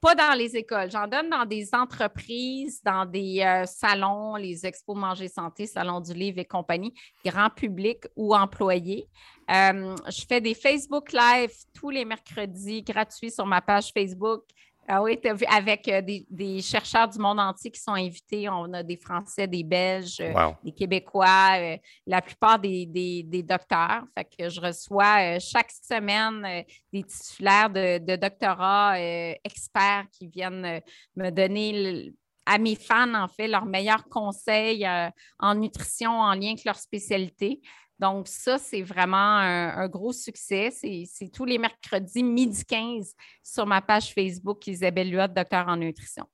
Pas 0.00 0.14
dans 0.14 0.32
les 0.38 0.56
écoles. 0.56 0.90
J'en 0.92 1.08
donne 1.08 1.28
dans 1.28 1.44
des 1.44 1.74
entreprises, 1.74 2.80
dans 2.84 3.04
des 3.04 3.42
euh, 3.42 3.66
salons, 3.66 4.36
les 4.36 4.64
expos 4.64 4.96
Manger 4.96 5.26
Santé, 5.26 5.66
Salon 5.66 6.00
du 6.00 6.12
Livre 6.12 6.38
et 6.38 6.44
compagnie, 6.44 6.94
grand 7.24 7.50
public 7.50 8.04
ou 8.14 8.32
employés. 8.32 9.08
Euh, 9.50 9.96
je 10.06 10.24
fais 10.28 10.40
des 10.40 10.54
Facebook 10.54 11.12
Live 11.12 11.50
tous 11.74 11.90
les 11.90 12.04
mercredis 12.04 12.82
gratuits 12.82 13.32
sur 13.32 13.44
ma 13.44 13.60
page 13.60 13.90
Facebook. 13.92 14.44
Ah 14.90 15.02
oui, 15.02 15.18
as 15.22 15.34
vu, 15.34 15.44
avec 15.44 15.86
euh, 15.88 16.00
des, 16.00 16.26
des 16.30 16.62
chercheurs 16.62 17.06
du 17.08 17.18
monde 17.18 17.38
entier 17.38 17.70
qui 17.70 17.78
sont 17.78 17.92
invités. 17.92 18.48
On 18.48 18.72
a 18.72 18.82
des 18.82 18.96
Français, 18.96 19.46
des 19.46 19.62
Belges, 19.62 20.18
euh, 20.20 20.32
Wow. 20.32 20.54
des 20.64 20.72
Québécois, 20.72 21.56
euh, 21.58 21.76
la 22.06 22.22
plupart 22.22 22.58
des, 22.58 22.86
des- 22.86 23.22
des 23.22 23.42
docteurs. 23.42 24.04
Fait 24.16 24.24
que 24.24 24.48
je 24.48 24.58
reçois 24.60 25.38
chaque 25.40 25.70
semaine 25.70 26.64
des 26.90 27.02
titulaires 27.02 27.68
de, 27.68 27.98
de 27.98 28.16
doctorat 28.16 28.96
euh, 28.96 29.34
experts 29.44 30.06
qui 30.10 30.26
viennent 30.26 30.80
me 31.16 31.30
donner 31.30 31.72
le- 32.06 32.14
à 32.46 32.56
mes 32.56 32.76
fans, 32.76 33.12
en 33.12 33.28
fait, 33.28 33.46
leurs 33.46 33.66
meilleurs 33.66 34.08
conseils 34.08 34.86
euh, 34.86 35.10
en 35.38 35.54
nutrition 35.54 36.12
en 36.12 36.32
lien 36.32 36.52
avec 36.52 36.64
leur 36.64 36.76
spécialité. 36.76 37.60
Donc, 37.98 38.28
ça, 38.28 38.58
c'est 38.58 38.82
vraiment 38.82 39.16
un, 39.16 39.76
un 39.76 39.88
gros 39.88 40.12
succès. 40.12 40.70
C'est 40.70 41.32
tous 41.32 41.44
les 41.44 41.58
mercredis, 41.58 42.22
midi 42.22 42.64
15, 42.64 43.14
sur 43.42 43.66
ma 43.66 43.82
page 43.82 44.12
Facebook, 44.14 44.66
Isabelle 44.66 45.10
Luot, 45.10 45.28
docteur 45.28 45.66
en 45.68 45.76
nutrition. 45.76 46.26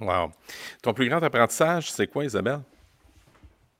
Wow. 0.00 0.30
Ton 0.82 0.92
plus 0.92 1.08
grand 1.08 1.22
apprentissage, 1.22 1.90
c'est 1.90 2.06
quoi, 2.06 2.24
Isabelle? 2.24 2.60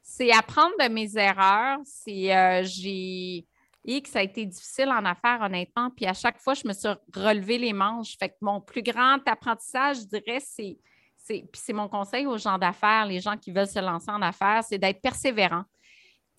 C'est 0.03 0.33
apprendre 0.33 0.75
de 0.81 0.89
mes 0.89 1.17
erreurs. 1.17 1.79
C'est 1.85 2.35
euh, 2.35 2.63
j'ai 2.65 3.47
et 3.85 4.03
que 4.03 4.09
ça 4.09 4.19
a 4.19 4.23
été 4.23 4.45
difficile 4.45 4.89
en 4.91 5.05
affaires, 5.07 5.41
honnêtement. 5.41 5.89
Puis 5.91 6.05
à 6.05 6.13
chaque 6.13 6.39
fois, 6.39 6.53
je 6.53 6.67
me 6.67 6.75
suis 6.75 6.89
relevé 7.15 7.57
les 7.57 7.73
manches. 7.73 8.17
Fait 8.19 8.29
que 8.29 8.35
mon 8.43 8.61
plus 8.61 8.83
grand 8.83 9.19
apprentissage, 9.27 9.99
je 10.01 10.19
dirais, 10.19 10.41
c'est 10.41 10.77
c'est 11.17 11.45
puis 11.51 11.61
c'est 11.63 11.73
mon 11.73 11.89
conseil 11.89 12.27
aux 12.27 12.39
gens 12.39 12.59
d'affaires, 12.59 13.07
les 13.07 13.21
gens 13.21 13.37
qui 13.37 13.53
veulent 13.53 13.69
se 13.69 13.79
lancer 13.79 14.11
en 14.11 14.23
affaires, 14.23 14.63
c'est 14.65 14.79
d'être 14.79 15.01
persévérant. 15.01 15.65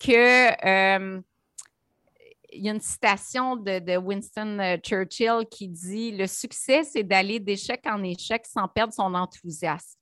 Que 0.00 0.66
euh, 0.66 1.20
y 2.52 2.68
a 2.68 2.72
une 2.72 2.80
citation 2.80 3.56
de, 3.56 3.78
de 3.78 3.96
Winston 3.96 4.58
euh, 4.58 4.76
Churchill 4.78 5.44
qui 5.50 5.68
dit 5.68 6.12
Le 6.12 6.26
succès, 6.26 6.84
c'est 6.84 7.02
d'aller 7.02 7.38
d'échec 7.38 7.80
en 7.86 8.02
échec 8.02 8.46
sans 8.46 8.66
perdre 8.66 8.92
son 8.92 9.14
enthousiasme. 9.14 9.98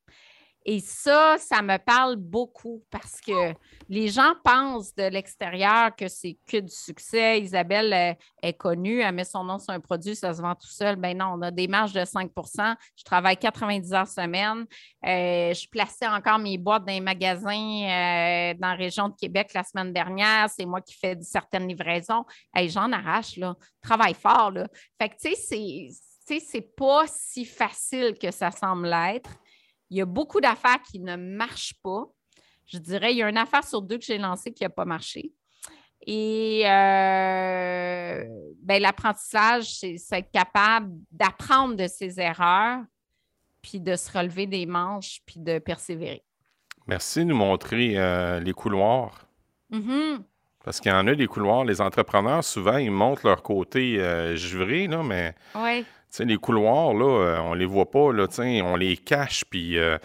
Et 0.70 0.80
ça, 0.80 1.36
ça 1.38 1.62
me 1.62 1.78
parle 1.78 2.16
beaucoup 2.16 2.84
parce 2.90 3.22
que 3.22 3.54
les 3.88 4.08
gens 4.08 4.34
pensent 4.44 4.94
de 4.94 5.04
l'extérieur 5.04 5.96
que 5.96 6.08
c'est 6.08 6.36
que 6.46 6.58
du 6.58 6.70
succès. 6.70 7.40
Isabelle 7.40 7.90
euh, 7.94 8.12
est 8.42 8.52
connue, 8.52 9.00
elle 9.00 9.14
met 9.14 9.24
son 9.24 9.44
nom 9.44 9.58
sur 9.58 9.72
un 9.72 9.80
produit, 9.80 10.14
ça 10.14 10.34
se 10.34 10.42
vend 10.42 10.54
tout 10.54 10.68
seul. 10.68 10.96
Ben 10.96 11.16
non, 11.16 11.36
on 11.36 11.40
a 11.40 11.50
des 11.50 11.68
marges 11.68 11.94
de 11.94 12.00
5% 12.00 12.76
Je 12.96 13.02
travaille 13.02 13.38
90 13.38 13.94
heures 13.94 14.06
semaine. 14.06 14.66
Euh, 15.06 15.54
je 15.54 15.66
plaçais 15.70 16.06
encore 16.06 16.38
mes 16.38 16.58
boîtes 16.58 16.84
dans 16.84 16.92
les 16.92 17.00
magasins 17.00 17.48
euh, 17.54 18.52
dans 18.60 18.68
la 18.68 18.74
région 18.74 19.08
de 19.08 19.14
Québec 19.14 19.52
la 19.54 19.64
semaine 19.64 19.94
dernière. 19.94 20.50
C'est 20.50 20.66
moi 20.66 20.82
qui 20.82 20.92
fais 20.98 21.16
certaines 21.22 21.66
livraisons. 21.66 22.26
Hey, 22.54 22.68
J'en 22.68 22.92
arrache, 22.92 23.38
là. 23.38 23.54
Travaille 23.80 24.12
fort, 24.12 24.50
là. 24.50 24.68
Fait 25.00 25.08
que, 25.08 25.14
tu 25.14 25.30
sais, 25.30 25.34
c'est- 25.34 25.88
tu 26.28 26.38
sais, 26.38 26.46
c'est 26.46 26.76
pas 26.76 27.04
si 27.06 27.46
facile 27.46 28.18
que 28.20 28.30
ça 28.30 28.50
semble 28.50 28.86
l'être. 28.90 29.30
Il 29.90 29.96
y 29.96 30.00
a 30.00 30.06
beaucoup 30.06 30.40
d'affaires 30.40 30.82
qui 30.82 31.00
ne 31.00 31.16
marchent 31.16 31.74
pas. 31.82 32.04
Je 32.66 32.78
dirais, 32.78 33.12
il 33.12 33.18
y 33.18 33.22
a 33.22 33.28
une 33.28 33.38
affaire 33.38 33.64
sur 33.64 33.80
deux 33.82 33.98
que 33.98 34.04
j'ai 34.04 34.18
lancée 34.18 34.52
qui 34.52 34.62
n'a 34.62 34.70
pas 34.70 34.84
marché. 34.84 35.32
Et 36.06 36.62
euh, 36.64 38.24
ben, 38.62 38.80
l'apprentissage, 38.80 39.74
c'est 39.74 39.96
être 40.12 40.30
capable 40.30 40.92
d'apprendre 41.10 41.74
de 41.74 41.86
ses 41.86 42.20
erreurs, 42.20 42.82
puis 43.62 43.80
de 43.80 43.96
se 43.96 44.16
relever 44.16 44.46
des 44.46 44.66
manches, 44.66 45.20
puis 45.26 45.40
de 45.40 45.58
persévérer. 45.58 46.22
Merci 46.86 47.20
de 47.20 47.24
nous 47.24 47.36
montrer 47.36 47.98
euh, 47.98 48.40
les 48.40 48.52
couloirs. 48.52 49.26
Mhm. 49.70 50.24
Parce 50.68 50.80
qu'il 50.80 50.92
y 50.92 50.94
en 50.94 51.06
a 51.06 51.14
des 51.14 51.26
couloirs. 51.26 51.64
Les 51.64 51.80
entrepreneurs, 51.80 52.44
souvent, 52.44 52.76
ils 52.76 52.90
montrent 52.90 53.26
leur 53.26 53.42
côté 53.42 53.98
euh, 54.00 54.36
givré, 54.36 54.86
là, 54.86 55.02
mais 55.02 55.34
les 56.18 56.36
couloirs, 56.36 56.92
là, 56.92 57.06
euh, 57.06 57.38
on 57.38 57.54
les 57.54 57.64
voit 57.64 57.90
pas, 57.90 58.12
là, 58.12 58.26
on 58.38 58.76
les 58.76 58.98
cache. 58.98 59.46
Puis 59.48 59.78
euh, 59.78 59.96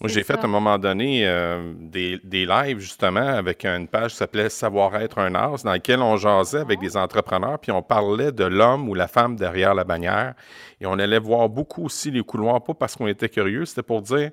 moi, 0.00 0.08
j'ai 0.08 0.24
fait 0.24 0.34
à 0.34 0.42
un 0.42 0.48
moment 0.48 0.76
donné 0.76 1.24
euh, 1.24 1.72
des, 1.78 2.18
des 2.24 2.46
lives, 2.46 2.80
justement, 2.80 3.28
avec 3.28 3.64
une 3.64 3.86
page 3.86 4.10
qui 4.10 4.16
s'appelait 4.16 4.48
Savoir-être 4.48 5.20
un 5.20 5.36
art, 5.36 5.62
dans 5.62 5.70
laquelle 5.70 6.00
on 6.00 6.16
jasait 6.16 6.62
avec 6.62 6.80
des 6.80 6.96
entrepreneurs, 6.96 7.60
puis 7.60 7.70
on 7.70 7.84
parlait 7.84 8.32
de 8.32 8.44
l'homme 8.44 8.88
ou 8.88 8.94
la 8.94 9.06
femme 9.06 9.36
derrière 9.36 9.72
la 9.72 9.84
bannière. 9.84 10.34
Et 10.80 10.86
on 10.86 10.98
allait 10.98 11.20
voir 11.20 11.48
beaucoup 11.48 11.84
aussi 11.84 12.10
les 12.10 12.24
couloirs, 12.24 12.64
pas 12.64 12.74
parce 12.74 12.96
qu'on 12.96 13.06
était 13.06 13.28
curieux, 13.28 13.66
c'était 13.66 13.84
pour 13.84 14.02
dire, 14.02 14.32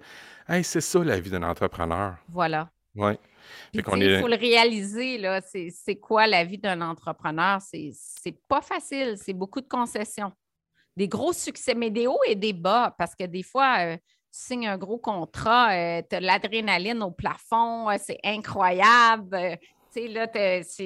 hey, 0.49 0.63
c'est 0.63 0.81
ça 0.81 1.03
la 1.03 1.19
vie 1.19 1.29
d'un 1.29 1.43
entrepreneur. 1.43 2.15
voilà. 2.29 2.69
Ouais. 2.95 3.19
Est- 3.73 3.83
Il 4.17 4.21
faut 4.21 4.27
le 4.27 4.35
réaliser, 4.37 5.17
là, 5.17 5.41
c'est 5.41 5.95
quoi 5.97 6.27
la 6.27 6.43
vie 6.43 6.57
d'un 6.57 6.81
entrepreneur? 6.81 7.59
C'est 7.61 8.37
pas 8.47 8.61
facile, 8.61 9.15
c'est 9.17 9.33
beaucoup 9.33 9.61
de 9.61 9.67
concessions. 9.67 10.31
Des 10.95 11.07
gros 11.07 11.33
succès, 11.33 11.75
mais 11.75 11.89
des 11.89 12.07
hauts 12.07 12.23
et 12.27 12.35
des 12.35 12.53
bas, 12.53 12.95
parce 12.97 13.15
que 13.15 13.25
des 13.25 13.43
fois, 13.43 13.77
euh, 13.79 13.97
tu 13.97 14.01
signes 14.31 14.67
un 14.67 14.77
gros 14.77 14.97
contrat, 14.97 15.69
tu 16.03 16.15
as 16.15 16.19
l'adrénaline 16.21 17.03
au 17.03 17.11
plafond, 17.11 17.89
euh, 17.89 17.95
c'est 17.99 18.19
incroyable. 18.23 19.35
euh, 19.35 19.55
là, 20.09 20.27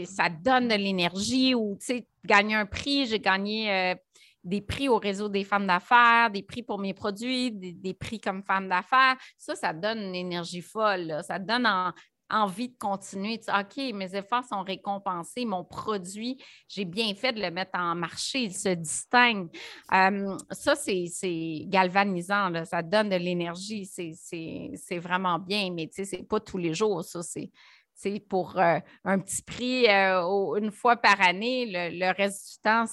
ça 0.05 0.29
te 0.29 0.43
donne 0.43 0.67
de 0.67 0.75
l'énergie 0.75 1.55
ou 1.55 1.77
tu 1.83 2.03
gagner 2.25 2.55
un 2.55 2.65
prix. 2.65 3.07
J'ai 3.07 3.19
gagné 3.19 3.71
euh, 3.71 3.95
des 4.43 4.61
prix 4.61 4.87
au 4.87 4.97
réseau 4.97 5.29
des 5.29 5.43
femmes 5.43 5.65
d'affaires, 5.67 6.29
des 6.31 6.43
prix 6.43 6.61
pour 6.63 6.77
mes 6.79 6.93
produits, 6.93 7.51
des, 7.51 7.71
des 7.73 7.93
prix 7.93 8.19
comme 8.19 8.43
femme 8.43 8.69
d'affaires. 8.69 9.15
Ça, 9.37 9.55
ça 9.55 9.73
te 9.73 9.79
donne 9.79 9.99
une 9.99 10.15
énergie 10.15 10.61
folle. 10.61 11.07
là. 11.07 11.23
Ça 11.23 11.39
te 11.39 11.45
donne 11.45 11.65
en- 11.65 11.91
envie 12.29 12.69
de 12.69 12.77
continuer. 12.77 13.39
Tu 13.39 13.51
OK, 13.51 13.93
mes 13.93 14.15
efforts 14.15 14.43
sont 14.43 14.61
récompensés, 14.63 15.45
mon 15.45 15.63
produit, 15.63 16.37
j'ai 16.67 16.85
bien 16.85 17.13
fait 17.15 17.33
de 17.33 17.41
le 17.41 17.51
mettre 17.51 17.77
en 17.79 17.95
marché, 17.95 18.43
il 18.43 18.53
se 18.55 18.69
distingue. 18.69 19.49
Euh, 19.93 20.37
ça, 20.51 20.75
c'est 20.75 21.63
galvanisant, 21.67 22.51
ça 22.65 22.81
donne 22.81 23.09
de 23.09 23.15
l'énergie, 23.15 23.85
c'est- 23.85 24.99
vraiment 24.99 25.39
bien, 25.39 25.71
mais 25.73 25.87
tu 25.87 26.03
sais, 26.03 26.17
c'est 26.17 26.23
pas 26.27 26.39
tous 26.39 26.57
les 26.57 26.73
jours, 26.73 27.03
ça, 27.03 27.21
c'est 27.23 28.19
pour 28.29 28.57
euh, 28.57 28.79
un 29.03 29.19
petit 29.19 29.41
prix 29.41 29.87
euh, 29.87 30.55
une 30.57 30.71
fois 30.71 30.95
par 30.95 31.19
année. 31.21 31.65
Le, 31.65 31.97
le 31.99 32.13
reste 32.15 32.53
du 32.53 32.61
temps, 32.61 32.85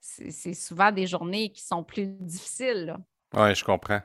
c'est 0.00 0.54
souvent 0.54 0.90
des 0.92 1.06
journées 1.06 1.50
qui 1.52 1.62
sont 1.62 1.82
plus 1.84 2.06
difficiles. 2.06 2.96
Oui, 3.34 3.54
je 3.54 3.64
comprends. 3.64 4.00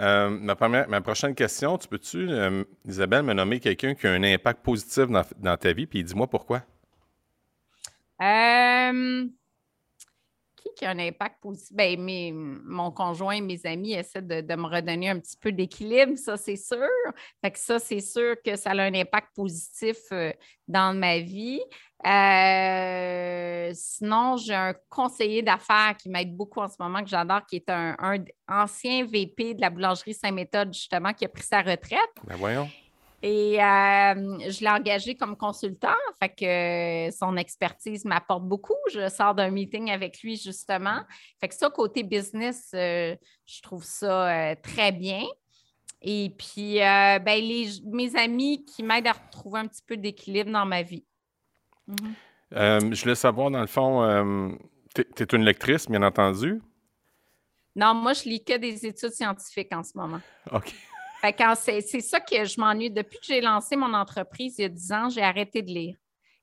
Euh, 0.00 0.30
ma, 0.30 1.00
prochaine 1.00 1.34
question, 1.34 1.76
tu 1.76 1.86
peux-tu, 1.86 2.28
euh, 2.30 2.64
Isabelle, 2.86 3.22
me 3.22 3.34
nommer 3.34 3.60
quelqu'un 3.60 3.94
qui 3.94 4.06
a 4.06 4.12
un 4.12 4.22
impact 4.22 4.62
positif 4.62 5.06
dans, 5.06 5.22
dans 5.38 5.56
ta 5.56 5.72
vie, 5.72 5.86
puis 5.86 6.02
dis-moi 6.02 6.26
pourquoi? 6.26 6.62
Euh, 8.22 9.26
qui, 10.76 10.84
a 10.84 10.90
un 10.90 10.98
impact 10.98 11.40
positif? 11.40 11.76
Ben, 11.76 11.98
mon 12.64 12.90
conjoint 12.90 13.40
mes 13.40 13.60
amis 13.64 13.94
essaient 13.94 14.22
de, 14.22 14.40
de 14.40 14.54
me 14.54 14.66
redonner 14.66 15.10
un 15.10 15.18
petit 15.18 15.36
peu 15.36 15.52
d'équilibre, 15.52 16.16
ça, 16.16 16.36
c'est 16.36 16.56
sûr. 16.56 16.88
Fait 17.40 17.50
que 17.50 17.58
ça, 17.58 17.78
c'est 17.78 18.00
sûr 18.00 18.36
que 18.44 18.56
ça 18.56 18.70
a 18.70 18.82
un 18.82 18.94
impact 18.94 19.28
positif 19.34 19.96
euh, 20.12 20.32
dans 20.68 20.96
ma 20.96 21.18
vie. 21.18 21.60
Euh, 22.04 23.70
sinon, 23.74 24.36
j'ai 24.36 24.54
un 24.54 24.74
conseiller 24.88 25.42
d'affaires 25.42 25.94
qui 25.96 26.08
m'aide 26.08 26.34
beaucoup 26.34 26.60
en 26.60 26.68
ce 26.68 26.76
moment, 26.78 27.02
que 27.02 27.08
j'adore, 27.08 27.46
qui 27.46 27.56
est 27.56 27.70
un, 27.70 27.94
un 27.98 28.24
ancien 28.48 29.04
VP 29.04 29.54
de 29.54 29.60
la 29.60 29.70
boulangerie 29.70 30.14
Saint-Méthode, 30.14 30.72
justement, 30.72 31.12
qui 31.12 31.24
a 31.24 31.28
pris 31.28 31.44
sa 31.44 31.60
retraite. 31.60 32.10
Ben 32.24 32.36
voyons. 32.36 32.68
Et 33.24 33.62
euh, 33.62 34.50
je 34.50 34.60
l'ai 34.60 34.68
engagé 34.68 35.14
comme 35.14 35.36
consultant, 35.36 35.94
fait 36.20 36.28
que 36.30 37.06
euh, 37.06 37.10
son 37.12 37.36
expertise 37.36 38.04
m'apporte 38.04 38.42
beaucoup. 38.42 38.74
Je 38.92 39.08
sors 39.08 39.32
d'un 39.32 39.50
meeting 39.50 39.92
avec 39.92 40.22
lui, 40.22 40.36
justement. 40.36 41.02
Fait 41.40 41.46
que 41.46 41.54
ça, 41.54 41.70
côté 41.70 42.02
business, 42.02 42.72
euh, 42.74 43.14
je 43.46 43.62
trouve 43.62 43.84
ça 43.84 44.28
euh, 44.28 44.54
très 44.60 44.90
bien. 44.90 45.22
Et 46.00 46.34
puis, 46.36 46.78
ben, 46.78 47.22
les, 47.24 47.68
mes 47.84 48.16
amis 48.16 48.64
qui 48.64 48.82
m'aident 48.82 49.06
à 49.06 49.12
retrouver 49.12 49.60
un 49.60 49.68
petit 49.68 49.82
peu 49.86 49.96
d'équilibre 49.96 50.50
dans 50.50 50.66
ma 50.66 50.82
vie. 50.82 51.04
Mhm. 51.86 52.14
Euh, 52.54 52.80
je 52.92 53.02
voulais 53.02 53.14
savoir, 53.14 53.52
dans 53.52 53.60
le 53.60 53.68
fond, 53.68 54.58
tu 54.96 55.22
es 55.22 55.26
une 55.32 55.44
lectrice, 55.44 55.88
bien 55.88 56.02
entendu. 56.02 56.60
Non, 57.76 57.94
moi, 57.94 58.14
je 58.14 58.24
lis 58.24 58.42
que 58.42 58.58
des 58.58 58.84
études 58.84 59.12
scientifiques 59.12 59.72
en 59.72 59.84
ce 59.84 59.96
moment. 59.96 60.20
OK. 60.50 60.74
C'est 61.54 61.80
c'est 61.80 62.00
ça 62.00 62.20
que 62.20 62.44
je 62.44 62.60
m'ennuie. 62.60 62.90
Depuis 62.90 63.18
que 63.18 63.26
j'ai 63.26 63.40
lancé 63.40 63.76
mon 63.76 63.94
entreprise 63.94 64.56
il 64.58 64.62
y 64.62 64.64
a 64.64 64.68
10 64.68 64.92
ans, 64.92 65.08
j'ai 65.08 65.22
arrêté 65.22 65.62
de 65.62 65.68
lire. 65.68 65.96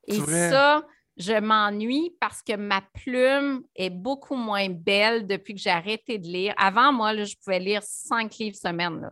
Et 0.08 0.20
ça, 0.20 0.84
je 1.18 1.40
m'ennuie 1.40 2.16
parce 2.20 2.42
que 2.42 2.56
ma 2.56 2.82
plume 2.94 3.64
est 3.76 3.90
beaucoup 3.90 4.36
moins 4.36 4.70
belle 4.70 5.28
depuis 5.28 5.54
que 5.54 5.60
j'ai 5.60 5.70
arrêté 5.70 6.18
de 6.18 6.26
lire. 6.26 6.54
Avant, 6.58 6.94
moi, 6.94 7.16
je 7.16 7.36
pouvais 7.44 7.60
lire 7.60 7.84
cinq 7.84 8.38
livres 8.38 8.56
semaine. 8.56 9.12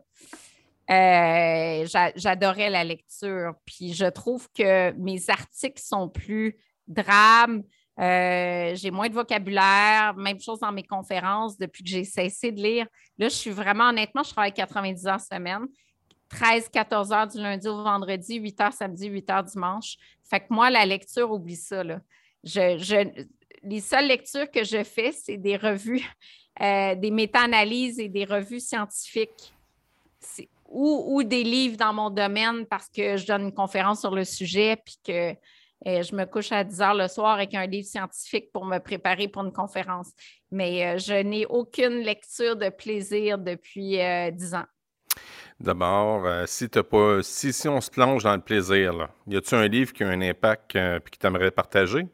Euh, 0.89 1.86
j'adorais 2.15 2.70
la 2.70 2.84
lecture. 2.84 3.53
Puis 3.65 3.93
je 3.93 4.05
trouve 4.05 4.47
que 4.53 4.91
mes 4.93 5.30
articles 5.30 5.82
sont 5.82 6.07
plus 6.07 6.57
drames. 6.88 7.63
Euh, 7.99 8.75
j'ai 8.75 8.91
moins 8.91 9.09
de 9.09 9.13
vocabulaire, 9.13 10.13
même 10.15 10.39
chose 10.39 10.59
dans 10.59 10.71
mes 10.71 10.83
conférences 10.83 11.57
depuis 11.57 11.83
que 11.83 11.89
j'ai 11.89 12.03
cessé 12.03 12.51
de 12.51 12.61
lire. 12.61 12.87
Là, 13.17 13.27
je 13.29 13.35
suis 13.35 13.49
vraiment, 13.49 13.89
honnêtement, 13.89 14.23
je 14.23 14.31
travaille 14.31 14.53
90 14.53 15.07
heures 15.07 15.21
semaine. 15.21 15.65
13, 16.29 16.69
14 16.69 17.11
heures 17.11 17.27
du 17.27 17.37
lundi 17.37 17.67
au 17.67 17.81
vendredi, 17.83 18.35
8 18.35 18.61
heures 18.61 18.73
samedi, 18.73 19.07
8 19.07 19.29
heures 19.29 19.43
dimanche. 19.43 19.95
Fait 20.29 20.41
que 20.41 20.47
moi, 20.49 20.69
la 20.69 20.85
lecture, 20.85 21.31
oublie 21.31 21.55
ça. 21.55 21.83
Je, 22.43 23.07
les 23.63 23.81
seules 23.81 24.07
lectures 24.07 24.49
que 24.51 24.63
je 24.63 24.83
fais, 24.83 25.11
c'est 25.11 25.37
des 25.37 25.57
revues, 25.57 26.05
euh, 26.61 26.95
des 26.95 27.11
méta-analyses 27.11 27.99
et 27.99 28.09
des 28.09 28.25
revues 28.25 28.59
scientifiques 28.59 29.53
ou, 30.69 31.23
des 31.23 31.43
livres 31.43 31.77
dans 31.77 31.93
mon 31.93 32.09
domaine 32.09 32.65
parce 32.65 32.89
que 32.89 33.15
je 33.17 33.25
donne 33.25 33.43
une 33.43 33.53
conférence 33.53 34.01
sur 34.01 34.13
le 34.13 34.25
sujet 34.25 34.75
puis 34.75 34.97
que 35.05 35.33
euh, 35.86 36.01
je 36.01 36.15
me 36.15 36.25
couche 36.25 36.51
à 36.51 36.63
10 36.63 36.82
heures 36.82 36.93
le 36.95 37.07
soir 37.07 37.34
avec 37.34 37.53
un 37.53 37.67
livre 37.67 37.88
scientifique 37.88 38.51
pour 38.51 38.65
me 38.65 38.80
préparer 38.80 39.28
pour 39.28 39.43
une 39.43 39.53
conférence. 39.53 40.09
Mais 40.51 40.86
euh, 40.86 40.97
je 40.97 41.13
n'ai 41.13 41.45
aucune 41.45 41.99
lecture 41.99 42.55
de 42.55 42.69
plaisir 42.69 43.38
depuis 43.38 43.99
10 44.32 44.55
ans. 44.55 44.65
D'abord, 45.59 46.25
euh, 46.25 46.45
si, 46.45 46.67
pas, 46.67 47.23
si, 47.23 47.51
si 47.51 47.67
on 47.67 47.82
se 47.82 47.89
plonge 47.89 48.23
dans 48.23 48.36
le 48.36 48.41
plaisir, 48.41 48.93
là, 48.93 49.09
y 49.28 49.36
a-t-il 49.36 49.55
un 49.55 49.67
livre 49.67 49.91
qui 49.91 50.03
a 50.03 50.07
un 50.07 50.21
impact 50.21 50.75
euh, 50.75 50.99
et 50.99 51.09
que 51.09 51.17
tu 51.17 51.25
aimerais 51.25 51.49
partager? 51.49 52.07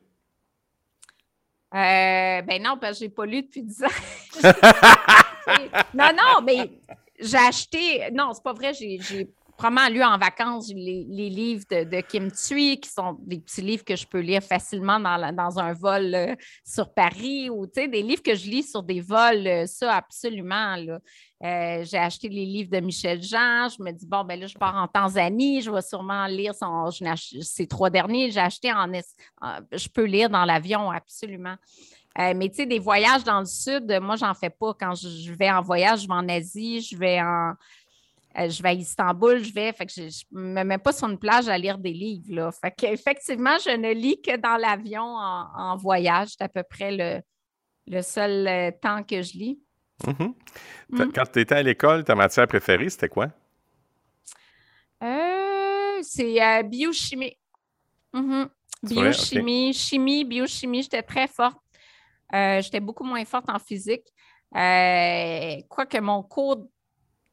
Euh, 1.74 2.42
ben 2.42 2.62
non, 2.62 2.78
parce 2.80 2.94
que 2.94 3.00
je 3.00 3.04
n'ai 3.04 3.10
pas 3.10 3.26
lu 3.26 3.42
depuis 3.42 3.64
10 3.64 3.84
ans. 3.84 4.44
non, 5.94 6.12
non, 6.16 6.42
mais 6.42 6.70
j'ai 7.20 7.38
acheté. 7.38 8.10
Non, 8.14 8.32
c'est 8.34 8.44
pas 8.44 8.54
vrai, 8.54 8.74
j'ai 8.74 8.98
probablement 9.64 9.96
lu 9.96 10.04
en 10.04 10.18
vacances 10.18 10.70
les, 10.74 11.30
livres 11.30 11.64
de, 11.70 12.02
Kim 12.02 12.30
Thuy, 12.32 12.80
qui 12.80 12.90
sont 12.90 13.18
des 13.22 13.40
petits 13.40 13.62
livres 13.62 13.86
que 13.86 13.96
je 13.96 14.06
peux 14.06 14.20
lire 14.20 14.44
facilement 14.44 15.00
dans, 15.00 15.34
dans 15.34 15.58
un 15.58 15.72
vol 15.74 16.14
euh, 16.14 16.36
sur 16.66 16.94
Paris 16.94 17.50
ou 17.50 17.66
des 17.66 18.02
livres 18.02 18.22
que 18.22 18.36
je 18.36 18.50
lis 18.50 18.64
sur 18.64 18.84
des 18.84 19.00
vols, 19.00 19.48
euh, 19.48 19.66
ça 19.66 19.96
absolument. 19.96 20.76
Euh, 21.44 21.84
j'ai 21.86 21.98
acheté 21.98 22.28
les 22.28 22.46
livres 22.46 22.72
de 22.72 22.80
Michel 22.82 23.22
Jean. 23.22 23.70
Je 23.70 23.82
me 23.82 23.92
dis, 23.92 24.06
bon, 24.06 24.26
ben 24.26 24.38
là, 24.38 24.48
je 24.48 24.58
pars 24.58 24.76
en 24.76 24.88
Tanzanie, 24.88 25.62
je 25.62 25.72
vais 25.72 25.82
sûrement 25.82 26.26
lire 26.26 26.54
son, 26.54 26.90
ces 27.42 27.68
trois 27.68 27.90
derniers. 27.90 28.32
J'ai 28.32 28.42
acheté 28.42 28.72
en. 28.72 28.92
Je 29.72 29.88
peux 29.88 30.06
lire 30.06 30.30
dans 30.30 30.44
l'avion, 30.44 30.92
absolument. 30.92 31.56
mais 32.18 32.50
tu 32.50 32.56
sais, 32.56 32.66
des 32.66 32.80
voyages 32.80 33.24
dans 33.24 33.40
le 33.40 33.46
sud, 33.46 34.00
moi, 34.02 34.16
j'en 34.16 34.34
fais 34.34 34.50
pas. 34.50 34.74
Quand 34.78 34.94
je 34.96 35.34
vais 35.34 35.52
en 35.52 35.62
voyage, 35.62 36.04
je 36.04 36.08
vais 36.08 36.14
en 36.14 36.30
Asie, 36.30 36.82
je 36.82 36.98
vais 36.98 37.22
en, 37.22 37.54
euh, 38.38 38.50
je 38.50 38.64
vais 38.64 38.70
à 38.70 38.74
Istanbul, 38.74 39.44
je 39.44 39.54
vais, 39.54 39.72
fait 39.74 39.86
que 39.86 39.94
je 39.94 40.24
ne 40.32 40.42
me 40.42 40.64
mets 40.64 40.78
pas 40.80 40.92
sur 40.92 41.08
une 41.08 41.20
plage 41.20 41.48
à 41.48 41.58
lire 41.58 41.78
des 41.78 41.94
livres. 41.94 42.34
Là. 42.34 42.52
Fait 42.52 42.74
qu'effectivement, 42.76 43.58
je 43.64 43.76
ne 43.76 43.94
lis 43.94 44.22
que 44.22 44.38
dans 44.38 44.58
l'avion 44.58 45.04
en, 45.04 45.78
voyage. 45.78 46.30
C'est 46.30 46.44
à 46.44 46.50
peu 46.50 46.64
près 46.64 47.24
le, 47.88 48.02
seul 48.02 48.48
euh, 48.48 48.72
temps 48.72 49.04
que 49.04 49.22
je 49.22 49.34
lis. 49.34 49.60
Mm-hmm. 50.04 50.34
Mm. 50.90 51.12
Quand 51.14 51.32
tu 51.32 51.40
étais 51.42 51.56
à 51.56 51.62
l'école, 51.62 52.04
ta 52.04 52.16
matière 52.16 52.48
préférée, 52.48 52.90
c'était 52.90 53.10
quoi? 53.10 53.28
Euh, 55.04 56.00
c'est 56.02 56.64
biochimie. 56.64 57.38
Mm-hmm. 58.14 58.50
Biochimie, 58.84 59.74
chimie, 59.74 60.26
biochimie, 60.26 60.82
j'étais 60.82 61.04
très 61.04 61.28
forte. 61.28 61.58
j'étais 62.34 62.80
beaucoup 62.80 63.04
moins 63.04 63.24
forte 63.26 63.50
en 63.50 63.60
physique. 63.60 64.08
quoique 64.52 66.00
mon 66.00 66.24
cours 66.24 66.68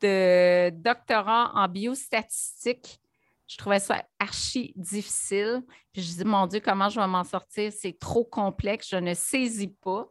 de 0.00 0.70
doctorat 0.70 1.52
en 1.54 1.68
biostatistique. 1.68 3.00
Je 3.46 3.56
trouvais 3.56 3.80
ça 3.80 4.04
archi 4.18 4.72
difficile. 4.76 5.62
Puis 5.92 6.02
je 6.02 6.16
dis, 6.18 6.24
mon 6.24 6.46
Dieu, 6.46 6.60
comment 6.60 6.88
je 6.88 7.00
vais 7.00 7.06
m'en 7.06 7.24
sortir? 7.24 7.72
C'est 7.72 7.98
trop 7.98 8.24
complexe, 8.24 8.88
je 8.90 8.96
ne 8.96 9.14
saisis 9.14 9.74
pas. 9.82 10.06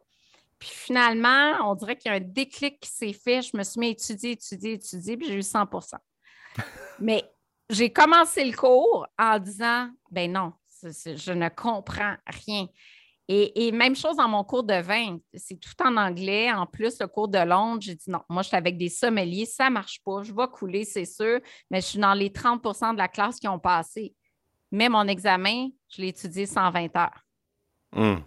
Puis 0.58 0.68
finalement, 0.68 1.56
on 1.64 1.74
dirait 1.74 1.96
qu'il 1.96 2.10
y 2.10 2.14
a 2.14 2.18
un 2.18 2.20
déclic 2.20 2.80
qui 2.80 2.90
s'est 2.90 3.14
fait. 3.14 3.40
Je 3.40 3.56
me 3.56 3.62
suis 3.62 3.80
mis 3.80 3.86
à 3.86 3.90
étudier, 3.90 4.32
étudier, 4.32 4.74
étudier, 4.74 5.16
puis 5.16 5.26
j'ai 5.26 5.36
eu 5.36 5.40
100% 5.40 5.94
Mais 7.00 7.24
j'ai 7.70 7.90
commencé 7.90 8.44
le 8.44 8.54
cours 8.54 9.06
en 9.18 9.38
disant, 9.38 9.88
ben 10.10 10.30
non, 10.30 10.52
je 10.82 11.32
ne 11.32 11.48
comprends 11.48 12.16
rien. 12.26 12.66
Et, 13.32 13.70
même 13.70 13.94
chose 13.94 14.16
dans 14.16 14.26
mon 14.26 14.42
cours 14.42 14.64
de 14.64 14.74
vin, 14.74 15.18
c'est 15.34 15.54
tout 15.54 15.80
en 15.84 15.96
anglais. 15.96 16.52
En 16.52 16.66
plus, 16.66 16.98
le 16.98 17.06
cours 17.06 17.28
de 17.28 17.38
Londres, 17.38 17.80
j'ai 17.80 17.94
dit 17.94 18.10
non, 18.10 18.22
moi, 18.28 18.42
je 18.42 18.48
suis 18.48 18.56
avec 18.56 18.76
des 18.76 18.88
sommeliers, 18.88 19.46
ça 19.46 19.68
ne 19.68 19.74
marche 19.74 20.00
pas, 20.04 20.24
je 20.24 20.32
vais 20.32 20.48
couler, 20.48 20.84
c'est 20.84 21.04
sûr, 21.04 21.38
mais 21.70 21.80
je 21.80 21.86
suis 21.86 22.00
dans 22.00 22.12
les 22.12 22.30
30% 22.30 22.92
de 22.92 22.98
la 22.98 23.06
classe 23.06 23.38
qui 23.38 23.46
ont 23.46 23.60
passé. 23.60 24.16
Mais 24.72 24.88
mon 24.88 25.06
examen, 25.06 25.68
je 25.88 26.02
l'ai 26.02 26.08
étudié 26.08 26.44
120 26.44 26.96
heures. 26.96 27.24
Hmm. 27.92 28.18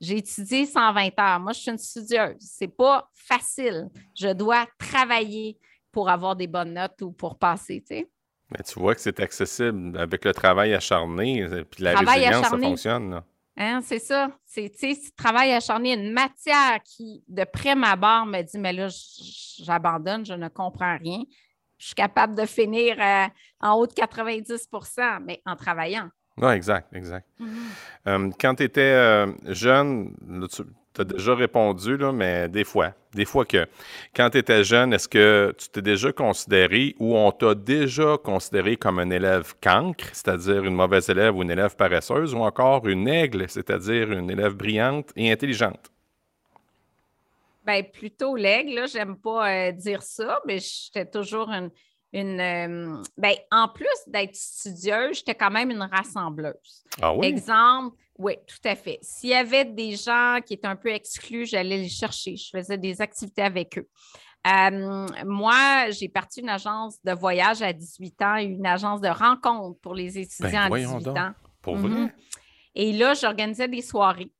J'ai 0.00 0.16
étudié 0.16 0.66
120 0.66 1.10
heures. 1.20 1.38
Moi, 1.38 1.52
je 1.52 1.60
suis 1.60 1.70
une 1.70 1.78
studieuse. 1.78 2.36
Ce 2.40 2.64
n'est 2.64 2.68
pas 2.68 3.08
facile. 3.14 3.88
Je 4.16 4.32
dois 4.32 4.66
travailler 4.80 5.60
pour 5.92 6.08
avoir 6.08 6.34
des 6.34 6.48
bonnes 6.48 6.74
notes 6.74 7.00
ou 7.02 7.12
pour 7.12 7.38
passer, 7.38 7.84
tu 7.88 7.98
sais. 7.98 8.10
Mais 8.50 8.64
tu 8.64 8.80
vois 8.80 8.96
que 8.96 9.00
c'est 9.00 9.20
accessible 9.20 9.96
avec 9.96 10.24
le 10.24 10.34
travail 10.34 10.74
acharné, 10.74 11.46
puis 11.70 11.84
la 11.84 12.00
résilience, 12.00 12.48
ça 12.48 12.58
fonctionne. 12.58 13.10
Là. 13.10 13.24
Hein, 13.56 13.80
c'est 13.82 14.00
ça. 14.00 14.30
C'est, 14.44 14.70
tu 14.70 14.94
travail 15.16 15.52
acharné, 15.52 15.94
une 15.94 16.12
matière 16.12 16.80
qui, 16.84 17.22
de 17.28 17.44
près 17.44 17.70
abord, 17.70 18.26
me 18.26 18.42
dit, 18.42 18.58
mais 18.58 18.72
là, 18.72 18.88
j'abandonne, 19.62 20.26
je 20.26 20.34
ne 20.34 20.48
comprends 20.48 20.96
rien. 20.98 21.22
Je 21.78 21.86
suis 21.86 21.94
capable 21.94 22.34
de 22.34 22.46
finir 22.46 22.96
euh, 23.00 23.26
en 23.60 23.74
haut 23.74 23.86
de 23.86 23.92
90% 23.92 25.20
mais 25.24 25.42
en 25.44 25.54
travaillant. 25.56 26.08
Oui, 26.36 26.52
exact, 26.52 26.92
exact. 26.94 27.28
Mm-hmm. 27.40 28.08
Euh, 28.08 28.30
quand 28.40 28.54
tu 28.56 28.64
étais 28.64 28.80
euh, 28.80 29.32
jeune, 29.44 30.14
tu 30.50 30.62
tu 30.94 31.00
as 31.00 31.04
déjà 31.04 31.34
répondu, 31.34 31.96
là, 31.96 32.12
mais 32.12 32.48
des 32.48 32.64
fois. 32.64 32.92
Des 33.12 33.24
fois 33.24 33.44
que 33.44 33.66
quand 34.14 34.30
tu 34.30 34.38
étais 34.38 34.64
jeune, 34.64 34.92
est-ce 34.92 35.08
que 35.08 35.54
tu 35.58 35.68
t'es 35.68 35.82
déjà 35.82 36.12
considéré 36.12 36.94
ou 36.98 37.16
on 37.16 37.30
t'a 37.32 37.54
déjà 37.54 38.16
considéré 38.16 38.76
comme 38.76 38.98
un 38.98 39.10
élève 39.10 39.54
cancre, 39.60 40.06
c'est-à-dire 40.12 40.64
une 40.64 40.74
mauvaise 40.74 41.08
élève 41.10 41.36
ou 41.36 41.42
une 41.42 41.50
élève 41.50 41.76
paresseuse, 41.76 42.34
ou 42.34 42.38
encore 42.38 42.86
une 42.86 43.08
aigle, 43.08 43.48
c'est-à-dire 43.48 44.12
une 44.12 44.30
élève 44.30 44.54
brillante 44.54 45.10
et 45.16 45.30
intelligente? 45.30 45.90
Bien, 47.66 47.82
plutôt 47.82 48.36
l'aigle, 48.36 48.86
j'aime 48.88 49.16
pas 49.16 49.50
euh, 49.50 49.72
dire 49.72 50.02
ça, 50.02 50.40
mais 50.46 50.58
j'étais 50.58 51.06
toujours 51.06 51.50
une, 51.50 51.70
une 52.12 52.40
euh, 52.40 53.02
ben, 53.16 53.34
en 53.50 53.68
plus 53.68 53.86
d'être 54.06 54.36
studieuse, 54.36 55.18
j'étais 55.18 55.34
quand 55.34 55.50
même 55.50 55.70
une 55.70 55.82
rassembleuse. 55.82 56.84
Ah 57.00 57.14
oui? 57.14 57.26
Exemple, 57.26 57.96
oui, 58.18 58.36
tout 58.46 58.68
à 58.68 58.76
fait. 58.76 58.98
S'il 59.02 59.30
y 59.30 59.34
avait 59.34 59.64
des 59.64 59.96
gens 59.96 60.38
qui 60.44 60.54
étaient 60.54 60.68
un 60.68 60.76
peu 60.76 60.90
exclus, 60.90 61.46
j'allais 61.46 61.78
les 61.78 61.88
chercher. 61.88 62.36
Je 62.36 62.50
faisais 62.50 62.78
des 62.78 63.00
activités 63.00 63.42
avec 63.42 63.78
eux. 63.78 63.88
Euh, 64.46 65.06
moi, 65.24 65.90
j'ai 65.90 66.08
parti 66.08 66.40
une 66.40 66.50
agence 66.50 67.02
de 67.02 67.12
voyage 67.12 67.62
à 67.62 67.72
18 67.72 68.22
ans 68.22 68.36
et 68.36 68.44
une 68.44 68.66
agence 68.66 69.00
de 69.00 69.08
rencontre 69.08 69.80
pour 69.80 69.94
les 69.94 70.18
étudiants 70.18 70.68
ben, 70.68 70.72
à 70.72 70.98
18 71.00 71.08
ans. 71.08 71.32
Pour 71.62 71.76
vrai? 71.76 71.88
Mhm. 71.88 72.12
Et 72.74 72.92
là, 72.92 73.14
j'organisais 73.14 73.68
des 73.68 73.82
soirées 73.82 74.30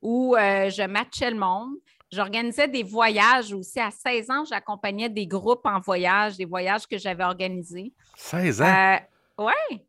où 0.00 0.36
euh, 0.36 0.70
je 0.70 0.82
matchais 0.84 1.30
le 1.30 1.38
monde. 1.38 1.74
J'organisais 2.10 2.68
des 2.68 2.84
voyages 2.84 3.52
aussi. 3.52 3.80
À 3.80 3.90
16 3.90 4.30
ans, 4.30 4.44
j'accompagnais 4.44 5.10
des 5.10 5.26
groupes 5.26 5.66
en 5.66 5.80
voyage, 5.80 6.36
des 6.36 6.44
voyages 6.46 6.86
que 6.86 6.96
j'avais 6.96 7.24
organisés. 7.24 7.92
16 8.16 8.62
ans? 8.62 8.64
Euh, 8.64 8.98
oui. 9.38 9.87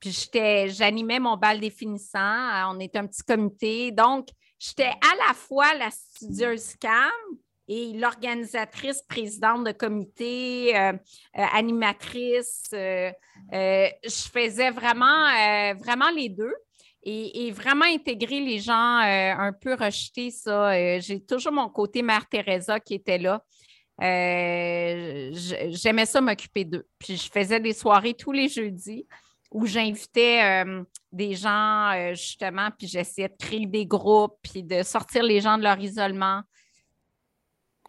Puis 0.00 0.30
j'animais 0.68 1.20
mon 1.20 1.36
bal 1.36 1.60
définissant. 1.60 2.18
Euh, 2.18 2.74
on 2.74 2.80
était 2.80 2.98
un 2.98 3.06
petit 3.06 3.22
comité. 3.22 3.92
Donc, 3.92 4.28
j'étais 4.58 4.84
à 4.88 5.28
la 5.28 5.34
fois 5.34 5.74
la 5.74 5.90
studieuse 5.90 6.74
CAM 6.76 7.10
et 7.68 7.92
l'organisatrice 7.92 9.02
présidente 9.02 9.64
de 9.64 9.72
comité, 9.72 10.76
euh, 10.76 10.92
animatrice. 11.34 12.68
je 12.72 13.12
faisais 14.32 14.70
vraiment, 14.70 15.74
vraiment 15.74 16.10
les 16.10 16.30
deux 16.30 16.54
et, 17.02 17.50
vraiment 17.52 17.84
intégrer 17.84 18.40
les 18.40 18.58
gens, 18.58 18.98
euh, 19.00 19.32
un 19.36 19.52
peu 19.52 19.74
rejeter 19.74 20.30
ça. 20.30 20.72
Euh, 20.72 21.00
j'ai 21.00 21.20
toujours 21.20 21.52
mon 21.52 21.68
côté 21.68 22.02
Mère 22.02 22.28
Teresa 22.28 22.80
qui 22.80 22.94
était 22.94 23.18
là. 23.18 23.42
Euh, 24.02 25.30
j'aimais 25.70 26.06
ça 26.06 26.20
m'occuper 26.20 26.64
d'eux. 26.64 26.86
Puis 26.98 27.16
je 27.16 27.30
faisais 27.30 27.60
des 27.60 27.72
soirées 27.72 28.14
tous 28.14 28.32
les 28.32 28.48
jeudis 28.48 29.06
où 29.50 29.66
j'invitais 29.66 30.64
des 31.12 31.34
gens, 31.34 31.92
justement, 32.14 32.68
puis 32.76 32.86
j'essayais 32.86 33.28
de 33.28 33.36
créer 33.36 33.66
des 33.66 33.86
groupes, 33.86 34.38
puis 34.42 34.62
de 34.62 34.82
sortir 34.82 35.22
les 35.22 35.40
gens 35.40 35.58
de 35.58 35.64
leur 35.64 35.78
isolement. 35.78 36.42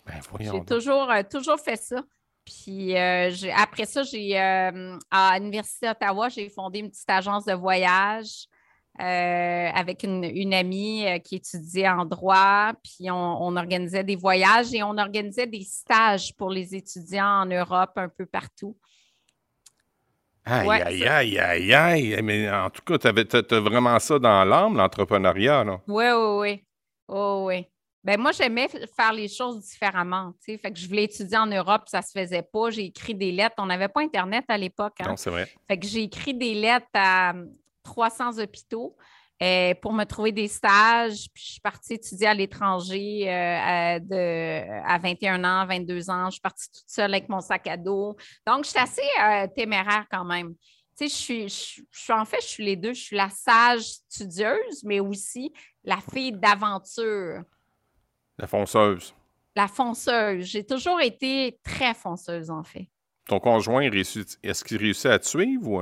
Ben, 0.05 0.19
j'ai 0.39 0.65
toujours, 0.65 1.11
toujours 1.29 1.59
fait 1.59 1.75
ça. 1.75 2.01
Puis 2.45 2.97
après 2.97 3.85
ça, 3.85 4.03
j'ai 4.03 4.37
à 4.37 5.39
l'Université 5.39 5.87
d'Ottawa, 5.87 6.29
j'ai 6.29 6.49
fondé 6.49 6.79
une 6.79 6.89
petite 6.89 7.09
agence 7.09 7.45
de 7.45 7.53
voyage. 7.53 8.47
avec 8.97 10.03
une, 10.03 10.53
amie 10.53 11.05
qui 11.23 11.35
étudiait 11.35 11.89
en 11.89 12.05
droit, 12.05 12.73
puis 12.83 13.11
on, 13.11 13.55
organisait 13.55 14.03
des 14.03 14.15
voyages 14.15 14.73
et 14.73 14.81
on 14.81 14.97
organisait 14.97 15.47
des 15.47 15.63
stages 15.63 16.35
pour 16.35 16.49
les 16.49 16.75
étudiants 16.75 17.41
en 17.41 17.45
Europe 17.45 17.91
un 17.95 18.09
peu 18.09 18.25
partout. 18.25 18.75
Aïe, 20.45 20.69
aïe, 20.69 21.07
aïe, 21.07 21.39
aïe, 21.39 21.73
aïe. 21.73 22.21
Mais 22.23 22.49
en 22.49 22.69
tout 22.69 22.81
cas, 22.81 22.97
tu 22.97 23.07
as, 23.07 23.59
vraiment 23.59 23.97
ça 23.99 24.17
dans 24.17 24.43
l'âme, 24.43 24.77
l'entrepreneuriat, 24.77 25.63
là. 25.63 25.79
Oui, 25.87 26.05
oui, 26.05 26.39
oui. 26.39 26.63
Oh, 27.07 27.45
oui. 27.47 27.67
Ben 28.03 28.19
moi, 28.19 28.31
j'aimais 28.31 28.67
faire 28.67 29.13
les 29.13 29.27
choses 29.27 29.59
différemment. 29.61 30.33
Fait 30.43 30.57
que 30.57 30.79
je 30.79 30.87
voulais 30.87 31.03
étudier 31.03 31.37
en 31.37 31.45
Europe, 31.45 31.83
ça 31.85 31.99
ne 31.99 32.03
se 32.03 32.11
faisait 32.11 32.41
pas. 32.41 32.71
J'ai 32.71 32.85
écrit 32.85 33.13
des 33.13 33.31
lettres. 33.31 33.55
On 33.59 33.67
n'avait 33.67 33.89
pas 33.89 34.01
Internet 34.01 34.45
à 34.47 34.57
l'époque. 34.57 34.95
Hein. 35.01 35.09
Non, 35.09 35.17
c'est 35.17 35.29
vrai. 35.29 35.47
Fait 35.67 35.77
que 35.77 35.85
j'ai 35.85 36.03
écrit 36.03 36.33
des 36.33 36.55
lettres 36.55 36.87
à 36.95 37.33
300 37.83 38.39
hôpitaux. 38.39 38.95
Euh, 39.41 39.73
pour 39.81 39.91
me 39.91 40.03
trouver 40.03 40.31
des 40.31 40.47
stages. 40.47 41.27
Puis 41.33 41.43
je 41.43 41.51
suis 41.53 41.61
partie 41.61 41.93
étudier 41.93 42.27
à 42.27 42.33
l'étranger 42.35 43.27
euh, 43.27 44.81
à, 44.85 44.99
21 44.99 45.43
ans, 45.43 45.65
22 45.65 46.11
ans. 46.11 46.25
Je 46.25 46.33
suis 46.33 46.41
partie 46.41 46.69
toute 46.71 46.83
seule 46.87 47.11
avec 47.11 47.27
mon 47.27 47.41
sac 47.41 47.65
à 47.65 47.75
dos. 47.75 48.15
Donc, 48.45 48.65
je 48.65 48.69
suis 48.69 48.79
assez 48.79 49.01
euh, 49.19 49.47
téméraire 49.55 50.05
quand 50.11 50.25
même. 50.25 50.53
Tu 50.95 51.07
sais, 51.07 51.07
je 51.07 51.49
suis, 51.49 51.85
je, 51.89 52.11
en 52.13 52.23
fait, 52.23 52.39
je 52.41 52.47
suis 52.47 52.63
les 52.63 52.75
deux. 52.75 52.93
Je 52.93 53.01
suis 53.01 53.15
la 53.15 53.31
sage 53.31 53.81
studieuse, 54.09 54.83
mais 54.83 54.99
aussi 54.99 55.51
la 55.83 55.97
fille 55.97 56.33
d'aventure. 56.33 57.41
La 58.37 58.45
fonceuse. 58.45 59.15
La 59.55 59.67
fonceuse. 59.67 60.45
J'ai 60.45 60.63
toujours 60.63 61.01
été 61.01 61.57
très 61.63 61.95
fonceuse, 61.95 62.51
en 62.51 62.63
fait. 62.63 62.87
Ton 63.27 63.39
conjoint, 63.39 63.81
est-ce 63.81 64.63
qu'il 64.63 64.77
réussit 64.77 65.07
à 65.07 65.17
te 65.17 65.25
suivre 65.25 65.67
ou... 65.67 65.81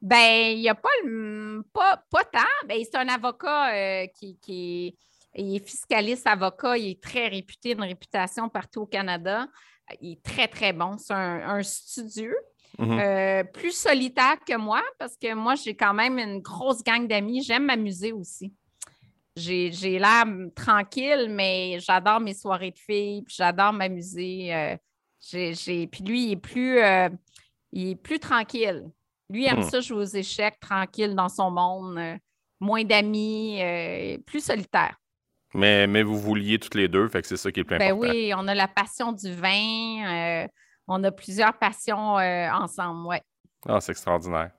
Ben, 0.00 0.52
il 0.52 0.60
n'y 0.60 0.68
a 0.68 0.74
pas, 0.74 0.88
le, 1.04 1.62
pas, 1.72 2.02
pas 2.10 2.24
tant. 2.24 2.66
Ben, 2.66 2.80
c'est 2.82 2.96
un 2.96 3.08
avocat 3.08 3.74
euh, 3.74 4.06
qui, 4.14 4.96
est 5.34 5.66
fiscaliste 5.66 6.26
avocat. 6.26 6.78
Il 6.78 6.90
est 6.90 7.02
très 7.02 7.28
réputé, 7.28 7.72
une 7.72 7.82
réputation 7.82 8.48
partout 8.48 8.82
au 8.82 8.86
Canada. 8.86 9.48
Il 10.00 10.12
est 10.12 10.22
très, 10.22 10.46
très 10.46 10.72
bon. 10.72 10.96
C'est 10.98 11.14
un, 11.14 11.62
studieux. 11.62 12.36
Mhm. 12.78 12.98
Euh, 13.00 13.44
plus 13.44 13.72
solitaire 13.72 14.36
que 14.46 14.56
moi, 14.56 14.82
parce 14.98 15.16
que 15.16 15.34
moi, 15.34 15.56
j'ai 15.56 15.74
quand 15.74 15.94
même 15.94 16.18
une 16.18 16.40
grosse 16.40 16.84
gang 16.84 17.08
d'amis. 17.08 17.42
J'aime 17.42 17.64
m'amuser 17.64 18.12
aussi. 18.12 18.52
J'ai 19.34 19.98
l'air 19.98 20.24
tranquille, 20.54 21.28
mais 21.30 21.78
j'adore 21.80 22.20
mes 22.20 22.34
soirées 22.34 22.72
de 22.72 22.78
filles, 22.78 23.22
puis 23.22 23.34
j'adore 23.36 23.72
m'amuser. 23.72 24.54
Euh, 24.54 24.76
puis 25.30 26.04
lui, 26.04 26.24
il 26.24 26.32
est 26.32 26.36
plus, 26.36 26.80
il 27.72 27.90
est 27.90 27.96
plus 27.96 28.18
tranquille. 28.18 28.84
Lui 29.30 29.46
aime 29.46 29.60
hmm. 29.60 29.70
ça 29.70 29.80
jouer 29.80 29.98
aux 29.98 30.04
échecs 30.04 30.58
tranquille 30.60 31.14
dans 31.14 31.28
son 31.28 31.50
monde, 31.50 31.98
euh, 31.98 32.16
moins 32.60 32.84
d'amis, 32.84 33.60
euh, 33.62 34.18
plus 34.26 34.44
solitaire. 34.44 34.96
Mais, 35.54 35.86
mais 35.86 36.02
vous 36.02 36.18
vouliez 36.18 36.58
toutes 36.58 36.74
les 36.74 36.88
deux, 36.88 37.08
fait 37.08 37.22
que 37.22 37.28
c'est 37.28 37.36
ça 37.36 37.50
qui 37.50 37.60
est 37.60 37.62
le 37.62 37.66
plus 37.66 37.78
ben 37.78 37.92
important. 37.92 38.12
Oui, 38.12 38.32
on 38.36 38.46
a 38.48 38.54
la 38.54 38.68
passion 38.68 39.12
du 39.12 39.32
vin, 39.32 40.44
euh, 40.44 40.48
on 40.86 41.02
a 41.04 41.10
plusieurs 41.10 41.58
passions 41.58 42.14
ensemble, 42.16 43.06
ouais. 43.06 43.22
Ah, 43.66 43.80
c'est 43.80 43.92
extraordinaire. 43.92 44.50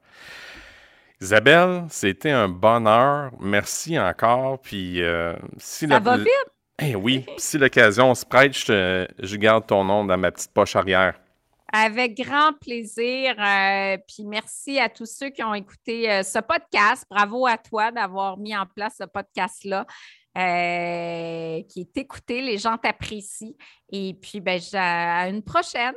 Isabelle, 1.22 1.86
c'était 1.90 2.32
un 2.32 2.48
bonheur. 2.48 3.32
Merci 3.40 4.00
encore. 4.00 4.60
Puis, 4.62 5.02
si 5.58 5.88
ça 5.88 6.00
va 6.00 6.18
vite? 6.18 6.28
Eh 6.82 6.96
oui, 6.96 7.26
si 7.38 7.58
l'occasion 7.58 8.16
se 8.16 8.26
prête, 8.26 8.54
je 8.54 9.36
garde 9.36 9.68
ton 9.68 9.84
nom 9.84 10.06
dans 10.06 10.18
ma 10.18 10.32
petite 10.32 10.54
poche 10.54 10.76
arrière. 10.76 11.20
Avec 11.72 12.18
grand 12.18 12.54
plaisir. 12.60 13.36
Euh, 13.38 13.98
puis 14.08 14.26
merci 14.26 14.80
à 14.80 14.90
tous 14.90 15.06
ceux 15.06 15.30
qui 15.30 15.44
ont 15.44 15.54
écouté 15.54 16.10
euh, 16.10 16.24
ce 16.24 16.40
podcast. 16.40 17.06
Bravo 17.10 17.46
à 17.46 17.58
toi 17.58 17.92
d'avoir 17.92 18.38
mis 18.38 18.56
en 18.56 18.66
place 18.66 18.96
ce 19.00 19.06
podcast-là. 19.06 19.86
Euh, 20.38 21.62
qui 21.68 21.82
est 21.82 21.98
écouté, 21.98 22.42
les 22.42 22.58
gens 22.58 22.78
t'apprécient. 22.78 23.54
Et 23.92 24.14
puis, 24.14 24.40
ben, 24.40 24.60
à 24.74 25.28
une 25.28 25.44
prochaine. 25.44 25.94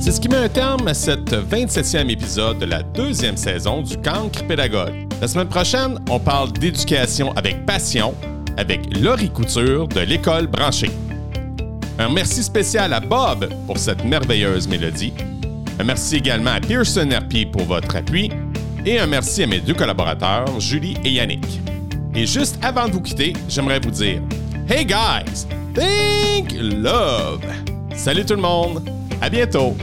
C'est 0.00 0.12
ce 0.12 0.20
qui 0.20 0.28
met 0.28 0.36
un 0.36 0.48
terme 0.48 0.86
à 0.88 0.94
cette 0.94 1.32
27e 1.32 2.10
épisode 2.10 2.58
de 2.58 2.66
la 2.66 2.82
deuxième 2.82 3.36
saison 3.36 3.82
du 3.82 3.96
Cancre 3.96 4.46
Pédagogue. 4.46 5.08
La 5.20 5.28
semaine 5.28 5.48
prochaine, 5.48 5.98
on 6.10 6.18
parle 6.18 6.52
d'éducation 6.52 7.32
avec 7.32 7.66
passion 7.66 8.14
avec 8.56 8.80
Laurie 8.98 9.30
Couture 9.30 9.88
de 9.88 10.00
l'École 10.00 10.46
branchée. 10.46 10.90
Un 12.00 12.08
merci 12.08 12.42
spécial 12.42 12.94
à 12.94 13.00
Bob 13.00 13.46
pour 13.66 13.76
cette 13.76 14.06
merveilleuse 14.06 14.66
mélodie. 14.66 15.12
Un 15.78 15.84
merci 15.84 16.16
également 16.16 16.52
à 16.52 16.58
Pearson 16.58 17.06
RP 17.06 17.52
pour 17.52 17.64
votre 17.64 17.94
appui. 17.94 18.30
Et 18.86 18.98
un 18.98 19.06
merci 19.06 19.42
à 19.42 19.46
mes 19.46 19.60
deux 19.60 19.74
collaborateurs, 19.74 20.58
Julie 20.58 20.96
et 21.04 21.10
Yannick. 21.10 21.60
Et 22.14 22.24
juste 22.24 22.58
avant 22.62 22.88
de 22.88 22.92
vous 22.92 23.02
quitter, 23.02 23.34
j'aimerais 23.50 23.80
vous 23.80 23.90
dire 23.90 24.22
Hey 24.66 24.86
guys, 24.86 25.46
think 25.74 26.54
love! 26.58 27.44
Salut 27.94 28.24
tout 28.24 28.34
le 28.34 28.40
monde! 28.40 28.82
À 29.20 29.28
bientôt! 29.28 29.76